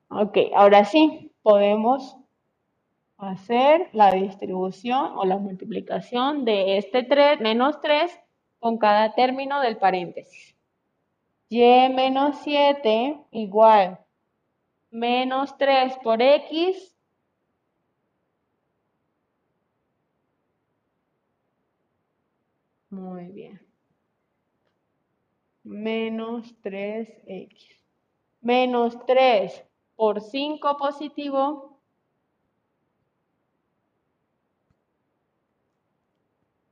Ok, 0.10 0.38
ahora 0.56 0.86
sí, 0.86 1.32
podemos 1.44 2.16
hacer 3.18 3.90
la 3.92 4.12
distribución 4.12 5.18
o 5.18 5.26
la 5.26 5.38
multiplicación 5.38 6.46
de 6.46 6.78
este 6.78 7.04
3, 7.04 7.42
menos 7.42 7.82
3 7.82 8.12
con 8.60 8.78
cada 8.78 9.14
término 9.14 9.60
del 9.62 9.78
paréntesis. 9.78 10.55
Y 11.50 11.90
menos 11.90 12.38
7 12.44 13.20
igual 13.32 14.00
menos 14.92 15.58
3 15.58 15.98
por 16.04 16.22
x 16.22 16.96
Muy 22.96 23.28
bien. 23.28 23.60
Menos 25.64 26.56
3x. 26.64 27.82
Menos 28.40 28.98
3 29.06 29.66
por 29.98 30.22
5 30.22 30.78
positivo. 30.78 31.78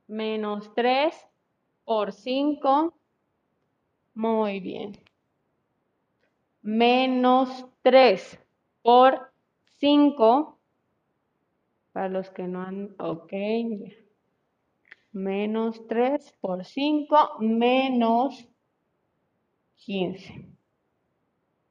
Menos 0.06 0.72
3 0.74 1.14
por 1.84 2.12
5. 2.12 2.94
Muy 4.14 4.60
bien. 4.60 4.98
Menos 6.62 7.66
3 7.82 8.38
por 8.82 9.32
5. 9.78 10.58
Para 11.92 12.08
los 12.08 12.30
que 12.30 12.44
no 12.44 12.62
han... 12.62 12.94
Ok 12.98 13.32
menos 15.14 15.86
3 15.86 16.34
por 16.40 16.64
5 16.64 17.36
menos 17.38 18.48
15. 19.76 20.44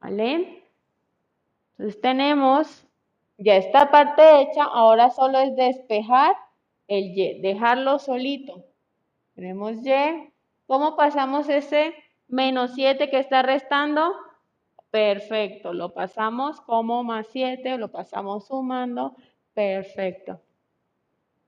¿Vale? 0.00 0.64
Entonces 1.72 2.00
tenemos 2.00 2.86
ya 3.36 3.56
esta 3.56 3.90
parte 3.90 4.22
hecha, 4.40 4.64
ahora 4.64 5.10
solo 5.10 5.38
es 5.38 5.54
despejar 5.56 6.34
el 6.88 7.14
y, 7.14 7.40
dejarlo 7.42 7.98
solito. 7.98 8.64
Tenemos 9.34 9.82
y, 9.82 10.32
¿cómo 10.66 10.96
pasamos 10.96 11.48
ese 11.48 11.94
menos 12.28 12.74
7 12.74 13.10
que 13.10 13.18
está 13.18 13.42
restando? 13.42 14.14
Perfecto, 14.90 15.72
lo 15.72 15.92
pasamos 15.92 16.60
como 16.60 17.02
más 17.04 17.26
7, 17.28 17.78
lo 17.78 17.90
pasamos 17.90 18.46
sumando, 18.46 19.16
perfecto 19.54 20.40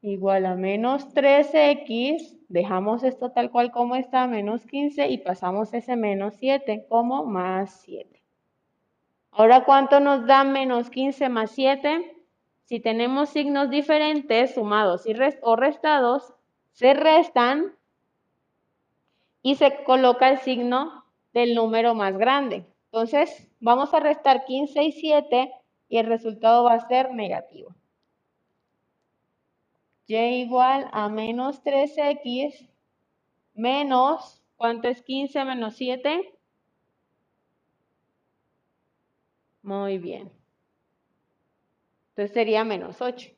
igual 0.07 0.47
a 0.47 0.55
menos 0.55 1.13
3x, 1.15 2.39
dejamos 2.49 3.03
esto 3.03 3.33
tal 3.33 3.51
cual 3.51 3.73
como 3.73 3.97
está, 3.97 4.27
menos 4.27 4.65
15, 4.67 5.09
y 5.09 5.19
pasamos 5.19 5.75
ese 5.75 5.97
menos 5.97 6.35
7 6.37 6.87
como 6.89 7.25
más 7.25 7.81
7. 7.85 8.23
Ahora, 9.33 9.65
¿cuánto 9.65 10.01
nos 10.01 10.27
da 10.27 10.45
menos 10.45 10.91
15 10.91 11.29
más 11.29 11.51
7? 11.51 12.25
Si 12.65 12.81
tenemos 12.81 13.31
signos 13.31 13.71
diferentes, 13.71 14.55
sumados 14.55 15.07
y 15.07 15.15
o 15.43 15.57
restados, 15.57 16.35
se 16.73 16.95
restan 16.95 17.76
y 19.47 19.55
se 19.55 19.85
coloca 19.85 20.29
el 20.29 20.39
signo 20.39 21.05
del 21.33 21.55
número 21.55 21.95
más 21.95 22.17
grande. 22.19 22.67
Entonces, 22.87 23.49
vamos 23.61 23.93
a 23.95 24.01
restar 24.01 24.45
15 24.45 24.83
y 24.83 24.93
7 24.93 25.53
y 25.89 25.99
el 25.99 26.07
resultado 26.07 26.65
va 26.65 26.75
a 26.75 26.89
ser 26.89 27.13
negativo 27.15 27.75
y 30.07 30.15
igual 30.15 30.89
a 30.93 31.09
menos 31.09 31.63
3x 31.65 32.69
menos, 33.55 34.43
¿cuánto 34.57 34.89
es 34.89 35.03
15 35.03 35.45
menos 35.45 35.75
7? 35.77 36.33
Muy 39.63 39.99
bien. 39.99 40.31
Entonces 42.11 42.33
sería 42.33 42.65
menos 42.65 43.01
8. 43.01 43.31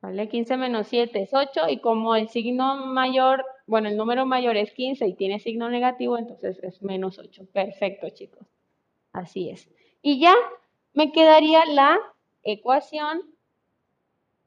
¿Vale? 0.00 0.28
15 0.28 0.56
menos 0.56 0.86
7 0.88 1.22
es 1.22 1.34
8 1.34 1.68
y 1.68 1.80
como 1.80 2.16
el 2.16 2.28
signo 2.28 2.86
mayor, 2.86 3.44
bueno, 3.68 3.88
el 3.88 3.96
número 3.96 4.26
mayor 4.26 4.56
es 4.56 4.72
15 4.72 5.06
y 5.06 5.14
tiene 5.14 5.38
signo 5.38 5.70
negativo, 5.70 6.18
entonces 6.18 6.58
es 6.62 6.82
menos 6.82 7.18
8. 7.18 7.46
Perfecto, 7.52 8.08
chicos. 8.10 8.46
Así 9.12 9.50
es. 9.50 9.70
Y 10.02 10.18
ya 10.18 10.34
me 10.94 11.12
quedaría 11.12 11.64
la 11.66 11.98
ecuación 12.42 13.22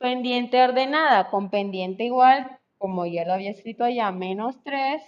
Pendiente 0.02 0.64
ordenada 0.64 1.30
con 1.30 1.52
pendiente 1.52 2.04
igual, 2.04 2.60
como 2.80 3.06
ya 3.06 3.24
lo 3.24 3.34
había 3.34 3.52
escrito 3.52 3.84
allá, 3.84 4.12
menos 4.12 4.56
3. 4.64 5.00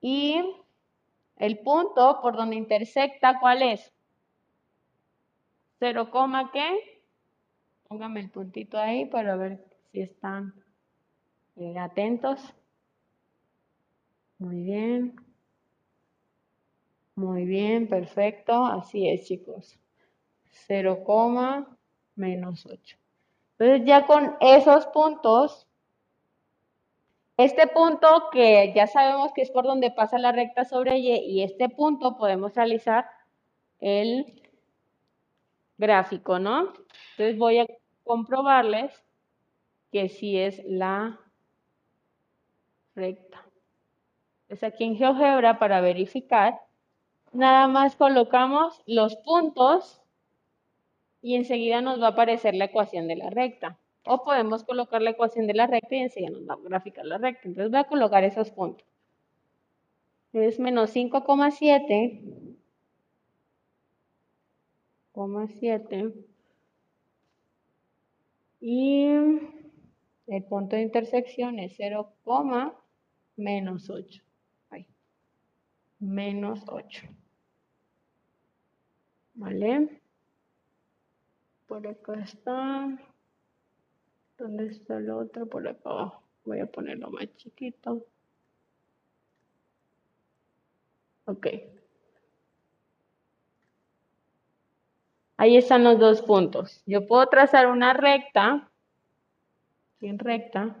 Y 0.00 0.40
el 1.38 1.58
punto 1.58 2.20
por 2.22 2.36
donde 2.36 2.54
intersecta, 2.54 3.40
¿cuál 3.40 3.62
es? 3.62 3.92
0, 5.80 6.08
¿qué? 6.52 6.93
Póngame 7.88 8.20
el 8.20 8.30
puntito 8.30 8.78
ahí 8.78 9.06
para 9.06 9.36
ver 9.36 9.64
si 9.92 10.00
están 10.00 10.54
eh, 11.56 11.78
atentos. 11.78 12.54
Muy 14.38 14.62
bien. 14.62 15.16
Muy 17.14 17.44
bien, 17.44 17.88
perfecto. 17.88 18.64
Así 18.64 19.08
es, 19.08 19.26
chicos. 19.26 19.78
0, 20.66 21.04
menos 22.16 22.66
8. 22.66 22.96
Entonces 23.58 23.86
ya 23.86 24.06
con 24.06 24.36
esos 24.40 24.86
puntos, 24.86 25.68
este 27.36 27.66
punto 27.66 28.28
que 28.32 28.72
ya 28.74 28.86
sabemos 28.86 29.32
que 29.32 29.42
es 29.42 29.50
por 29.50 29.64
donde 29.64 29.90
pasa 29.90 30.18
la 30.18 30.32
recta 30.32 30.64
sobre 30.64 30.98
Y 30.98 31.12
y 31.16 31.42
este 31.42 31.68
punto 31.68 32.16
podemos 32.16 32.54
realizar 32.54 33.06
el 33.80 34.43
gráfico, 35.78 36.38
¿no? 36.38 36.72
Entonces 37.12 37.38
voy 37.38 37.58
a 37.58 37.66
comprobarles 38.04 38.92
que 39.90 40.08
sí 40.08 40.38
es 40.38 40.62
la 40.64 41.20
recta. 42.94 43.44
Entonces 44.42 44.72
aquí 44.74 44.84
en 44.84 44.96
GeoGebra 44.96 45.58
para 45.58 45.80
verificar, 45.80 46.60
nada 47.32 47.66
más 47.68 47.96
colocamos 47.96 48.82
los 48.86 49.16
puntos 49.16 50.00
y 51.22 51.36
enseguida 51.36 51.80
nos 51.80 52.00
va 52.00 52.08
a 52.08 52.10
aparecer 52.10 52.54
la 52.54 52.66
ecuación 52.66 53.08
de 53.08 53.16
la 53.16 53.30
recta. 53.30 53.78
O 54.06 54.22
podemos 54.22 54.64
colocar 54.64 55.00
la 55.00 55.10
ecuación 55.10 55.46
de 55.46 55.54
la 55.54 55.66
recta 55.66 55.96
y 55.96 56.00
enseguida 56.00 56.30
nos 56.30 56.46
va 56.48 56.54
a 56.54 56.68
graficar 56.68 57.06
la 57.06 57.16
recta. 57.16 57.48
Entonces 57.48 57.70
voy 57.70 57.80
a 57.80 57.84
colocar 57.84 58.22
esos 58.24 58.50
puntos. 58.50 58.86
Es 60.34 60.60
menos 60.60 60.94
5,7, 60.94 62.20
7 65.48 66.12
y 68.60 69.06
el 70.26 70.44
punto 70.48 70.74
de 70.74 70.82
intersección 70.82 71.58
es 71.58 71.74
0, 71.76 72.12
menos 73.36 73.90
8. 73.90 74.22
menos 76.00 76.64
8. 76.66 77.06
¿Vale? 79.34 80.00
Por 81.66 81.86
acá 81.86 82.14
está. 82.20 82.98
¿Dónde 84.38 84.66
está 84.66 84.98
el 84.98 85.10
otro? 85.10 85.46
Por 85.46 85.66
acá 85.68 85.90
abajo. 85.90 86.22
Voy 86.44 86.60
a 86.60 86.66
ponerlo 86.66 87.10
más 87.10 87.34
chiquito. 87.36 88.04
Ok. 91.26 91.46
Ahí 95.36 95.56
están 95.56 95.82
los 95.82 95.98
dos 95.98 96.22
puntos. 96.22 96.82
Yo 96.86 97.06
puedo 97.06 97.26
trazar 97.26 97.66
una 97.66 97.92
recta, 97.92 98.70
bien 100.00 100.18
recta, 100.18 100.76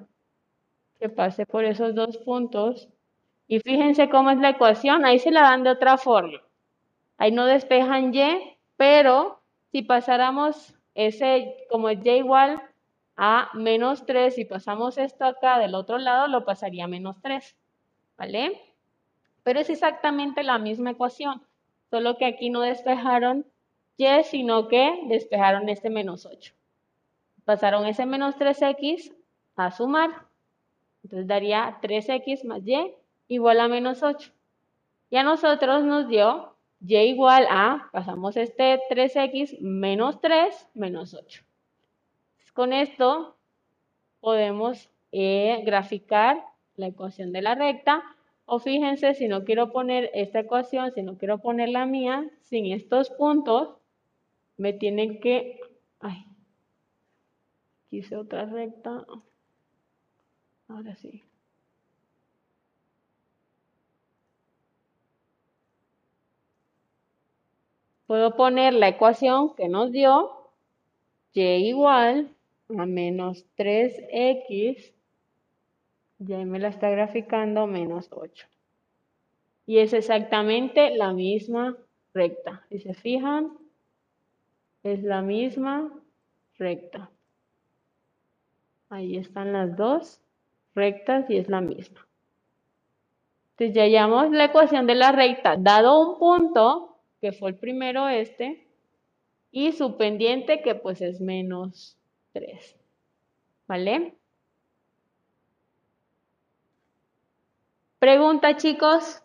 que 0.98 1.08
pase 1.08 1.44
por 1.44 1.64
esos 1.64 1.94
dos 1.94 2.18
puntos. 2.18 2.88
Y 3.48 3.58
fíjense 3.60 4.08
cómo 4.08 4.30
es 4.30 4.38
la 4.38 4.50
ecuación. 4.50 5.04
Ahí 5.04 5.18
se 5.18 5.30
la 5.30 5.42
dan 5.42 5.64
de 5.64 5.70
otra 5.70 5.98
forma. 5.98 6.40
Ahí 7.18 7.32
no 7.32 7.46
despejan 7.46 8.12
y, 8.12 8.56
pero 8.76 9.40
si 9.72 9.82
pasáramos 9.82 10.74
ese, 10.94 11.66
como 11.68 11.88
es 11.88 12.02
y 12.02 12.16
igual 12.16 12.62
a 13.16 13.50
menos 13.54 14.06
3, 14.06 14.34
si 14.34 14.44
pasamos 14.44 14.98
esto 14.98 15.24
acá 15.24 15.58
del 15.58 15.74
otro 15.74 15.98
lado, 15.98 16.28
lo 16.28 16.44
pasaría 16.44 16.84
a 16.84 16.88
menos 16.88 17.16
3. 17.22 17.56
¿Vale? 18.16 18.60
Pero 19.42 19.60
es 19.60 19.68
exactamente 19.68 20.42
la 20.42 20.58
misma 20.58 20.92
ecuación, 20.92 21.42
solo 21.90 22.16
que 22.16 22.24
aquí 22.24 22.50
no 22.50 22.60
despejaron 22.60 23.44
y, 23.96 24.06
sino 24.24 24.68
que 24.68 25.02
despejaron 25.06 25.68
este 25.68 25.90
menos 25.90 26.26
8. 26.26 26.52
Pasaron 27.44 27.86
ese 27.86 28.06
menos 28.06 28.36
3x 28.36 29.14
a 29.56 29.70
sumar. 29.70 30.10
Entonces 31.02 31.26
daría 31.26 31.78
3x 31.82 32.44
más 32.44 32.66
y 32.66 32.94
igual 33.28 33.60
a 33.60 33.68
menos 33.68 34.02
8. 34.02 34.32
Y 35.10 35.16
a 35.16 35.22
nosotros 35.22 35.84
nos 35.84 36.08
dio 36.08 36.54
y 36.80 36.96
igual 36.96 37.46
a, 37.50 37.88
pasamos 37.92 38.36
este 38.36 38.80
3x 38.90 39.60
menos 39.60 40.20
3 40.20 40.68
menos 40.74 41.14
8. 41.14 41.42
Con 42.52 42.72
esto 42.72 43.36
podemos 44.20 44.88
eh, 45.12 45.62
graficar 45.64 46.44
la 46.76 46.86
ecuación 46.86 47.32
de 47.32 47.42
la 47.42 47.54
recta 47.54 48.02
o 48.46 48.58
fíjense, 48.58 49.14
si 49.14 49.28
no 49.28 49.44
quiero 49.44 49.72
poner 49.72 50.10
esta 50.14 50.40
ecuación, 50.40 50.92
si 50.92 51.02
no 51.02 51.16
quiero 51.16 51.38
poner 51.38 51.70
la 51.70 51.86
mía, 51.86 52.28
sin 52.42 52.66
estos 52.66 53.10
puntos, 53.10 53.76
me 54.56 54.72
tienen 54.72 55.20
que... 55.20 55.60
Ay, 56.00 56.26
quise 57.90 58.16
otra 58.16 58.46
recta. 58.46 59.06
Ahora 60.68 60.94
sí. 60.96 61.22
Puedo 68.06 68.36
poner 68.36 68.74
la 68.74 68.88
ecuación 68.88 69.54
que 69.54 69.68
nos 69.68 69.90
dio, 69.90 70.50
y 71.32 71.42
igual 71.42 72.30
a 72.68 72.86
menos 72.86 73.44
3x, 73.56 74.92
ya 76.18 76.38
me 76.44 76.58
la 76.58 76.68
está 76.68 76.90
graficando, 76.90 77.66
menos 77.66 78.08
8. 78.12 78.46
Y 79.66 79.78
es 79.78 79.92
exactamente 79.92 80.94
la 80.96 81.12
misma 81.12 81.76
recta. 82.12 82.64
Si 82.68 82.78
se 82.78 82.94
fijan, 82.94 83.58
es 84.84 85.02
la 85.02 85.22
misma 85.22 85.90
recta. 86.58 87.10
Ahí 88.90 89.16
están 89.16 89.52
las 89.52 89.76
dos 89.76 90.20
rectas 90.74 91.28
y 91.28 91.38
es 91.38 91.48
la 91.48 91.60
misma. 91.60 92.06
Entonces 93.52 93.74
ya 93.74 93.82
hallamos 93.82 94.30
la 94.30 94.44
ecuación 94.44 94.86
de 94.86 94.94
la 94.94 95.10
recta. 95.10 95.56
Dado 95.56 96.00
un 96.00 96.18
punto, 96.18 96.98
que 97.20 97.32
fue 97.32 97.50
el 97.50 97.56
primero 97.56 98.08
este, 98.08 98.68
y 99.50 99.72
su 99.72 99.96
pendiente 99.96 100.62
que 100.62 100.74
pues 100.74 101.00
es 101.00 101.20
menos 101.20 101.96
3. 102.32 102.76
¿Vale? 103.66 104.14
Pregunta 107.98 108.56
chicos. 108.56 109.23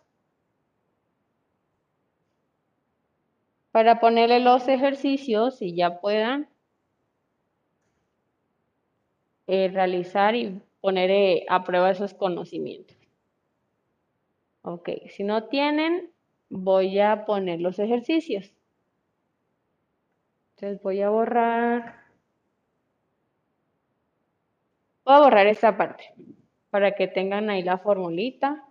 Para 3.72 4.00
ponerle 4.00 4.40
los 4.40 4.66
ejercicios 4.68 5.62
y 5.62 5.74
ya 5.74 6.00
puedan 6.00 6.48
eh, 9.46 9.68
realizar 9.68 10.34
y 10.34 10.60
poner 10.80 11.10
eh, 11.10 11.46
a 11.48 11.64
prueba 11.64 11.90
esos 11.90 12.14
conocimientos. 12.14 12.96
Ok, 14.62 14.90
si 15.08 15.24
no 15.24 15.44
tienen, 15.44 16.12
voy 16.48 16.98
a 17.00 17.24
poner 17.24 17.60
los 17.60 17.78
ejercicios. 17.78 18.52
Entonces 20.56 20.82
voy 20.82 21.00
a 21.00 21.08
borrar. 21.08 22.04
Voy 25.04 25.14
a 25.14 25.20
borrar 25.20 25.46
esta 25.46 25.76
parte 25.76 26.12
para 26.68 26.94
que 26.94 27.08
tengan 27.08 27.48
ahí 27.50 27.62
la 27.62 27.78
formulita. 27.78 28.69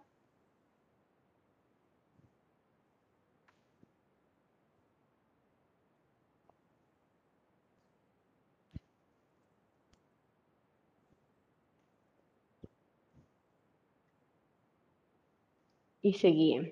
Y 16.02 16.14
seguían. 16.14 16.72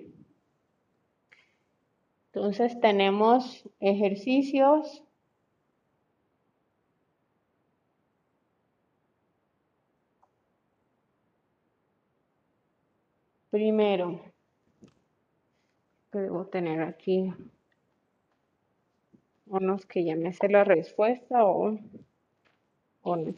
Entonces 2.34 2.80
tenemos 2.80 3.68
ejercicios. 3.80 5.04
Primero, 13.50 14.22
debo 16.12 16.46
tener 16.46 16.82
aquí 16.82 17.34
unos 19.48 19.86
que 19.86 20.04
ya 20.04 20.16
me 20.16 20.32
sé 20.34 20.50
la 20.50 20.64
respuesta 20.64 21.44
o, 21.44 21.80
o 23.02 23.16
no. 23.16 23.34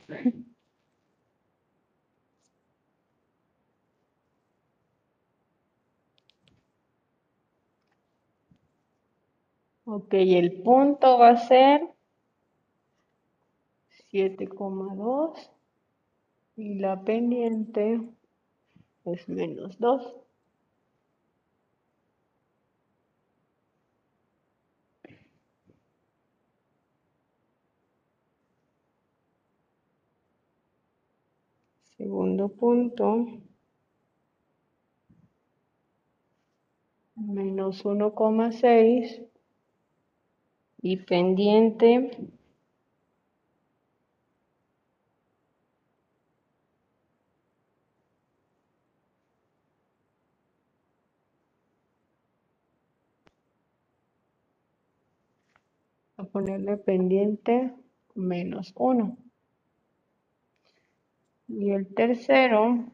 Ok, 9.91 10.13
el 10.13 10.61
punto 10.61 11.17
va 11.17 11.29
a 11.29 11.37
ser 11.37 11.81
7,2 14.11 15.49
y 16.55 16.75
la 16.75 17.03
pendiente 17.03 17.99
es 19.05 19.27
menos 19.27 19.79
2. 19.79 20.15
Segundo 31.97 32.49
punto, 32.49 33.25
menos 37.15 37.83
1,6 37.83 39.28
y 40.81 40.97
pendiente. 40.97 42.11
A 56.17 56.23
ponerle 56.25 56.75
pendiente 56.75 57.73
menos 58.13 58.73
1 58.75 59.17
y 61.47 61.71
el 61.71 61.87
tercero 61.93 62.91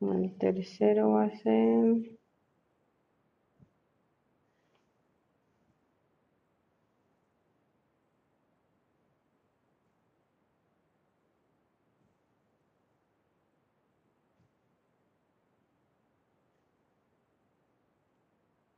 El 0.00 0.34
tercero 0.38 1.10
va 1.12 1.24
a 1.24 1.30
ser... 1.30 2.18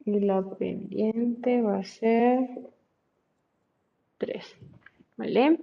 Y 0.05 0.19
la 0.21 0.43
pendiente 0.43 1.63
va 1.63 1.79
a 1.79 1.85
ser 1.85 2.49
3. 4.19 4.57
¿Vale? 5.17 5.61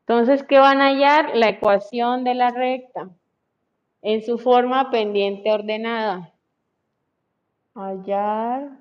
Entonces, 0.00 0.42
¿qué 0.42 0.58
van 0.58 0.82
a 0.82 0.88
hallar? 0.88 1.34
La 1.34 1.48
ecuación 1.48 2.24
de 2.24 2.34
la 2.34 2.50
recta 2.50 3.10
en 4.02 4.22
su 4.22 4.38
forma 4.38 4.90
pendiente 4.90 5.52
ordenada. 5.52 6.32
Hallar 7.74 8.78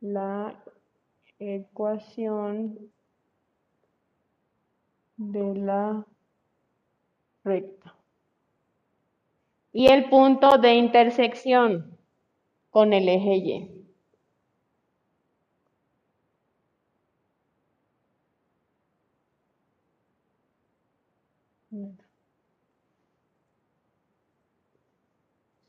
la 0.00 0.54
ecuación 1.38 2.92
de 5.16 5.54
la 5.54 6.06
recta. 7.44 7.94
Y 9.72 9.86
el 9.86 10.08
punto 10.10 10.58
de 10.58 10.74
intersección 10.74 11.98
con 12.70 12.92
el 12.92 13.08
eje 13.08 13.36
Y. 13.36 13.81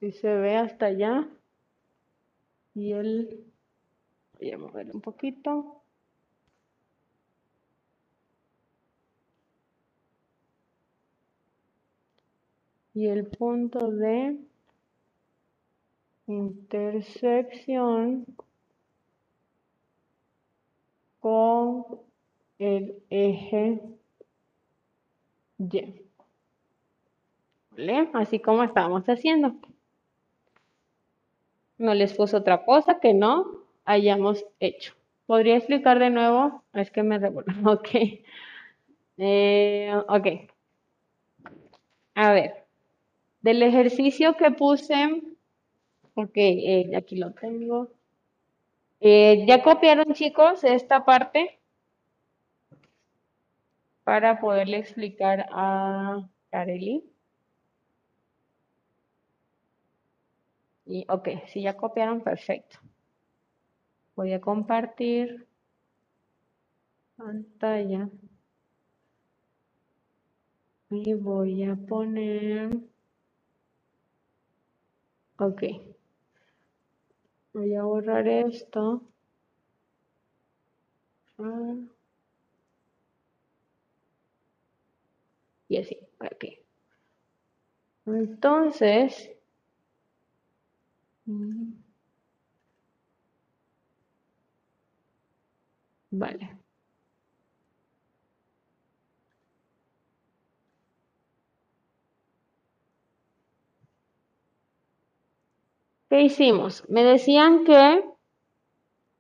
Si 0.04 0.12
se 0.12 0.36
ve 0.36 0.58
hasta 0.58 0.88
allá. 0.88 1.30
Y 2.76 2.92
el... 2.92 3.46
Voy 4.38 4.52
a 4.52 4.58
mover 4.58 4.94
un 4.94 5.00
poquito. 5.00 5.82
Y 12.94 13.08
el 13.08 13.28
punto 13.28 13.92
de 13.92 14.40
intersección 16.28 18.26
con 21.22 21.86
el 22.60 23.02
eje 23.10 23.82
Y. 25.60 26.02
¿Vale? 27.72 28.10
Así 28.14 28.42
como 28.42 28.66
estábamos 28.66 29.06
haciendo. 29.06 29.56
No 31.78 31.94
les 31.94 32.14
puso 32.14 32.38
otra 32.38 32.66
cosa 32.66 33.00
que 33.00 33.14
no 33.14 33.46
hayamos 33.86 34.46
hecho. 34.60 34.94
¿Podría 35.28 35.58
explicar 35.58 36.00
de 36.00 36.10
nuevo? 36.10 36.64
Es 36.74 36.92
que 36.92 37.04
me 37.04 37.20
revuelvo. 37.20 37.52
Ok. 37.72 37.90
Eh, 39.18 39.92
ok. 40.08 40.28
A 42.16 42.32
ver. 42.34 42.66
Del 43.42 43.62
ejercicio 43.64 44.36
que 44.38 44.52
puse, 44.52 45.22
ok, 46.16 46.32
eh, 46.36 46.92
aquí 46.96 47.18
lo 47.18 47.34
tengo. 47.34 47.90
Eh, 49.02 49.46
¿Ya 49.48 49.62
copiaron 49.62 50.14
chicos 50.14 50.64
esta 50.64 51.06
parte? 51.06 51.60
Para 54.06 54.40
poderle 54.40 54.78
explicar 54.78 55.46
a 55.52 56.28
Kareli. 56.52 57.04
Y, 60.94 61.08
ok, 61.10 61.28
si 61.48 61.64
ya 61.64 61.76
copiaron, 61.76 62.22
perfecto. 62.22 62.78
Voy 64.16 64.32
a 64.32 64.40
compartir 64.40 65.48
pantalla. 67.18 68.10
Y 70.92 71.16
voy 71.16 71.64
a 71.64 71.76
poner... 71.76 72.78
Ok. 75.40 75.64
Voy 77.54 77.74
a 77.74 77.82
borrar 77.84 78.28
esto. 78.28 79.02
Y 85.68 85.78
así, 85.78 85.98
ok. 86.20 86.46
Entonces, 88.06 89.32
Mm. 91.28 91.74
Vale. 96.12 96.64
¿Qué 106.10 106.22
hicimos? 106.22 106.88
Me 106.88 107.04
decían 107.04 107.66
que 107.66 108.04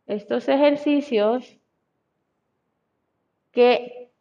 estos 0.07 0.47
ejercicios, 0.49 1.57
que 3.51 4.11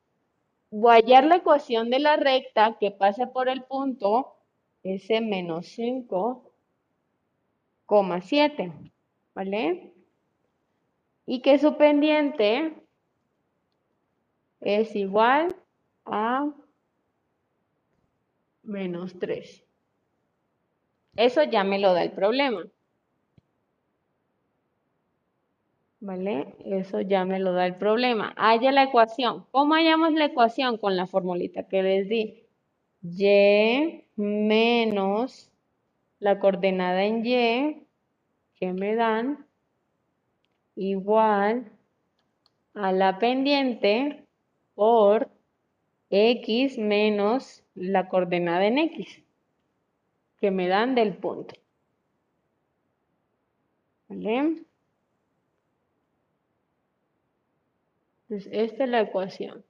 hallar 0.71 1.25
la 1.25 1.37
ecuación 1.37 1.91
de 1.91 1.99
la 1.99 2.17
recta 2.17 2.77
que 2.79 2.91
pase 2.91 3.27
por 3.27 3.49
el 3.49 3.63
punto 3.65 4.37
S 4.85 5.21
menos 5.21 5.67
5 5.69 6.52
7, 8.23 8.73
¿vale? 9.35 9.93
Y 11.27 11.41
que 11.43 11.59
su 11.59 11.77
pendiente 11.77 12.73
es 14.61 14.97
igual 14.97 15.55
a 16.07 16.51
menos 18.63 19.19
3. 19.19 19.65
Eso 21.17 21.43
ya 21.45 21.65
me 21.65 21.79
lo 21.79 21.93
da 21.93 22.03
el 22.03 22.13
problema. 22.13 22.65
¿Vale? 26.01 26.55
Eso 26.65 27.01
ya 27.03 27.25
me 27.25 27.39
lo 27.39 27.53
da 27.53 27.67
el 27.67 27.77
problema. 27.77 28.33
Haya 28.37 28.73
la 28.73 28.85
ecuación. 28.85 29.45
¿Cómo 29.51 29.75
hallamos 29.75 30.15
la 30.15 30.25
ecuación? 30.25 30.79
Con 30.79 30.97
la 30.97 31.07
formulita 31.07 31.69
que 31.69 31.83
les 31.83 32.09
di. 32.09 32.43
Y 33.03 34.05
menos 34.17 35.53
la 36.19 36.39
coordenada 36.39 37.05
en 37.05 37.25
Y 37.27 37.82
que 38.63 38.73
me 38.73 38.95
dan 38.95 39.45
igual 40.77 41.73
a 42.75 42.93
la 42.93 43.19
pendiente 43.19 44.25
por 44.77 45.29
x 46.11 46.79
menos 46.79 47.65
la 47.75 48.09
coordenada 48.09 48.65
en 48.65 48.79
x 48.79 49.21
que 50.39 50.53
me 50.53 50.69
dan 50.69 50.95
del 50.95 51.17
punto. 51.17 51.57
¿Vale? 54.07 54.65
Esta 58.29 58.85
es 58.85 58.89
la 58.89 59.01
ecuación. 59.01 59.65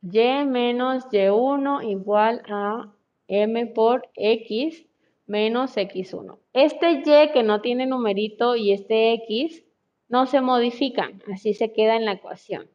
y 0.00 0.44
menos 0.46 1.06
y1 1.06 1.90
igual 1.90 2.40
a 2.48 2.95
m 3.28 3.66
por 3.66 4.08
x 4.14 4.86
menos 5.26 5.76
x1. 5.76 6.38
Este 6.52 6.90
y 6.92 7.32
que 7.32 7.42
no 7.42 7.60
tiene 7.60 7.86
numerito 7.86 8.56
y 8.56 8.72
este 8.72 9.12
x 9.12 9.64
no 10.08 10.26
se 10.26 10.40
modifican, 10.40 11.22
así 11.32 11.54
se 11.54 11.72
queda 11.72 11.96
en 11.96 12.04
la 12.04 12.12
ecuación. 12.12 12.68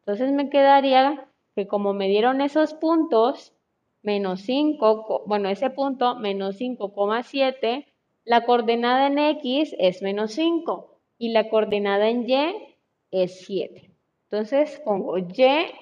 Entonces 0.00 0.32
me 0.32 0.50
quedaría 0.50 1.26
que 1.54 1.66
como 1.66 1.94
me 1.94 2.08
dieron 2.08 2.40
esos 2.40 2.74
puntos, 2.74 3.54
menos 4.02 4.40
5, 4.42 5.24
bueno, 5.26 5.48
ese 5.48 5.70
punto, 5.70 6.16
menos 6.16 6.58
5,7, 6.58 7.86
la 8.24 8.44
coordenada 8.44 9.06
en 9.06 9.18
x 9.18 9.74
es 9.78 10.02
menos 10.02 10.32
5 10.32 10.98
y 11.18 11.30
la 11.30 11.48
coordenada 11.48 12.08
en 12.08 12.28
y 12.28 12.54
es 13.10 13.40
7. 13.46 13.90
Entonces 14.24 14.80
pongo 14.84 15.18
y, 15.18 15.24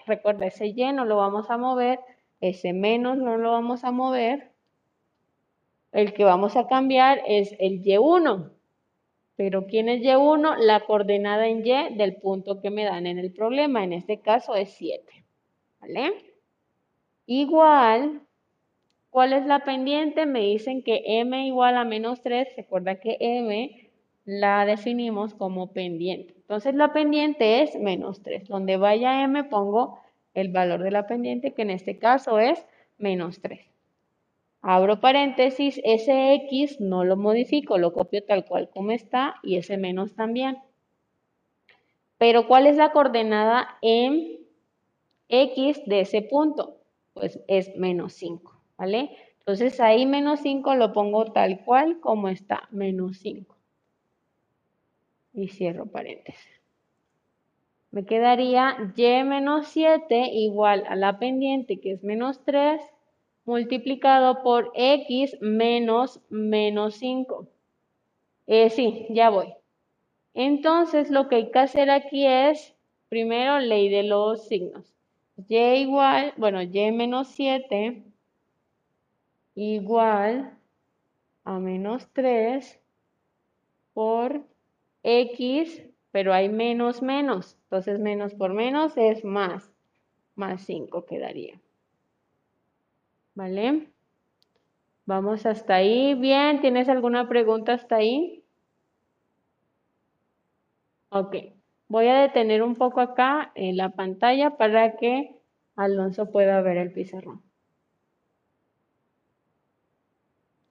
recuerda 0.06 0.46
ese 0.46 0.68
y 0.68 0.92
no 0.92 1.04
lo 1.04 1.16
vamos 1.16 1.50
a 1.50 1.58
mover, 1.58 2.00
ese 2.40 2.72
menos 2.72 3.18
no 3.18 3.36
lo 3.36 3.52
vamos 3.52 3.84
a 3.84 3.90
mover. 3.90 4.52
El 5.92 6.12
que 6.12 6.24
vamos 6.24 6.56
a 6.56 6.66
cambiar 6.66 7.20
es 7.26 7.54
el 7.58 7.82
Y1. 7.82 8.50
Pero 9.36 9.66
¿quién 9.66 9.88
es 9.88 10.02
Y1? 10.02 10.58
La 10.58 10.80
coordenada 10.80 11.48
en 11.48 11.64
Y 11.66 11.94
del 11.96 12.16
punto 12.16 12.60
que 12.60 12.70
me 12.70 12.84
dan 12.84 13.06
en 13.06 13.18
el 13.18 13.32
problema. 13.32 13.84
En 13.84 13.92
este 13.92 14.20
caso 14.20 14.54
es 14.54 14.70
7. 14.70 15.24
¿Vale? 15.80 16.12
Igual, 17.26 18.22
¿cuál 19.10 19.32
es 19.32 19.46
la 19.46 19.64
pendiente? 19.64 20.26
Me 20.26 20.40
dicen 20.40 20.82
que 20.82 21.02
M 21.04 21.46
igual 21.46 21.76
a 21.76 21.84
menos 21.84 22.20
3. 22.22 22.48
Recuerda 22.56 23.00
que 23.00 23.16
M 23.20 23.90
la 24.24 24.66
definimos 24.66 25.34
como 25.34 25.72
pendiente. 25.72 26.34
Entonces 26.36 26.74
la 26.74 26.92
pendiente 26.92 27.62
es 27.62 27.76
menos 27.76 28.22
3. 28.22 28.48
Donde 28.48 28.76
vaya 28.76 29.22
M 29.22 29.44
pongo 29.44 29.98
el 30.40 30.50
valor 30.50 30.82
de 30.82 30.90
la 30.90 31.06
pendiente, 31.06 31.54
que 31.54 31.62
en 31.62 31.70
este 31.70 31.98
caso 31.98 32.38
es 32.38 32.64
menos 32.96 33.40
3. 33.40 33.60
Abro 34.60 35.00
paréntesis, 35.00 35.80
ese 35.84 36.34
x 36.34 36.80
no 36.80 37.04
lo 37.04 37.16
modifico, 37.16 37.78
lo 37.78 37.92
copio 37.92 38.24
tal 38.24 38.44
cual 38.44 38.68
como 38.70 38.90
está 38.90 39.36
y 39.42 39.56
ese 39.56 39.76
menos 39.76 40.14
también. 40.14 40.58
Pero 42.18 42.48
¿cuál 42.48 42.66
es 42.66 42.76
la 42.76 42.90
coordenada 42.90 43.78
en 43.82 44.40
x 45.28 45.82
de 45.86 46.00
ese 46.00 46.22
punto? 46.22 46.78
Pues 47.14 47.40
es 47.46 47.76
menos 47.76 48.14
5, 48.14 48.60
¿vale? 48.76 49.10
Entonces 49.38 49.80
ahí 49.80 50.06
menos 50.06 50.40
5 50.40 50.74
lo 50.74 50.92
pongo 50.92 51.32
tal 51.32 51.64
cual 51.64 52.00
como 52.00 52.28
está, 52.28 52.68
menos 52.70 53.18
5. 53.18 53.56
Y 55.34 55.48
cierro 55.48 55.86
paréntesis 55.86 56.57
me 57.90 58.04
quedaría 58.04 58.92
y 58.96 59.02
menos 59.24 59.68
7 59.68 60.30
igual 60.32 60.84
a 60.88 60.96
la 60.96 61.18
pendiente 61.18 61.80
que 61.80 61.92
es 61.92 62.04
menos 62.04 62.44
3 62.44 62.80
multiplicado 63.44 64.42
por 64.42 64.70
x 64.74 65.36
menos 65.40 66.20
menos 66.28 66.94
5. 66.96 67.48
Eh, 68.46 68.70
sí, 68.70 69.06
ya 69.10 69.30
voy. 69.30 69.54
Entonces, 70.34 71.10
lo 71.10 71.28
que 71.28 71.36
hay 71.36 71.50
que 71.50 71.58
hacer 71.58 71.90
aquí 71.90 72.26
es, 72.26 72.74
primero, 73.08 73.58
ley 73.58 73.88
de 73.88 74.04
los 74.04 74.46
signos. 74.46 74.94
Y 75.48 75.56
igual, 75.56 76.32
bueno, 76.36 76.62
y 76.62 76.92
menos 76.92 77.28
7 77.28 78.04
igual 79.54 80.56
a 81.44 81.58
menos 81.58 82.06
3 82.12 82.80
por 83.92 84.44
x, 85.02 85.82
pero 86.10 86.32
hay 86.32 86.48
menos 86.48 87.02
menos. 87.02 87.56
Entonces, 87.64 88.00
menos 88.00 88.34
por 88.34 88.54
menos 88.54 88.96
es 88.96 89.24
más. 89.24 89.70
Más 90.34 90.62
5 90.62 91.04
quedaría. 91.06 91.60
¿Vale? 93.34 93.88
Vamos 95.06 95.46
hasta 95.46 95.76
ahí. 95.76 96.14
Bien, 96.14 96.60
¿tienes 96.60 96.88
alguna 96.88 97.28
pregunta 97.28 97.72
hasta 97.72 97.96
ahí? 97.96 98.44
Ok. 101.10 101.36
Voy 101.88 102.06
a 102.08 102.20
detener 102.20 102.62
un 102.62 102.74
poco 102.74 103.00
acá 103.00 103.52
en 103.54 103.76
la 103.78 103.90
pantalla 103.90 104.58
para 104.58 104.96
que 104.96 105.34
Alonso 105.76 106.30
pueda 106.30 106.60
ver 106.60 106.76
el 106.76 106.92
pizarrón. 106.92 107.42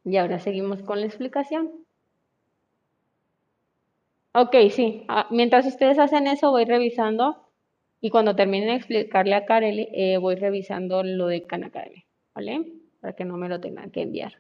Y 0.03 0.18
ahora 0.18 0.39
seguimos 0.39 0.84
con 0.84 0.99
la 0.99 1.07
explicación. 1.07 1.86
Ok, 4.38 4.55
sí. 4.72 5.03
Ah, 5.09 5.27
mientras 5.31 5.65
ustedes 5.65 5.99
hacen 5.99 6.27
eso, 6.27 6.51
voy 6.51 6.64
revisando. 6.64 7.43
Y 7.99 8.09
cuando 8.09 8.38
terminen 8.38 8.69
de 8.69 8.76
explicarle 8.76 9.35
a 9.35 9.45
Kareli, 9.45 9.89
eh, 9.91 10.18
voy 10.18 10.35
revisando 10.35 11.03
lo 11.03 11.27
de 11.27 11.45
Khan 11.45 11.65
Academy. 11.65 12.05
¿Vale? 12.34 12.72
Para 13.01 13.14
que 13.14 13.26
no 13.26 13.35
me 13.38 13.49
lo 13.49 13.59
tengan 13.59 13.91
que 13.91 14.03
enviar. 14.03 14.34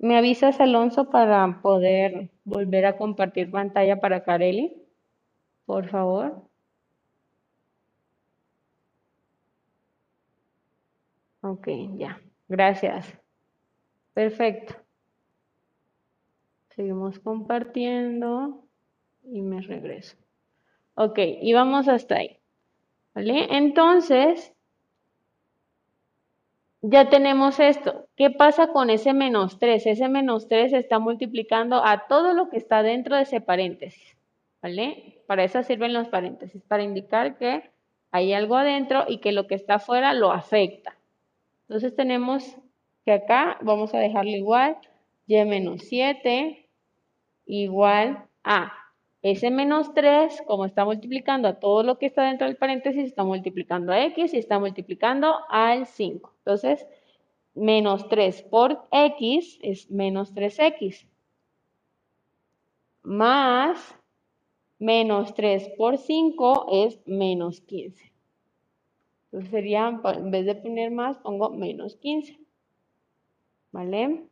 ¿Me 0.00 0.16
avisas, 0.18 0.58
Alonso, 0.60 1.10
para 1.10 1.60
poder 1.62 2.30
volver 2.42 2.86
a 2.86 2.96
compartir 2.96 3.52
pantalla 3.52 4.00
para 4.00 4.24
Kareli? 4.24 4.74
Por 5.66 5.88
favor. 5.88 6.48
Ok, 11.42 11.66
ya. 11.98 12.18
Gracias. 12.48 13.06
Perfecto. 14.14 14.74
Seguimos 16.80 17.18
compartiendo 17.18 18.64
y 19.22 19.42
me 19.42 19.60
regreso. 19.60 20.16
Ok, 20.94 21.18
y 21.42 21.52
vamos 21.52 21.88
hasta 21.88 22.14
ahí. 22.14 22.38
¿Vale? 23.14 23.54
Entonces, 23.54 24.54
ya 26.80 27.10
tenemos 27.10 27.60
esto. 27.60 28.06
¿Qué 28.16 28.30
pasa 28.30 28.68
con 28.68 28.88
ese 28.88 29.12
menos 29.12 29.58
3? 29.58 29.88
Ese 29.88 30.08
menos 30.08 30.48
3 30.48 30.72
está 30.72 30.98
multiplicando 30.98 31.84
a 31.84 32.06
todo 32.08 32.32
lo 32.32 32.48
que 32.48 32.56
está 32.56 32.82
dentro 32.82 33.14
de 33.14 33.24
ese 33.24 33.42
paréntesis. 33.42 34.16
¿Vale? 34.62 35.20
Para 35.26 35.44
eso 35.44 35.62
sirven 35.62 35.92
los 35.92 36.08
paréntesis, 36.08 36.62
para 36.62 36.82
indicar 36.82 37.36
que 37.36 37.70
hay 38.10 38.32
algo 38.32 38.56
adentro 38.56 39.04
y 39.06 39.18
que 39.18 39.32
lo 39.32 39.46
que 39.46 39.54
está 39.54 39.74
afuera 39.74 40.14
lo 40.14 40.32
afecta. 40.32 40.96
Entonces 41.68 41.94
tenemos 41.94 42.56
que 43.04 43.12
acá 43.12 43.58
vamos 43.60 43.92
a 43.92 43.98
dejarlo 43.98 44.30
igual, 44.30 44.78
y 45.26 45.44
menos 45.44 45.82
7 45.82 46.69
igual 47.50 48.24
a 48.44 48.72
ese 49.22 49.50
menos 49.50 49.92
3, 49.92 50.42
como 50.46 50.64
está 50.64 50.84
multiplicando 50.84 51.46
a 51.48 51.60
todo 51.60 51.82
lo 51.82 51.98
que 51.98 52.06
está 52.06 52.24
dentro 52.24 52.46
del 52.46 52.56
paréntesis, 52.56 53.04
está 53.04 53.22
multiplicando 53.22 53.92
a 53.92 54.02
x 54.06 54.32
y 54.32 54.38
está 54.38 54.58
multiplicando 54.58 55.34
al 55.50 55.86
5. 55.86 56.32
Entonces, 56.38 56.86
menos 57.54 58.08
3 58.08 58.42
por 58.44 58.86
x 58.90 59.58
es 59.62 59.90
menos 59.90 60.34
3x. 60.34 61.06
Más 63.02 63.94
menos 64.78 65.34
3 65.34 65.70
por 65.76 65.98
5 65.98 66.66
es 66.86 67.00
menos 67.06 67.60
15. 67.60 68.12
Entonces 69.26 69.50
sería, 69.50 70.00
en 70.02 70.30
vez 70.30 70.46
de 70.46 70.54
poner 70.56 70.90
más, 70.90 71.18
pongo 71.18 71.50
menos 71.50 71.96
15. 71.96 72.40
¿Vale? 73.70 74.29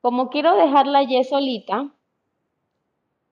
Como 0.00 0.30
quiero 0.30 0.56
dejar 0.56 0.86
la 0.86 1.02
y 1.02 1.24
solita, 1.24 1.92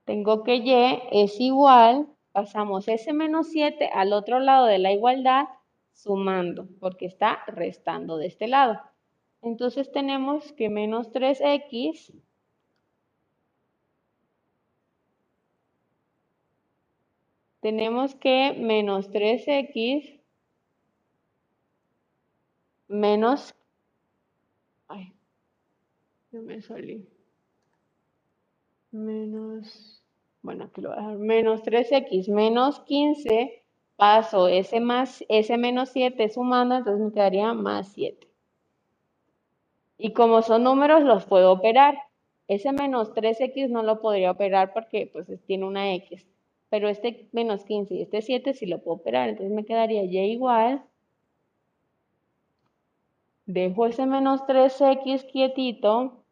tengo 0.05 0.43
que 0.43 0.55
y 0.57 1.01
es 1.11 1.39
igual, 1.39 2.07
pasamos 2.31 2.87
ese 2.87 3.13
menos 3.13 3.47
7 3.49 3.89
al 3.93 4.13
otro 4.13 4.39
lado 4.39 4.65
de 4.65 4.77
la 4.79 4.91
igualdad 4.91 5.45
sumando, 5.93 6.67
porque 6.79 7.05
está 7.05 7.39
restando 7.47 8.17
de 8.17 8.27
este 8.27 8.47
lado. 8.47 8.79
Entonces 9.41 9.91
tenemos 9.91 10.51
que 10.53 10.69
menos 10.69 11.11
3x 11.11 12.13
tenemos 17.61 18.15
que 18.15 18.53
menos 18.53 19.11
3x 19.11 20.21
menos... 22.87 23.53
Ay, 24.87 25.13
me 26.41 26.61
salí. 26.61 27.07
Menos 28.91 29.97
bueno, 30.47 30.63
aquí 30.63 30.79
lo 30.79 30.89
voy 30.89 30.97
a 30.97 31.01
dejar, 31.01 31.17
menos 31.17 31.61
3x 31.63 32.29
menos 32.29 32.79
15, 32.81 33.63
paso 33.97 34.47
ese, 34.47 34.79
más, 34.79 35.25
ese 35.27 35.57
menos 35.57 35.89
7 35.89 36.29
sumando, 36.29 36.77
entonces 36.77 37.05
me 37.05 37.11
quedaría 37.11 37.53
más 37.53 37.89
7. 37.89 38.27
Y 39.97 40.13
como 40.13 40.41
son 40.43 40.63
números, 40.63 41.03
los 41.03 41.25
puedo 41.25 41.51
operar. 41.51 41.97
Ese 42.47 42.71
menos 42.71 43.13
3x 43.13 43.69
no 43.69 43.83
lo 43.83 43.99
podría 43.99 44.31
operar 44.31 44.71
porque 44.71 45.09
pues 45.11 45.27
tiene 45.47 45.65
una 45.65 45.93
x. 45.95 46.25
Pero 46.69 46.87
este 46.87 47.27
menos 47.33 47.65
15 47.65 47.95
y 47.95 48.01
este 48.03 48.21
7 48.21 48.53
sí 48.53 48.67
lo 48.67 48.81
puedo 48.81 48.97
operar. 48.97 49.27
Entonces 49.27 49.53
me 49.53 49.65
quedaría 49.65 50.03
y 50.03 50.17
igual. 50.31 50.85
Dejo 53.47 53.85
ese 53.85 54.05
menos 54.05 54.41
3x 54.43 55.29
quietito. 55.29 56.23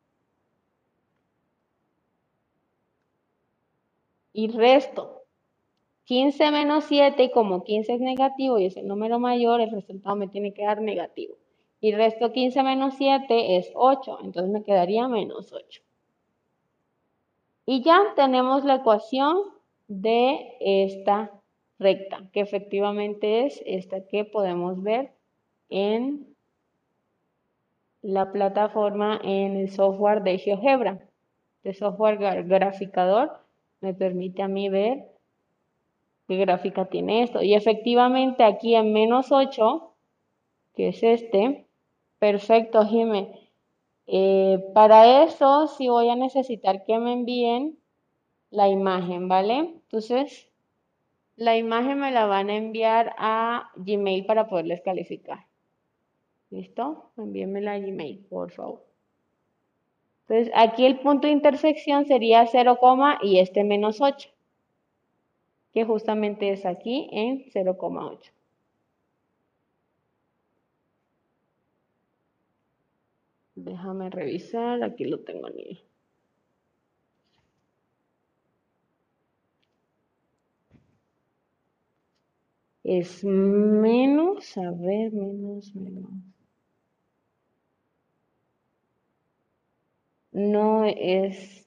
Y 4.36 4.50
resto 4.50 5.24
15 6.04 6.52
menos 6.52 6.84
7 6.84 7.24
y 7.24 7.32
como 7.32 7.64
15 7.64 7.94
es 7.94 8.02
negativo 8.02 8.60
y 8.60 8.66
es 8.66 8.76
el 8.78 8.86
número 8.86 9.18
mayor, 9.18 9.62
el 9.62 9.72
resultado 9.72 10.16
me 10.16 10.28
tiene 10.28 10.54
que 10.54 10.64
dar 10.64 10.82
negativo. 10.82 11.36
Y 11.80 11.94
resto 11.94 12.32
15 12.32 12.62
menos 12.62 12.96
7 12.98 13.58
es 13.58 13.72
8, 13.74 14.20
entonces 14.24 14.52
me 14.52 14.64
quedaría 14.64 15.08
menos 15.08 15.52
8. 15.52 15.82
Y 17.66 17.82
ya 17.82 18.14
tenemos 18.16 18.66
la 18.66 18.76
ecuación 18.76 19.38
de 19.88 20.58
esta 20.60 21.32
recta, 21.80 22.30
que 22.34 22.42
efectivamente 22.42 23.46
es 23.46 23.64
esta 23.66 24.06
que 24.06 24.26
podemos 24.26 24.84
ver 24.84 25.14
en 25.70 26.36
la 28.02 28.32
plataforma 28.32 29.20
en 29.24 29.56
el 29.56 29.72
software 29.72 30.22
de 30.22 30.38
GeoGebra, 30.38 31.00
de 31.64 31.74
software 31.74 32.18
graficador 32.44 33.45
me 33.86 33.94
permite 33.94 34.42
a 34.42 34.48
mí 34.48 34.68
ver 34.68 35.06
qué 36.28 36.38
gráfica 36.38 36.86
tiene 36.86 37.22
esto. 37.22 37.44
Y 37.44 37.54
efectivamente 37.54 38.44
aquí 38.44 38.74
en 38.74 38.94
menos 38.94 39.32
8, 39.32 39.94
que 40.74 40.90
es 40.90 41.04
este, 41.04 41.68
perfecto, 42.18 42.84
Jimé. 42.86 43.52
Eh, 44.08 44.60
para 44.74 45.24
eso 45.24 45.68
sí 45.68 45.88
voy 45.88 46.10
a 46.10 46.16
necesitar 46.16 46.84
que 46.84 46.98
me 46.98 47.14
envíen 47.14 47.78
la 48.50 48.70
imagen, 48.70 49.28
¿vale? 49.28 49.58
Entonces, 49.58 50.50
la 51.36 51.58
imagen 51.58 52.00
me 52.00 52.12
la 52.12 52.26
van 52.26 52.50
a 52.50 52.56
enviar 52.56 53.14
a 53.20 53.70
Gmail 53.76 54.26
para 54.26 54.48
poderles 54.48 54.82
calificar. 54.82 55.46
¿Listo? 56.50 57.12
Envíenme 57.18 57.62
la 57.62 57.78
Gmail, 57.78 58.26
por 58.30 58.52
favor. 58.52 58.85
Entonces, 60.28 60.52
aquí 60.56 60.86
el 60.86 61.00
punto 61.00 61.28
de 61.28 61.34
intersección 61.34 62.06
sería 62.06 62.48
0, 62.48 62.80
y 63.22 63.40
este 63.40 63.64
menos 63.64 64.02
8, 64.02 64.30
que 65.74 65.86
justamente 65.86 66.52
es 66.52 66.66
aquí 66.66 67.08
en 67.12 67.46
0,8. 67.52 68.32
Déjame 73.56 74.10
revisar, 74.10 74.84
aquí 74.84 75.06
lo 75.06 75.20
tengo 75.20 75.48
en 75.48 75.60
Es 82.84 83.24
menos, 83.24 84.58
a 84.58 84.72
ver, 84.72 85.12
menos, 85.12 85.74
menos. 85.76 86.35
No 90.36 90.84
es 90.86 91.66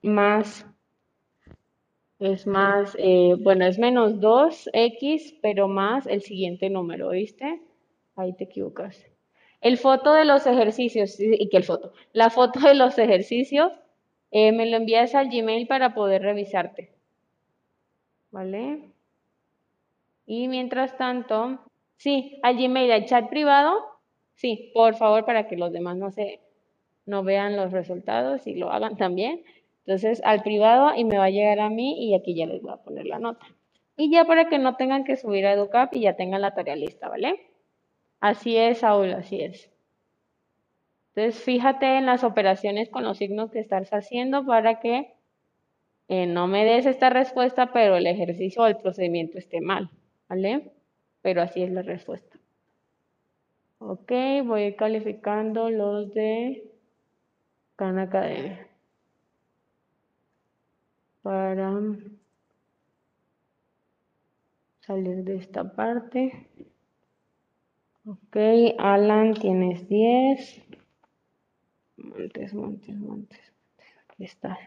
más, 0.00 0.66
es 2.18 2.46
más, 2.46 2.96
eh, 2.98 3.36
bueno, 3.38 3.66
es 3.66 3.78
menos 3.78 4.18
2x, 4.20 5.38
pero 5.42 5.68
más 5.68 6.06
el 6.06 6.22
siguiente 6.22 6.70
número, 6.70 7.10
¿viste? 7.10 7.60
Ahí 8.16 8.32
te 8.32 8.44
equivocas. 8.44 9.06
El 9.60 9.76
foto 9.76 10.14
de 10.14 10.24
los 10.24 10.46
ejercicios, 10.46 11.20
y 11.20 11.50
que 11.50 11.58
el 11.58 11.64
foto, 11.64 11.92
la 12.14 12.30
foto 12.30 12.60
de 12.60 12.74
los 12.74 12.98
ejercicios, 12.98 13.70
eh, 14.30 14.52
me 14.52 14.64
lo 14.64 14.78
envías 14.78 15.14
al 15.14 15.28
Gmail 15.28 15.66
para 15.66 15.92
poder 15.92 16.22
revisarte. 16.22 16.94
¿Vale? 18.30 18.92
Y 20.24 20.48
mientras 20.48 20.96
tanto, 20.96 21.60
sí, 21.98 22.38
al 22.42 22.56
Gmail, 22.56 22.92
al 22.92 23.04
chat 23.04 23.28
privado, 23.28 23.74
sí, 24.36 24.70
por 24.72 24.94
favor, 24.94 25.26
para 25.26 25.48
que 25.48 25.56
los 25.56 25.70
demás 25.70 25.98
no 25.98 26.10
se, 26.10 26.40
no 27.10 27.22
vean 27.24 27.56
los 27.56 27.72
resultados 27.72 28.46
y 28.46 28.54
lo 28.54 28.72
hagan 28.72 28.96
también. 28.96 29.42
Entonces, 29.84 30.22
al 30.24 30.42
privado 30.42 30.94
y 30.94 31.04
me 31.04 31.18
va 31.18 31.24
a 31.24 31.30
llegar 31.30 31.58
a 31.60 31.68
mí 31.68 32.08
y 32.08 32.14
aquí 32.14 32.34
ya 32.34 32.46
les 32.46 32.62
voy 32.62 32.72
a 32.72 32.76
poner 32.76 33.06
la 33.06 33.18
nota. 33.18 33.44
Y 33.96 34.10
ya 34.10 34.24
para 34.24 34.48
que 34.48 34.58
no 34.58 34.76
tengan 34.76 35.04
que 35.04 35.16
subir 35.16 35.44
a 35.46 35.52
EduCap 35.52 35.94
y 35.94 36.00
ya 36.02 36.16
tengan 36.16 36.40
la 36.40 36.54
tarea 36.54 36.76
lista, 36.76 37.08
¿vale? 37.08 37.40
Así 38.20 38.56
es, 38.56 38.78
Saúl, 38.78 39.12
así 39.12 39.42
es. 39.42 39.70
Entonces, 41.14 41.42
fíjate 41.42 41.98
en 41.98 42.06
las 42.06 42.22
operaciones 42.22 42.88
con 42.88 43.02
los 43.04 43.18
signos 43.18 43.50
que 43.50 43.58
estás 43.58 43.90
haciendo 43.92 44.46
para 44.46 44.80
que 44.80 45.12
eh, 46.08 46.26
no 46.26 46.46
me 46.46 46.64
des 46.64 46.86
esta 46.86 47.10
respuesta, 47.10 47.72
pero 47.72 47.96
el 47.96 48.06
ejercicio 48.06 48.62
o 48.62 48.66
el 48.66 48.76
procedimiento 48.76 49.38
esté 49.38 49.60
mal, 49.60 49.90
¿vale? 50.28 50.70
Pero 51.20 51.42
así 51.42 51.62
es 51.62 51.70
la 51.70 51.82
respuesta. 51.82 52.38
Ok, 53.78 54.12
voy 54.44 54.74
calificando 54.74 55.70
los 55.70 56.12
de 56.14 56.69
Khan 57.80 57.98
Academia. 57.98 58.68
Para 61.22 61.72
salir 64.80 65.24
de 65.24 65.36
esta 65.36 65.64
parte. 65.74 66.46
Ok, 68.04 68.36
Alan, 68.78 69.32
tienes 69.32 69.88
10. 69.88 70.62
Montes, 71.96 72.52
montes, 72.52 72.96
montes. 72.98 73.52
Aquí 74.10 74.24
está. 74.24 74.58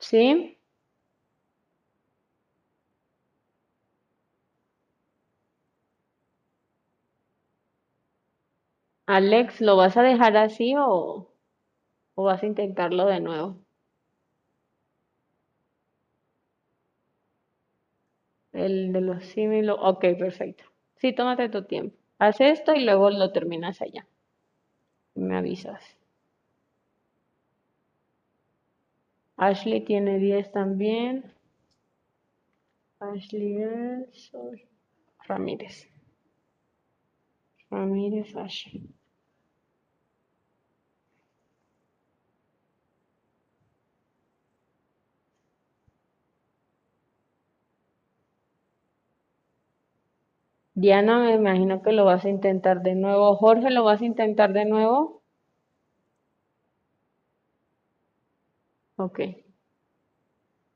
¿Sí? 0.00 0.59
Alex, 9.12 9.60
¿lo 9.60 9.76
vas 9.76 9.96
a 9.98 10.02
dejar 10.02 10.36
así 10.38 10.74
o, 10.78 11.28
o 12.14 12.24
vas 12.24 12.42
a 12.42 12.46
intentarlo 12.46 13.06
de 13.06 13.20
nuevo? 13.20 13.58
El 18.52 18.92
de 18.92 19.00
los 19.00 19.24
símilos. 19.24 19.76
Ok, 19.80 20.02
perfecto. 20.16 20.62
Sí, 20.94 21.12
tómate 21.12 21.48
tu 21.48 21.64
tiempo. 21.64 21.96
Haz 22.20 22.40
esto 22.40 22.72
y 22.76 22.84
luego 22.84 23.10
lo 23.10 23.32
terminas 23.32 23.82
allá. 23.82 24.06
Me 25.14 25.36
avisas. 25.36 25.84
Ashley 29.38 29.80
tiene 29.84 30.20
10 30.20 30.52
también. 30.52 31.32
Ashley 33.00 33.56
es 33.62 34.30
Ramírez. 35.26 35.88
Ramírez 37.70 38.36
Ashley. 38.36 38.99
Diana, 50.82 51.18
me 51.20 51.34
imagino 51.34 51.82
que 51.82 51.92
lo 51.92 52.04
vas 52.06 52.24
a 52.24 52.28
intentar 52.30 52.82
de 52.82 52.94
nuevo. 52.94 53.36
Jorge, 53.36 53.70
¿lo 53.70 53.84
vas 53.84 54.00
a 54.00 54.04
intentar 54.06 54.52
de 54.52 54.64
nuevo? 54.64 55.22
Ok. 58.96 59.20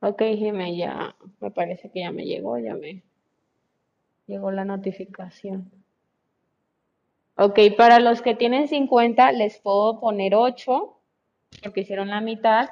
Ok, 0.01 0.23
Jimé, 0.37 0.77
ya 0.77 1.17
me 1.41 1.51
parece 1.51 1.91
que 1.91 1.99
ya 2.01 2.13
me 2.13 2.25
llegó, 2.27 2.57
ya 2.59 2.75
me 2.77 3.03
llegó 4.27 4.51
la 4.51 4.67
notificación. 4.67 5.71
Ok, 7.37 7.61
para 7.77 8.01
los 8.01 8.23
que 8.23 8.35
tienen 8.35 8.67
50 8.67 9.31
les 9.31 9.59
puedo 9.59 10.01
poner 10.01 10.35
8 10.35 10.99
porque 11.63 11.83
hicieron 11.83 12.09
la 12.09 12.21
mitad 12.21 12.71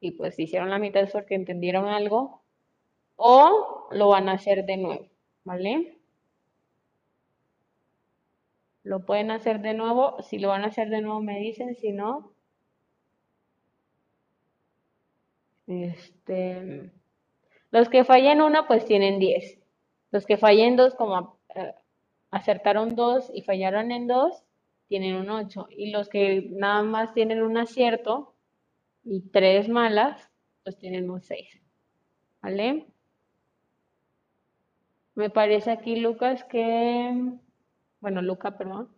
y 0.00 0.12
pues 0.12 0.34
si 0.36 0.44
hicieron 0.44 0.70
la 0.70 0.78
mitad 0.78 1.02
es 1.02 1.12
porque 1.12 1.34
entendieron 1.34 1.86
algo 1.88 2.42
o 3.16 3.88
lo 3.92 4.08
van 4.08 4.28
a 4.28 4.34
hacer 4.34 4.66
de 4.66 4.76
nuevo, 4.78 5.06
¿vale? 5.46 5.96
Lo 8.82 9.06
pueden 9.06 9.30
hacer 9.30 9.60
de 9.62 9.74
nuevo, 9.74 10.20
si 10.22 10.38
lo 10.38 10.48
van 10.48 10.64
a 10.64 10.68
hacer 10.68 10.90
de 10.90 11.00
nuevo 11.00 11.20
me 11.22 11.38
dicen, 11.38 11.76
si 11.76 11.92
no, 11.92 12.32
este, 15.66 16.90
los 17.70 17.88
que 17.88 18.04
fallen 18.04 18.42
uno 18.42 18.66
pues 18.66 18.84
tienen 18.84 19.18
10. 19.20 19.60
Los 20.10 20.26
que 20.26 20.36
fallen 20.36 20.76
dos 20.76 20.94
como 20.96 21.38
eh, 21.54 21.74
acertaron 22.30 22.96
dos 22.96 23.30
y 23.32 23.42
fallaron 23.42 23.92
en 23.92 24.08
dos, 24.08 24.42
tienen 24.88 25.14
un 25.14 25.30
8. 25.30 25.68
Y 25.70 25.90
los 25.90 26.08
que 26.08 26.48
nada 26.50 26.82
más 26.82 27.14
tienen 27.14 27.42
un 27.42 27.56
acierto 27.56 28.34
y 29.04 29.20
tres 29.30 29.68
malas, 29.68 30.30
pues 30.64 30.76
tienen 30.78 31.08
un 31.10 31.20
6. 31.22 31.62
¿Vale? 32.42 32.86
Me 35.16 35.30
parece 35.30 35.72
aquí, 35.72 35.96
Lucas, 35.96 36.44
que, 36.44 37.12
bueno, 38.00 38.22
Luca, 38.22 38.56
perdón, 38.56 38.88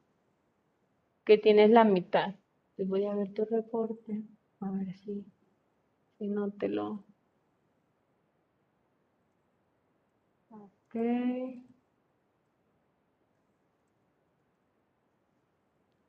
que 1.24 1.38
tienes 1.38 1.70
la 1.70 1.84
mitad. 1.84 2.34
Voy 2.76 3.04
a 3.04 3.14
ver 3.14 3.32
tu 3.32 3.44
reporte, 3.44 4.24
a 4.58 4.70
ver 4.72 4.92
si, 4.96 5.24
si 6.18 6.28
no 6.28 6.50
te 6.52 6.68
lo... 6.68 7.04
Ok. 10.50 10.94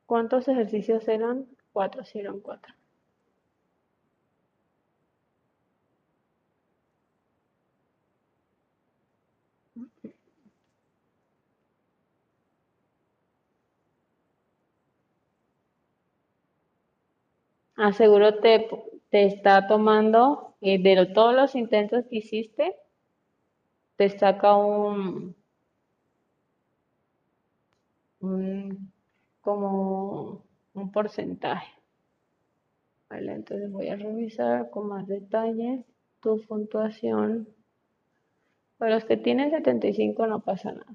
¿Cuántos 0.04 0.46
ejercicios 0.46 1.08
eran? 1.08 1.46
Cuatro, 1.72 2.04
sí 2.04 2.18
eran 2.18 2.40
cuatro. 2.40 2.74
Aseguro 17.74 18.38
te, 18.38 18.68
te 19.10 19.24
está 19.24 19.66
tomando 19.66 20.54
eh, 20.60 20.80
de 20.80 21.06
todos 21.06 21.34
los 21.34 21.56
intentos 21.56 22.04
que 22.08 22.18
hiciste, 22.18 22.76
te 23.96 24.08
saca 24.18 24.56
un, 24.56 25.36
un 28.20 28.92
como 29.40 30.44
un 30.74 30.92
porcentaje. 30.92 31.72
Vale, 33.10 33.32
entonces 33.34 33.70
voy 33.70 33.88
a 33.88 33.96
revisar 33.96 34.70
con 34.70 34.88
más 34.88 35.06
detalle 35.06 35.84
tu 36.20 36.40
puntuación. 36.46 37.46
Para 38.80 38.94
los 38.94 39.04
que 39.04 39.18
tienen 39.18 39.50
75 39.50 40.26
no 40.26 40.40
pasa 40.40 40.72
nada. 40.72 40.94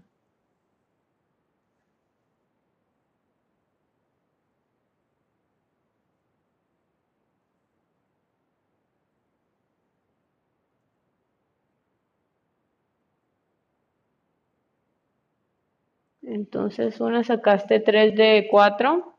Entonces, 16.23 16.99
una 16.99 17.23
sacaste 17.23 17.79
3 17.79 18.15
de 18.15 18.47
4. 18.51 19.17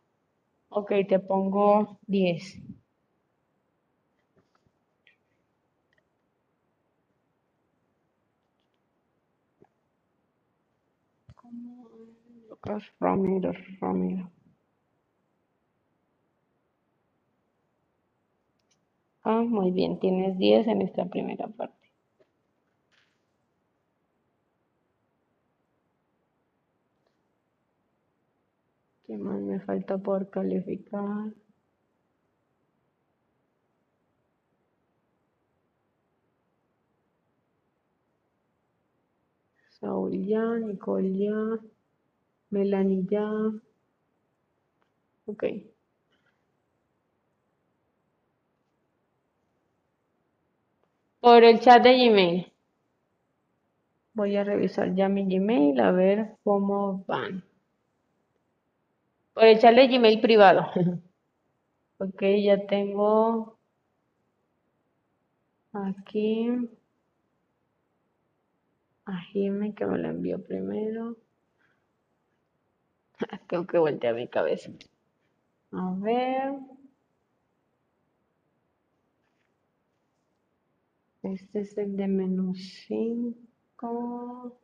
Ok, 0.68 0.92
te 1.08 1.20
pongo 1.20 1.98
10. 2.06 2.60
Lucas 12.66 12.82
Ramiro, 12.98 13.52
Ramiro. 13.80 14.32
Ah, 19.22 19.42
muy 19.42 19.70
bien, 19.70 20.00
tienes 20.00 20.36
10 20.36 20.66
en 20.66 20.82
esta 20.82 21.04
primera 21.06 21.46
parte. 21.46 21.92
¿Qué 29.04 29.16
más 29.16 29.40
me 29.40 29.60
falta 29.60 29.96
por 29.98 30.28
calificar? 30.28 31.32
Saúl 39.78 40.26
ya, 40.26 40.56
Nicole 40.58 41.12
Melanie 42.56 43.04
ya. 43.10 43.28
Ok. 45.26 45.44
Por 51.20 51.44
el 51.44 51.60
chat 51.60 51.82
de 51.82 51.92
Gmail. 51.98 52.52
Voy 54.14 54.36
a 54.36 54.44
revisar 54.44 54.94
ya 54.94 55.10
mi 55.10 55.26
Gmail 55.26 55.78
a 55.80 55.92
ver 55.92 56.36
cómo 56.42 57.04
van. 57.06 57.44
Por 59.34 59.44
el 59.44 59.58
chat 59.58 59.74
de 59.74 59.88
Gmail 59.88 60.20
privado. 60.20 60.66
Ok, 61.98 62.22
ya 62.44 62.66
tengo 62.66 63.58
aquí 65.72 66.46
a 69.06 69.18
Jimmy 69.32 69.72
que 69.72 69.86
me 69.86 69.96
lo 69.96 70.08
envió 70.10 70.42
primero. 70.44 71.16
Tengo 73.48 73.66
que 73.66 73.78
voltear 73.78 74.14
mi 74.14 74.28
cabeza. 74.28 74.70
A 75.72 75.94
ver. 75.98 76.54
Este 81.22 81.60
es 81.60 81.76
el 81.76 81.94
de 81.94 82.06
menos 82.08 82.56
5. 82.86 84.58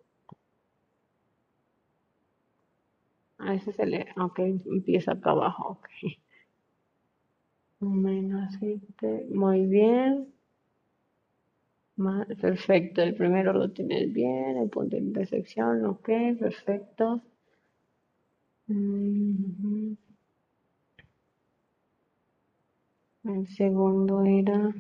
Ah, 3.39 3.53
ese 3.55 3.71
es 3.73 3.79
el, 3.79 3.93
e, 3.93 4.07
ok, 4.17 4.39
empieza 4.39 5.13
acá 5.13 5.33
abajo, 5.33 5.69
ok. 5.73 5.87
Menos 7.81 8.55
7, 8.59 9.27
muy 9.31 9.67
bien. 9.67 10.33
Perfecto, 12.41 13.01
el 13.03 13.15
primero 13.15 13.55
lo 13.55 13.71
tienes 13.71 14.13
bien, 14.13 14.59
el 14.59 14.69
punto 14.69 14.97
de 14.97 15.03
intersección, 15.03 15.87
ok, 15.87 16.09
perfecto. 16.39 17.23
El 23.25 23.47
segundo 23.49 24.23
era, 24.23 24.73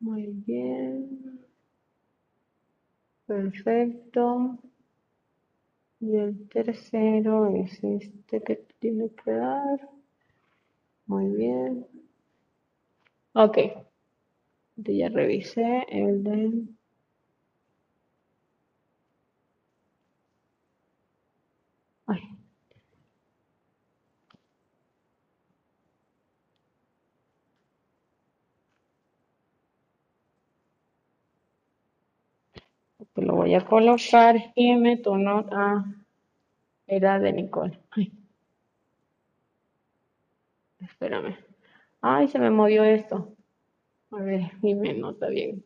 muy 0.00 0.26
bien, 0.44 1.40
perfecto. 3.26 4.58
Y 6.00 6.16
el 6.16 6.48
tercero 6.48 7.46
es 7.54 7.84
este 7.84 8.42
que 8.42 8.56
tiene 8.80 9.10
que 9.10 9.30
dar, 9.30 9.88
muy 11.06 11.26
bien. 11.34 11.84
Ok, 13.34 13.56
Entonces 13.56 13.87
ya 14.84 15.08
revisé 15.08 15.84
el 15.90 16.22
de... 16.24 16.52
Ay, 22.06 22.20
te 33.14 33.22
lo 33.22 33.34
voy 33.36 33.54
a 33.54 33.64
colocar. 33.64 34.36
Jime, 34.54 34.96
tu 34.98 35.16
nota. 35.16 35.48
Ah, 35.52 35.84
era 36.88 37.18
de 37.20 37.32
Nicole. 37.32 37.78
Ay, 37.90 38.12
espérame. 40.80 41.36
Ay, 42.00 42.28
se 42.28 42.38
me 42.40 42.50
movió 42.50 42.84
esto. 42.84 43.37
A 44.12 44.20
ver, 44.22 44.42
Jime, 44.60 44.92
no 44.92 45.12
está 45.12 45.28
bien. 45.30 45.64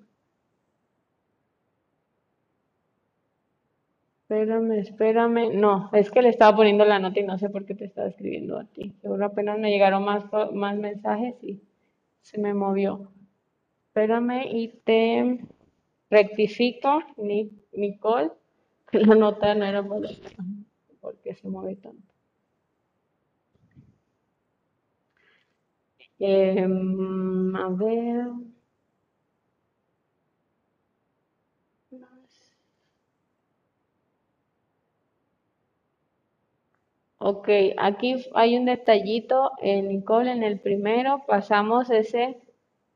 Espérame, 4.22 4.72
espérame. 4.86 5.42
No, 5.64 5.72
es 5.92 6.10
que 6.10 6.22
le 6.22 6.30
estaba 6.30 6.56
poniendo 6.56 6.84
la 6.84 6.98
nota 6.98 7.20
y 7.20 7.24
no 7.24 7.38
sé 7.38 7.50
por 7.50 7.64
qué 7.66 7.74
te 7.74 7.84
estaba 7.84 8.08
escribiendo 8.08 8.58
a 8.58 8.64
ti. 8.64 8.92
Seguro 9.02 9.24
apenas 9.26 9.58
me 9.58 9.70
llegaron 9.70 10.04
más, 10.04 10.24
más 10.52 10.76
mensajes 10.76 11.34
y 11.42 11.60
se 12.22 12.38
me 12.40 12.54
movió. 12.54 13.12
Espérame 13.88 14.44
y 14.52 14.68
te 14.84 15.40
rectifico, 16.10 17.02
Ni- 17.18 17.50
Nicole, 17.72 18.30
que 18.90 19.00
la 19.00 19.14
nota 19.16 19.54
no 19.54 19.64
era 19.66 19.82
por 19.82 20.02
porque 21.00 21.34
se 21.34 21.48
mueve 21.48 21.76
tanto. 21.76 22.11
Em, 26.28 27.54
a 27.64 27.68
ver. 27.68 28.32
Ok, 37.16 37.48
aquí 37.78 38.16
hay 38.34 38.58
un 38.58 38.66
detallito, 38.66 39.52
en 39.62 39.88
Nicole, 39.88 40.30
en 40.32 40.42
el 40.42 40.60
primero 40.60 41.24
pasamos 41.26 41.88
ese 41.88 42.36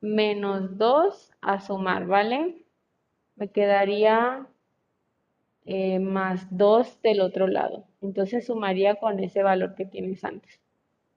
menos 0.02 0.76
2 0.76 1.32
a 1.40 1.60
sumar, 1.60 2.06
¿vale? 2.06 2.56
Me 3.36 3.48
quedaría 3.50 4.46
eh, 5.66 5.98
más 5.98 6.46
2 6.56 7.02
del 7.02 7.20
otro 7.20 7.46
lado. 7.46 7.84
Entonces 8.00 8.46
sumaría 8.46 8.94
con 8.94 9.18
ese 9.22 9.42
valor 9.42 9.74
que 9.74 9.84
tienes 9.84 10.24
antes. 10.24 10.58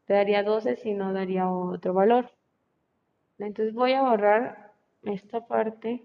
Te 0.09 0.15
daría 0.15 0.41
12 0.41 0.75
si 0.77 0.95
no 0.95 1.13
daría 1.13 1.47
otro 1.51 1.93
valor. 1.93 2.31
Entonces 3.37 3.75
voy 3.75 3.93
a 3.93 4.01
borrar 4.01 4.73
esta 5.03 5.45
parte. 5.45 6.03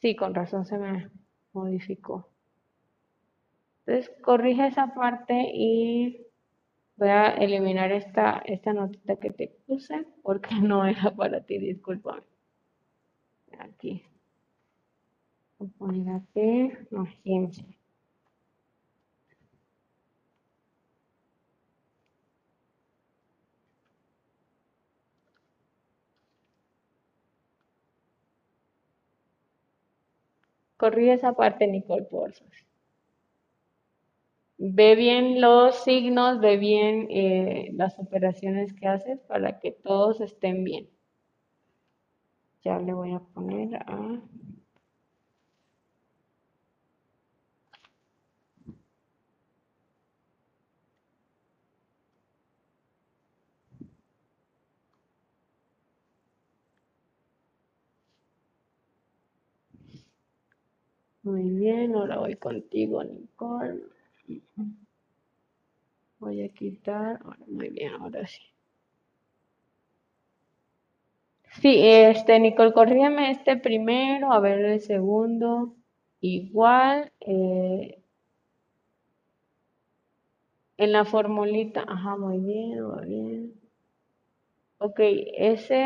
Sí, 0.00 0.16
con 0.16 0.34
razón 0.34 0.66
se 0.66 0.78
me 0.78 1.08
modificó. 1.52 2.28
Entonces 3.86 4.12
corrige 4.20 4.66
esa 4.66 4.94
parte 4.94 5.52
y 5.54 6.26
voy 6.96 7.10
a 7.10 7.28
eliminar 7.28 7.92
esta, 7.92 8.42
esta 8.46 8.72
notita 8.72 9.14
que 9.14 9.30
te 9.30 9.46
puse 9.64 10.04
porque 10.24 10.56
no 10.60 10.84
era 10.84 11.14
para 11.14 11.40
ti, 11.40 11.58
discúlpame. 11.58 12.24
Aquí. 13.60 14.02
Voy 15.56 15.68
a 15.68 15.78
poner 15.78 16.16
aquí, 16.16 16.72
no, 16.90 17.06
15. 17.22 17.64
Corrige 30.82 31.12
esa 31.12 31.32
parte, 31.32 31.68
Nicole, 31.68 32.02
por. 32.02 32.32
Ve 34.58 34.96
bien 34.96 35.40
los 35.40 35.76
signos, 35.84 36.40
ve 36.40 36.56
bien 36.56 37.06
eh, 37.08 37.70
las 37.74 37.96
operaciones 38.00 38.72
que 38.72 38.88
haces 38.88 39.20
para 39.20 39.60
que 39.60 39.70
todos 39.70 40.20
estén 40.20 40.64
bien. 40.64 40.88
Ya 42.64 42.80
le 42.80 42.92
voy 42.94 43.12
a 43.12 43.20
poner 43.20 43.76
a... 43.76 44.20
Muy 61.24 61.42
bien, 61.50 61.96
ahora 61.96 62.18
voy 62.18 62.36
contigo, 62.36 63.02
Nicole. 63.02 63.80
Voy 66.20 66.40
a 66.42 66.48
quitar, 66.48 67.20
ahora, 67.22 67.44
muy 67.46 67.68
bien, 67.68 67.92
ahora 67.92 68.26
sí. 68.26 68.40
Sí, 71.60 71.72
este, 71.86 72.40
Nicole, 72.40 72.72
corrígeme 72.72 73.30
este 73.30 73.56
primero, 73.56 74.32
a 74.32 74.40
ver 74.40 74.58
el 74.64 74.80
segundo. 74.80 75.76
Igual, 76.20 77.12
eh, 77.20 78.02
en 80.76 80.92
la 80.92 81.06
formulita, 81.06 81.82
ajá, 81.88 82.14
muy 82.18 82.36
bien, 82.36 82.82
muy 82.84 83.06
bien. 83.06 83.54
Ok, 84.78 84.98
ese 85.52 85.80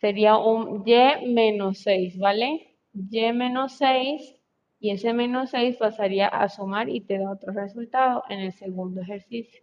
sería 0.00 0.36
un 0.36 0.84
y 0.86 1.32
menos 1.34 1.78
6, 1.78 2.16
¿vale? 2.16 2.73
Y 2.94 3.32
menos 3.32 3.72
6 3.76 4.36
y 4.80 4.90
ese 4.90 5.12
menos 5.12 5.50
6 5.50 5.76
pasaría 5.76 6.28
a 6.28 6.48
sumar 6.48 6.88
y 6.88 7.00
te 7.00 7.18
da 7.18 7.32
otro 7.32 7.52
resultado 7.52 8.22
en 8.28 8.40
el 8.40 8.52
segundo 8.52 9.00
ejercicio. 9.00 9.62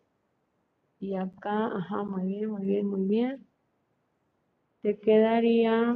Y 0.99 1.16
acá, 1.16 1.68
ajá, 1.68 2.03
muy 2.03 2.28
bien, 2.28 2.49
muy 2.52 2.66
bien, 2.66 2.88
muy 2.88 3.08
bien. 3.08 3.48
Te 4.82 4.99
quedaría... 4.99 5.95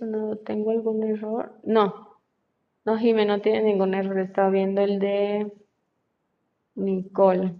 No 0.00 0.36
tengo 0.36 0.70
algún 0.72 1.04
error. 1.04 1.60
No, 1.64 2.18
no, 2.84 2.98
Jimé, 2.98 3.26
no 3.26 3.40
tiene 3.40 3.62
ningún 3.62 3.94
error. 3.94 4.18
Estaba 4.20 4.50
viendo 4.50 4.82
el 4.82 4.98
de 4.98 5.52
Nicole, 6.76 7.54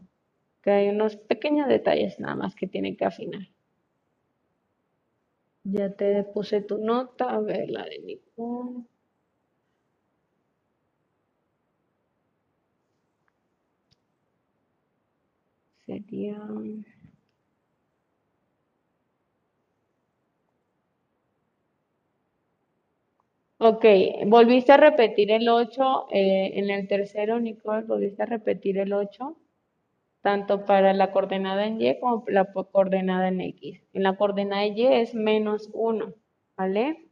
que 0.62 0.70
hay 0.70 0.88
unos 0.90 1.16
pequeños 1.16 1.68
detalles 1.68 2.20
nada 2.20 2.36
más 2.36 2.54
que 2.54 2.66
tiene 2.68 2.96
que 2.96 3.04
afinar. 3.06 3.48
Ya 5.64 5.90
te 5.94 6.24
puse 6.24 6.62
tu 6.62 6.78
nota, 6.78 7.30
a 7.30 7.40
ver 7.40 7.70
la 7.70 7.84
de 7.84 8.00
Nicole. 8.00 8.84
Sería... 15.88 16.36
Ok, 23.60 23.84
volviste 24.26 24.72
a 24.72 24.76
repetir 24.76 25.30
el 25.30 25.48
8 25.48 26.06
eh, 26.10 26.52
en 26.58 26.68
el 26.70 26.86
tercero, 26.88 27.40
Nicole, 27.40 27.86
volviste 27.86 28.22
a 28.22 28.26
repetir 28.26 28.78
el 28.78 28.92
8, 28.92 29.36
tanto 30.22 30.64
para 30.66 30.92
la 30.94 31.12
coordenada 31.12 31.66
en 31.66 31.80
Y 31.80 31.98
como 32.00 32.24
la 32.28 32.44
coordenada 32.52 33.28
en 33.28 33.40
X. 33.40 33.82
En 33.94 34.02
la 34.04 34.16
coordenada 34.16 34.62
de 34.62 34.68
Y 34.68 34.86
es 34.86 35.14
menos 35.14 35.70
1, 35.72 36.14
¿vale? 36.56 37.08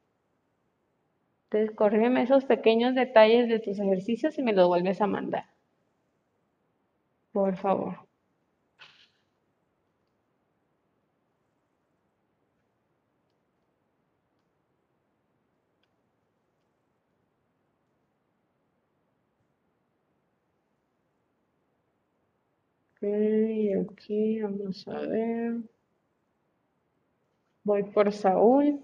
Entonces, 1.50 1.74
corrígeme 1.74 2.22
esos 2.22 2.44
pequeños 2.44 2.94
detalles 2.94 3.48
de 3.48 3.58
tus 3.58 3.78
ejercicios 3.78 4.38
y 4.38 4.42
me 4.42 4.52
los 4.52 4.68
vuelves 4.68 5.00
a 5.00 5.06
mandar, 5.06 5.46
por 7.32 7.56
favor. 7.56 8.06
Ok, 23.80 24.02
vamos 24.42 24.86
a 24.88 24.98
ver. 25.00 25.60
Voy 27.64 27.82
por 27.82 28.10
Saúl. 28.12 28.82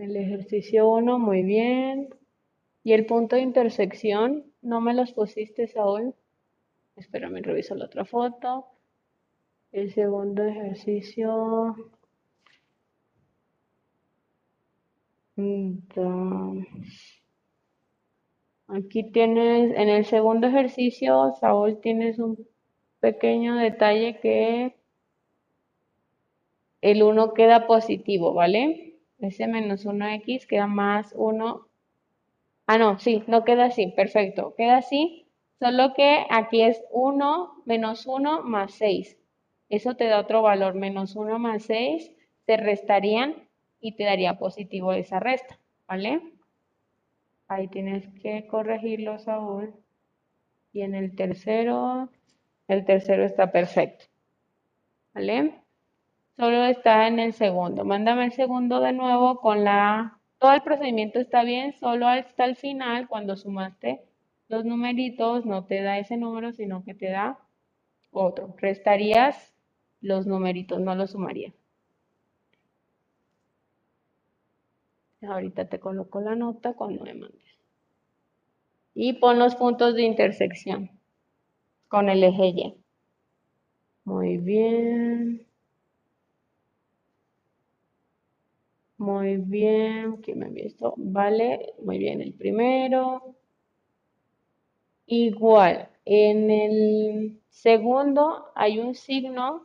El 0.00 0.16
ejercicio 0.16 0.88
1, 0.88 1.18
muy 1.18 1.42
bien. 1.42 2.08
Y 2.82 2.94
el 2.94 3.04
punto 3.04 3.36
de 3.36 3.42
intersección, 3.42 4.46
no 4.62 4.80
me 4.80 4.94
los 4.94 5.12
pusiste, 5.12 5.68
Saúl. 5.68 6.14
Espérame, 6.96 7.42
reviso 7.42 7.74
la 7.74 7.84
otra 7.84 8.06
foto. 8.06 8.66
El 9.72 9.92
segundo 9.92 10.42
ejercicio. 10.42 11.76
mm, 15.36 16.64
Aquí 18.68 19.02
tienes, 19.12 19.76
en 19.76 19.88
el 19.90 20.06
segundo 20.06 20.46
ejercicio, 20.46 21.34
Saúl, 21.40 21.78
tienes 21.82 22.18
un 22.18 22.48
pequeño 23.00 23.56
detalle 23.56 24.18
que 24.20 24.76
el 26.80 27.02
1 27.02 27.34
queda 27.34 27.66
positivo, 27.66 28.32
¿vale? 28.32 28.89
Ese 29.20 29.46
menos 29.46 29.84
1x 29.86 30.46
queda 30.46 30.66
más 30.66 31.12
1. 31.16 31.66
Ah, 32.66 32.78
no, 32.78 32.98
sí, 32.98 33.22
no 33.26 33.44
queda 33.44 33.66
así, 33.66 33.88
perfecto. 33.88 34.54
Queda 34.56 34.78
así, 34.78 35.26
solo 35.58 35.92
que 35.94 36.26
aquí 36.30 36.62
es 36.62 36.82
1 36.90 37.62
menos 37.66 38.06
1 38.06 38.42
más 38.42 38.72
6. 38.74 39.18
Eso 39.68 39.94
te 39.94 40.06
da 40.06 40.20
otro 40.20 40.42
valor, 40.42 40.74
menos 40.74 41.16
1 41.16 41.38
más 41.38 41.64
6 41.64 42.10
se 42.46 42.56
restarían 42.56 43.48
y 43.80 43.92
te 43.92 44.04
daría 44.04 44.38
positivo 44.38 44.92
esa 44.92 45.20
resta, 45.20 45.60
¿vale? 45.86 46.20
Ahí 47.46 47.68
tienes 47.68 48.08
que 48.22 48.46
corregirlo, 48.48 49.18
Saúl. 49.18 49.74
Y 50.72 50.82
en 50.82 50.94
el 50.96 51.14
tercero, 51.14 52.08
el 52.66 52.84
tercero 52.84 53.24
está 53.24 53.52
perfecto, 53.52 54.06
¿vale? 55.14 55.59
Solo 56.40 56.64
está 56.64 57.06
en 57.06 57.18
el 57.18 57.34
segundo. 57.34 57.84
Mándame 57.84 58.24
el 58.24 58.32
segundo 58.32 58.80
de 58.80 58.94
nuevo 58.94 59.40
con 59.40 59.62
la... 59.62 60.18
Todo 60.38 60.52
el 60.54 60.62
procedimiento 60.62 61.20
está 61.20 61.44
bien, 61.44 61.74
solo 61.74 62.08
hasta 62.08 62.46
el 62.46 62.56
final, 62.56 63.08
cuando 63.08 63.36
sumaste 63.36 64.00
los 64.48 64.64
numeritos, 64.64 65.44
no 65.44 65.66
te 65.66 65.82
da 65.82 65.98
ese 65.98 66.16
número, 66.16 66.54
sino 66.54 66.82
que 66.82 66.94
te 66.94 67.10
da 67.10 67.38
otro. 68.10 68.54
Restarías 68.56 69.52
los 70.00 70.26
numeritos, 70.26 70.80
no 70.80 70.94
los 70.94 71.10
sumarías. 71.10 71.52
Ahorita 75.20 75.68
te 75.68 75.78
coloco 75.78 76.22
la 76.22 76.36
nota 76.36 76.72
cuando 76.72 77.04
me 77.04 77.12
mandes. 77.12 77.58
Y 78.94 79.12
pon 79.12 79.38
los 79.38 79.56
puntos 79.56 79.94
de 79.94 80.04
intersección 80.04 80.90
con 81.88 82.08
el 82.08 82.24
eje 82.24 82.46
Y. 82.46 82.74
Muy 84.04 84.38
bien. 84.38 85.49
Muy 89.00 89.38
bien. 89.38 90.18
¿Quién 90.18 90.40
me 90.40 90.46
envió 90.46 90.66
esto? 90.66 90.92
Vale. 90.98 91.72
Muy 91.82 91.96
bien. 91.96 92.20
El 92.20 92.34
primero. 92.34 93.34
Igual. 95.06 95.88
En 96.04 96.50
el 96.50 97.40
segundo 97.48 98.46
hay 98.54 98.78
un 98.78 98.94
signo 98.94 99.62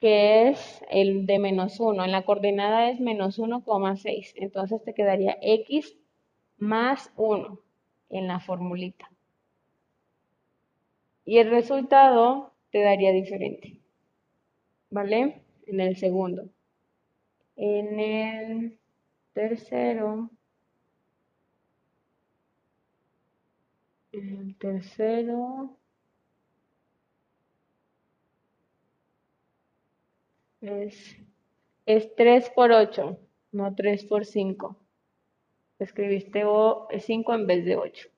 que 0.00 0.48
es 0.48 0.84
el 0.90 1.24
de 1.26 1.38
menos 1.38 1.78
1. 1.78 2.04
En 2.04 2.10
la 2.10 2.24
coordenada 2.24 2.90
es 2.90 2.98
menos 2.98 3.38
1,6. 3.38 4.32
Entonces 4.34 4.82
te 4.82 4.92
quedaría 4.92 5.38
x 5.40 5.96
más 6.58 7.12
1 7.16 7.60
en 8.10 8.26
la 8.26 8.40
formulita. 8.40 9.08
Y 11.24 11.38
el 11.38 11.50
resultado 11.50 12.52
te 12.72 12.82
daría 12.82 13.12
diferente. 13.12 13.78
¿Vale? 14.90 15.42
En 15.66 15.80
el 15.80 15.96
segundo. 15.96 16.53
En 17.56 17.98
el 18.00 18.78
tercero. 19.32 20.30
En 24.12 24.28
el 24.28 24.56
tercero. 24.58 25.76
Es, 30.60 31.16
es 31.84 32.14
3 32.16 32.50
por 32.50 32.72
8, 32.72 33.18
no 33.52 33.74
3 33.74 34.04
por 34.06 34.24
5. 34.24 34.76
Escribiste 35.78 36.44
o, 36.46 36.88
5 36.98 37.34
en 37.34 37.46
vez 37.46 37.64
de 37.64 37.76
8. 37.76 38.08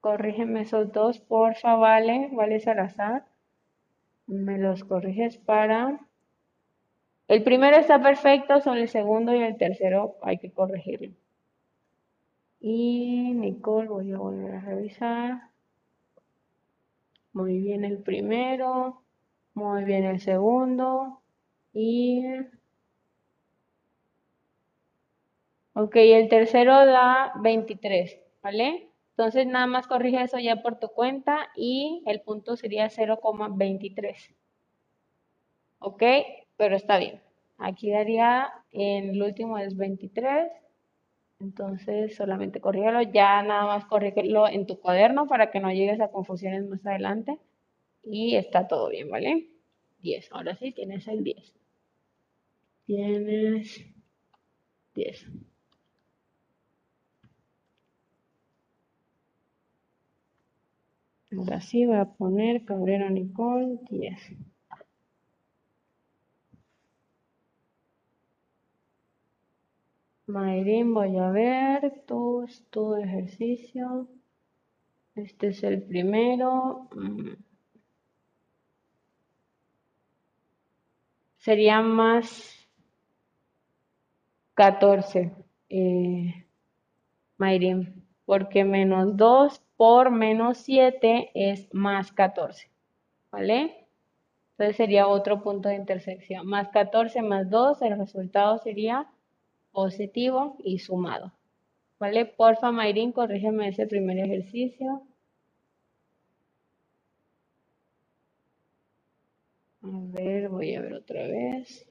Corrígeme 0.00 0.60
esos 0.62 0.92
dos, 0.92 1.18
porfa, 1.20 1.76
vale, 1.76 2.28
vale 2.32 2.60
Salazar. 2.60 3.26
Me 4.26 4.58
los 4.58 4.84
corriges 4.84 5.38
para... 5.38 6.06
El 7.28 7.42
primero 7.42 7.76
está 7.76 8.00
perfecto, 8.00 8.60
son 8.60 8.78
el 8.78 8.88
segundo 8.88 9.34
y 9.34 9.42
el 9.42 9.56
tercero 9.56 10.16
hay 10.22 10.38
que 10.38 10.52
corregirlo. 10.52 11.12
Y 12.60 13.32
Nicole, 13.34 13.88
voy 13.88 14.12
a 14.12 14.18
volver 14.18 14.54
a 14.54 14.60
revisar. 14.60 15.50
Muy 17.32 17.58
bien 17.58 17.84
el 17.84 17.98
primero, 17.98 19.02
muy 19.54 19.84
bien 19.84 20.04
el 20.04 20.20
segundo. 20.20 21.20
Y... 21.72 22.24
Ok, 25.74 25.96
el 25.96 26.28
tercero 26.28 26.86
da 26.86 27.32
23, 27.42 28.18
¿vale? 28.42 28.88
Entonces 29.10 29.46
nada 29.46 29.66
más 29.66 29.86
corrige 29.86 30.22
eso 30.22 30.38
ya 30.38 30.62
por 30.62 30.78
tu 30.78 30.88
cuenta 30.88 31.48
y 31.56 32.02
el 32.06 32.20
punto 32.22 32.56
sería 32.56 32.88
0,23. 32.88 34.34
¿Ok? 35.78 36.02
Pero 36.56 36.76
está 36.76 36.98
bien. 36.98 37.20
Aquí 37.58 37.90
daría, 37.90 38.52
en 38.72 39.10
el 39.10 39.22
último 39.22 39.58
es 39.58 39.76
23. 39.76 40.50
Entonces 41.40 42.16
solamente 42.16 42.60
corrígelo. 42.60 43.02
Ya 43.02 43.42
nada 43.42 43.66
más 43.66 43.84
corrígelo 43.86 44.48
en 44.48 44.66
tu 44.66 44.80
cuaderno 44.80 45.26
para 45.26 45.50
que 45.50 45.60
no 45.60 45.70
llegues 45.72 46.00
a 46.00 46.08
confusiones 46.08 46.66
más 46.68 46.84
adelante. 46.86 47.38
Y 48.04 48.36
está 48.36 48.68
todo 48.68 48.90
bien, 48.90 49.10
¿vale? 49.10 49.48
10. 50.02 50.32
Ahora 50.32 50.56
sí 50.56 50.72
tienes 50.72 51.08
el 51.08 51.24
10. 51.24 51.54
tienes 52.86 53.84
10. 54.94 55.26
Ahora 61.36 61.60
sí 61.60 61.86
voy 61.86 61.96
a 61.96 62.04
poner 62.06 62.64
Cabrera 62.64 63.10
Nicole 63.10 63.78
10. 63.90 64.45
Mayrin, 70.26 70.92
voy 70.92 71.16
a 71.18 71.30
ver 71.30 72.02
tu, 72.06 72.46
tu 72.70 72.96
ejercicio. 72.96 74.08
Este 75.14 75.48
es 75.48 75.62
el 75.62 75.82
primero. 75.82 76.88
Sería 81.38 81.80
más 81.80 82.68
14, 84.54 85.32
eh, 85.68 86.46
Mayrin, 87.38 88.04
porque 88.24 88.64
menos 88.64 89.16
2 89.16 89.62
por 89.76 90.10
menos 90.10 90.58
7 90.58 91.30
es 91.34 91.72
más 91.72 92.10
14, 92.10 92.68
¿vale? 93.30 93.86
Entonces 94.52 94.76
sería 94.76 95.06
otro 95.06 95.42
punto 95.42 95.68
de 95.68 95.76
intersección. 95.76 96.46
Más 96.46 96.68
14 96.70 97.22
más 97.22 97.48
2, 97.48 97.82
el 97.82 97.98
resultado 97.98 98.58
sería 98.58 99.06
positivo 99.76 100.56
y 100.64 100.78
sumado. 100.78 101.32
¿Vale? 102.00 102.24
Porfa, 102.24 102.72
Mayrin, 102.72 103.12
corrígeme 103.12 103.68
ese 103.68 103.86
primer 103.86 104.18
ejercicio. 104.18 105.02
A 109.82 109.88
ver, 110.14 110.48
voy 110.48 110.74
a 110.74 110.80
ver 110.80 110.94
otra 110.94 111.26
vez. 111.26 111.86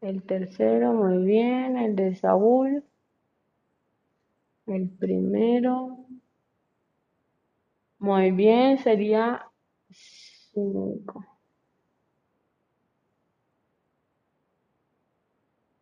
El 0.00 0.22
tercero, 0.24 0.92
muy 0.92 1.24
bien. 1.24 1.76
El 1.76 1.94
de 1.94 2.16
Saúl. 2.16 2.84
El 4.66 4.88
primero. 4.88 5.98
Muy 8.00 8.32
bien, 8.32 8.78
sería 8.78 9.46
5. 9.90 11.35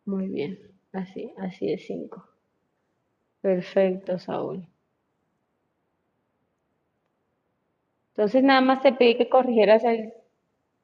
Muy 0.05 0.27
bien, 0.29 0.57
así, 0.93 1.33
así 1.37 1.73
es 1.73 1.85
5. 1.85 2.25
Perfecto, 3.41 4.19
Saúl. 4.19 4.67
Entonces 8.15 8.41
nada 8.43 8.61
más 8.61 8.81
te 8.81 8.93
pedí 8.93 9.15
que 9.15 9.29
corrigieras 9.29 9.83
el 9.83 10.11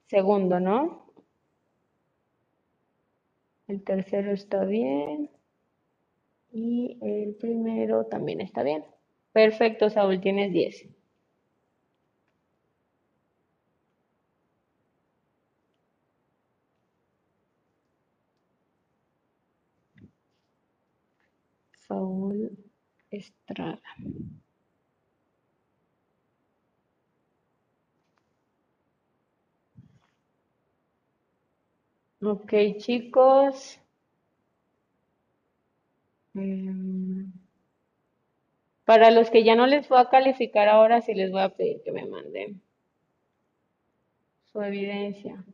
segundo, 0.08 0.60
¿no? 0.60 1.06
El 3.66 3.82
tercero 3.82 4.30
está 4.30 4.64
bien. 4.64 5.28
Y 6.52 6.98
el 7.02 7.34
primero 7.34 8.06
también 8.06 8.40
está 8.40 8.62
bien. 8.62 8.84
Perfecto, 9.32 9.90
Saúl, 9.90 10.20
tienes 10.20 10.52
10. 10.52 10.86
Saúl 21.86 22.56
Estrada. 23.12 23.80
Ok, 32.22 32.54
chicos. 32.78 33.78
Em, 36.34 37.32
para 38.84 39.10
los 39.10 39.28
que 39.30 39.42
ya 39.42 39.56
no 39.56 39.66
les 39.66 39.88
voy 39.88 39.98
a 39.98 40.08
calificar 40.08 40.68
ahora, 40.68 41.00
sí 41.00 41.14
les 41.14 41.32
voy 41.32 41.42
a 41.42 41.48
pedir 41.48 41.82
que 41.82 41.90
me 41.90 42.06
manden 42.06 42.62
su 44.52 44.62
evidencia. 44.62 45.44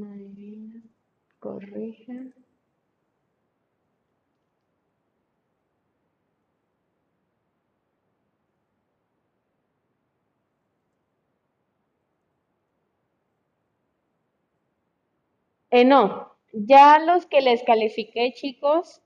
Marina, 0.00 0.80
corrige. 1.40 2.16
Eh, 15.70 15.86
no, 15.86 16.36
ya 16.52 16.98
los 16.98 17.24
que 17.24 17.40
les 17.40 17.62
califiqué, 17.62 18.34
chicos, 18.34 19.00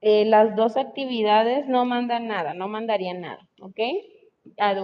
eh, 0.00 0.24
las 0.26 0.54
dos 0.56 0.76
actividades 0.76 1.66
no 1.66 1.84
mandan 1.84 2.26
nada, 2.28 2.54
no 2.54 2.68
mandarían 2.68 3.20
nada, 3.20 3.48
¿ok? 3.60 3.80
A 4.58 4.74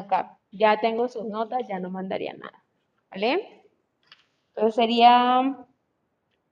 ya 0.51 0.81
tengo 0.81 1.09
sus 1.09 1.27
notas, 1.27 1.67
ya 1.69 1.79
no 1.81 1.91
mandarían 1.91 2.39
nada, 2.39 2.65
¿vale? 3.11 3.58
Sería 4.71 5.67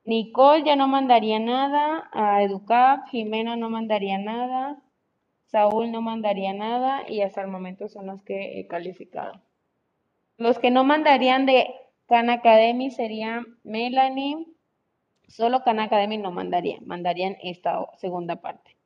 Nicole 0.04 0.62
ya 0.64 0.76
no 0.76 0.86
mandaría 0.86 1.40
nada, 1.40 2.08
a 2.12 2.42
Educap, 2.42 3.08
Jimena 3.08 3.56
no 3.56 3.68
mandaría 3.70 4.18
nada, 4.18 4.80
Saúl 5.46 5.90
no 5.90 6.00
mandaría 6.00 6.52
nada 6.52 7.02
y 7.08 7.22
hasta 7.22 7.40
el 7.42 7.48
momento 7.48 7.88
son 7.88 8.06
los 8.06 8.22
que 8.22 8.60
he 8.60 8.68
calificado. 8.68 9.42
Los 10.38 10.58
que 10.60 10.70
no 10.70 10.84
mandarían 10.84 11.44
de 11.46 11.74
Khan 12.06 12.30
Academy 12.30 12.90
serían 12.90 13.58
Melanie, 13.64 14.46
solo 15.26 15.64
Khan 15.64 15.80
Academy 15.80 16.18
no 16.18 16.30
mandaría, 16.30 16.78
mandarían 16.82 17.36
esta 17.42 17.88
segunda 17.96 18.36
parte. 18.36 18.76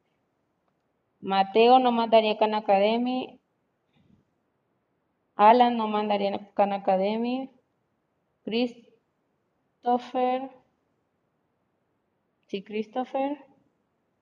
Mateo 1.20 1.78
no 1.80 1.92
mandaría 1.92 2.38
Khan 2.38 2.54
Academy, 2.54 3.38
Alan 5.36 5.76
no 5.76 5.86
mandaría 5.86 6.50
Khan 6.54 6.72
Academy, 6.72 7.50
Chris 8.44 8.89
Christopher. 9.82 10.50
Sí, 12.48 12.62
Christopher. 12.62 13.38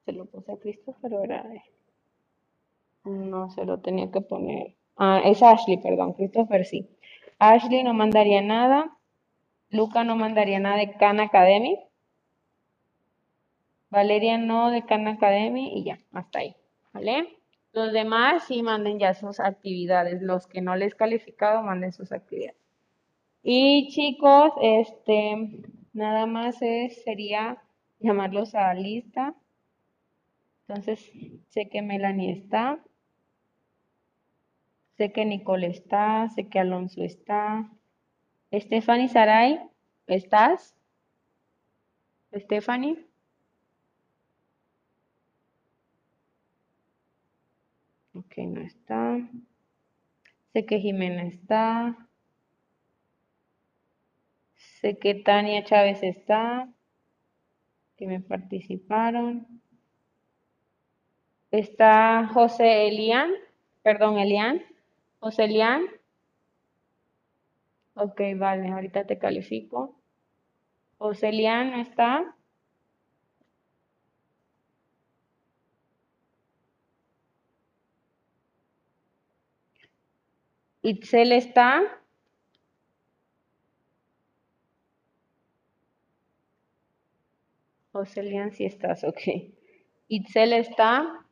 Se 0.05 0.13
lo 0.13 0.27
puse 0.27 0.53
a 0.53 0.57
Christopher 0.57 1.15
o 1.15 1.25
era. 1.25 1.45
No 3.05 3.51
se 3.51 3.65
lo 3.65 3.81
tenía 3.81 4.11
que 4.11 4.21
poner. 4.21 4.77
Ah, 4.97 5.21
es 5.25 5.43
Ashley, 5.43 5.79
perdón. 5.79 6.13
Christopher 6.13 6.65
sí. 6.65 6.89
Ashley 7.41 7.83
no 7.83 7.93
mandaría 7.93 8.41
nada. 8.41 8.97
Luca 9.71 10.05
no 10.05 10.15
mandaría 10.15 10.61
nada 10.61 10.77
de 10.77 10.93
Khan 10.93 11.21
Academy. 11.21 11.77
Valeria 13.91 14.39
no 14.39 14.71
de 14.71 14.85
Khan 14.85 15.09
Academy 15.09 15.77
y 15.77 15.85
ya, 15.85 15.99
hasta 16.13 16.39
ahí. 16.39 16.57
¿Vale? 16.93 17.37
Los 17.73 17.93
demás 17.93 18.45
sí 18.45 18.63
manden 18.63 18.99
ya 18.99 19.13
sus 19.15 19.41
actividades. 19.41 20.23
Los 20.23 20.47
que 20.47 20.61
no 20.61 20.77
les 20.77 20.93
he 20.93 20.97
calificado, 20.97 21.63
manden 21.63 21.93
sus 21.93 22.13
actividades. 22.13 22.68
Y 23.43 23.89
chicos, 23.91 24.53
este, 24.61 25.63
nada 25.93 26.27
más 26.27 26.61
es, 26.61 27.03
sería 27.05 27.63
llamarlos 28.01 28.55
a 28.55 28.75
lista. 28.75 29.35
Entonces, 30.67 31.11
sé 31.49 31.69
que 31.69 31.83
Melanie 31.83 32.33
está. 32.33 32.79
Sé 34.97 35.13
que 35.13 35.25
Nicole 35.25 35.69
está, 35.69 36.29
sé 36.31 36.49
que 36.49 36.59
Alonso 36.59 37.03
está. 37.03 37.71
Stephanie 38.53 39.09
Saray, 39.09 39.61
¿estás? 40.07 40.75
Stephanie. 42.35 43.07
Ok, 48.15 48.39
no 48.39 48.61
está. 48.61 49.19
Sé 50.53 50.67
que 50.67 50.81
Jimena 50.81 51.25
está. 51.25 52.08
Sé 54.81 54.97
que 54.97 55.15
Tania 55.15 55.65
Chávez 55.65 56.03
está, 56.05 56.69
que 57.97 58.07
me 58.07 58.21
participaron. 58.21 59.61
Está 61.51 62.29
José 62.33 62.87
Elian, 62.87 63.31
perdón, 63.83 64.19
Elian. 64.19 64.63
José 65.19 65.45
Elian. 65.45 65.83
Ok, 67.95 68.21
vale, 68.37 68.69
ahorita 68.69 69.05
te 69.05 69.19
califico. 69.19 69.97
José 70.99 71.31
Elian 71.31 71.75
está. 71.81 72.37
Itzel 80.83 81.33
está. 81.33 81.83
Joselian, 87.99 88.53
si 88.53 88.65
estás, 88.65 89.05
ok. 89.05 89.23
Itzel 90.09 90.53
está. 90.53 91.27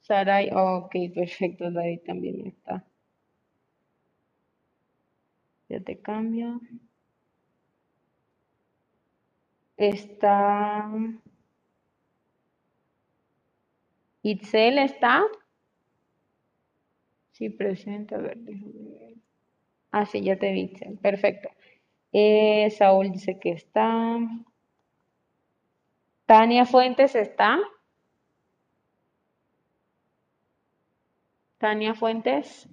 Saray, 0.00 0.50
ok, 0.52 0.92
perfecto, 1.14 1.70
David 1.70 2.00
también 2.06 2.46
está. 2.46 2.84
Ya 5.68 5.80
te 5.80 6.00
cambio. 6.00 6.60
Está. 9.78 10.90
Itzel 14.22 14.78
está. 14.78 15.24
Sí, 17.32 17.48
presente, 17.50 18.14
a 18.14 18.18
ver, 18.18 18.36
déjame 18.38 18.72
ver. 19.00 19.14
Ah, 19.92 20.06
sí, 20.06 20.22
ya 20.22 20.38
te 20.38 20.52
vi, 20.52 20.62
Itzel. 20.62 20.98
Perfecto. 20.98 21.50
Eh, 22.12 22.70
Saúl 22.70 23.12
dice 23.12 23.38
que 23.40 23.52
está. 23.52 24.18
Tania 26.28 26.66
Fuentes 26.66 27.14
está. 27.14 27.58
Tania 31.56 31.94
Fuentes. 31.94 32.68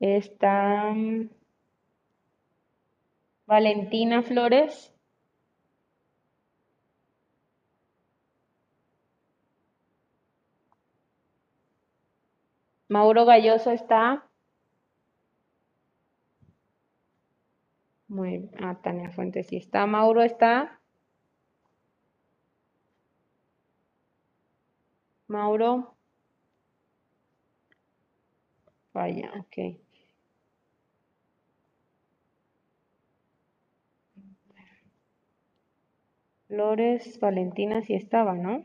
Está 0.00 0.90
mm, 0.92 1.30
Valentina 3.46 4.22
Flores. 4.22 4.92
Mauro 12.88 13.24
Galloso 13.24 13.70
está. 13.70 14.29
Muy, 18.10 18.50
ah, 18.58 18.76
Tania 18.82 19.10
Fuentes 19.12 19.46
sí 19.46 19.56
está. 19.56 19.86
Mauro 19.86 20.22
está. 20.22 20.80
Mauro. 25.28 25.96
Vaya, 28.92 29.30
ok. 29.38 29.78
Flores, 36.48 37.20
Valentina 37.20 37.80
sí 37.82 37.94
estaba, 37.94 38.34
¿no? 38.34 38.64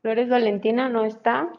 Flores 0.00 0.30
Valentina 0.30 0.88
no 0.88 1.04
está. 1.04 1.52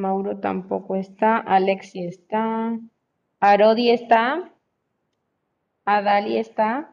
Mauro 0.00 0.38
tampoco 0.40 0.96
está. 0.96 1.36
Alexi 1.38 2.06
está. 2.06 2.78
Arodi 3.40 3.90
está. 3.90 4.50
Adali 5.84 6.38
está. 6.38 6.90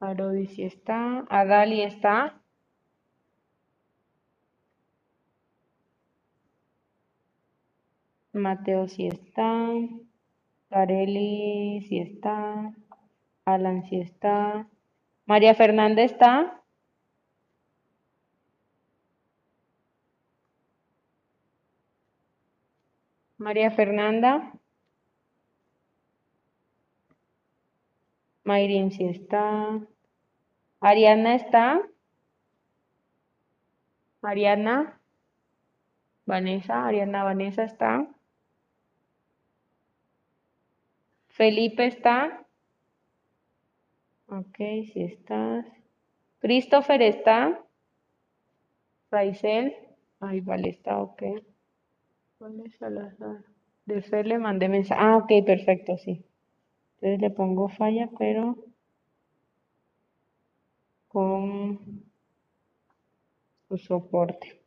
Arodi 0.00 0.46
sí 0.46 0.62
está. 0.64 1.24
Adali 1.30 1.82
está. 1.82 2.40
Mateo 8.34 8.86
sí 8.88 9.06
está. 9.06 9.48
Careli 10.68 11.80
sí 11.88 11.98
está. 12.00 12.74
Alan 13.46 13.82
sí 13.88 13.96
está. 14.00 14.68
María 15.24 15.54
Fernanda 15.54 16.02
está. 16.02 16.62
María 23.46 23.70
Fernanda. 23.70 24.52
Mayrin 28.42 28.90
sí 28.90 29.04
está. 29.04 29.78
Ariana 30.80 31.36
está. 31.36 31.80
Ariana. 34.20 35.00
Vanessa. 36.24 36.86
Ariana 36.88 37.22
Vanessa 37.22 37.62
está. 37.62 38.08
Felipe 41.28 41.86
está. 41.86 42.44
Ok, 44.26 44.56
si 44.92 45.04
estás. 45.04 45.66
Christopher 46.40 47.00
está. 47.00 47.64
Raizel. 49.12 49.76
Ay, 50.18 50.40
vale, 50.40 50.70
está 50.70 50.98
ok. 50.98 51.22
Vale, 52.38 52.70
Salazar. 52.78 53.44
De 53.86 54.02
Fer 54.02 54.26
le 54.26 54.38
mandé 54.38 54.68
mensaje. 54.68 55.00
Ah, 55.02 55.16
ok, 55.16 55.30
perfecto, 55.46 55.96
sí. 55.96 56.24
Entonces 56.94 57.20
le 57.20 57.30
pongo 57.30 57.68
falla, 57.68 58.10
pero 58.18 58.56
con 61.08 62.04
su 63.68 63.78
soporte. 63.78 64.60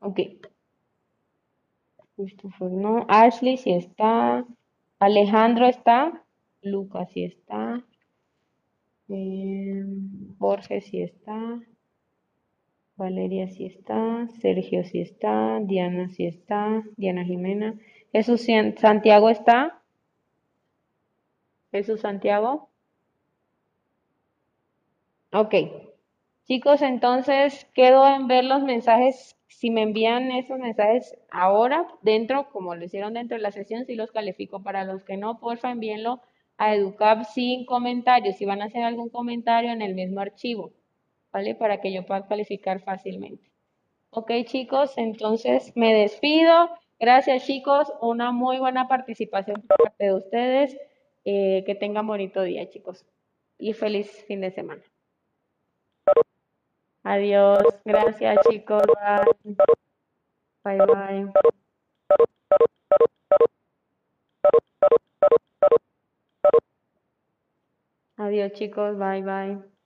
Ok. 0.00 0.20
Christopher 2.14 2.70
no. 2.70 3.06
Ashley 3.08 3.56
sí 3.56 3.72
está. 3.72 4.44
Alejandro 4.98 5.66
está. 5.66 6.24
Lucas 6.62 7.08
sí 7.12 7.24
está. 7.24 7.84
Eh, 9.08 9.84
Jorge 10.38 10.80
sí 10.80 11.02
está. 11.02 11.60
Valeria 12.98 13.46
sí 13.48 13.64
está. 13.64 14.26
Sergio 14.40 14.82
sí 14.82 15.00
está. 15.00 15.60
Diana 15.62 16.08
sí 16.10 16.26
está. 16.26 16.82
Diana 16.96 17.24
Jimena. 17.24 17.76
Jesús 18.12 18.44
Santiago 18.76 19.30
está. 19.30 19.80
Jesús 21.70 22.00
Santiago. 22.00 22.68
Ok. 25.32 25.54
Chicos, 26.48 26.82
entonces 26.82 27.66
quedo 27.72 28.04
en 28.06 28.26
ver 28.26 28.44
los 28.44 28.64
mensajes. 28.64 29.36
Si 29.46 29.70
me 29.70 29.82
envían 29.82 30.32
esos 30.32 30.58
mensajes 30.58 31.16
ahora, 31.30 31.86
dentro, 32.02 32.50
como 32.50 32.74
lo 32.74 32.84
hicieron 32.84 33.14
dentro 33.14 33.36
de 33.36 33.42
la 33.42 33.52
sesión, 33.52 33.86
si 33.86 33.94
los 33.94 34.10
califico. 34.10 34.62
Para 34.64 34.82
los 34.82 35.04
que 35.04 35.16
no, 35.16 35.38
porfa, 35.38 35.70
envíenlo 35.70 36.20
a 36.56 36.74
Educap 36.74 37.24
sin 37.26 37.64
comentarios. 37.64 38.36
Si 38.36 38.44
van 38.44 38.60
a 38.60 38.64
hacer 38.64 38.82
algún 38.82 39.08
comentario 39.08 39.70
en 39.70 39.82
el 39.82 39.94
mismo 39.94 40.20
archivo, 40.20 40.72
¿vale? 41.32 41.54
Para 41.54 41.80
que 41.80 41.92
yo 41.92 42.04
pueda 42.06 42.26
calificar 42.26 42.80
fácilmente. 42.80 43.50
Ok, 44.10 44.32
chicos, 44.44 44.96
entonces 44.96 45.72
me 45.76 45.94
despido. 45.94 46.70
Gracias, 46.98 47.44
chicos. 47.44 47.92
Una 48.00 48.32
muy 48.32 48.58
buena 48.58 48.88
participación 48.88 49.62
por 49.62 49.76
parte 49.84 50.04
de 50.04 50.14
ustedes. 50.14 50.76
Eh, 51.24 51.62
que 51.66 51.74
tengan 51.74 52.06
bonito 52.06 52.42
día, 52.42 52.68
chicos. 52.70 53.04
Y 53.58 53.72
feliz 53.74 54.24
fin 54.26 54.40
de 54.40 54.50
semana. 54.50 54.82
Adiós. 57.02 57.62
Gracias, 57.84 58.38
chicos. 58.48 58.82
Bye, 60.64 60.78
bye. 60.78 61.32
Adiós, 68.16 68.52
chicos. 68.52 68.98
Bye, 68.98 69.22
bye. 69.22 69.77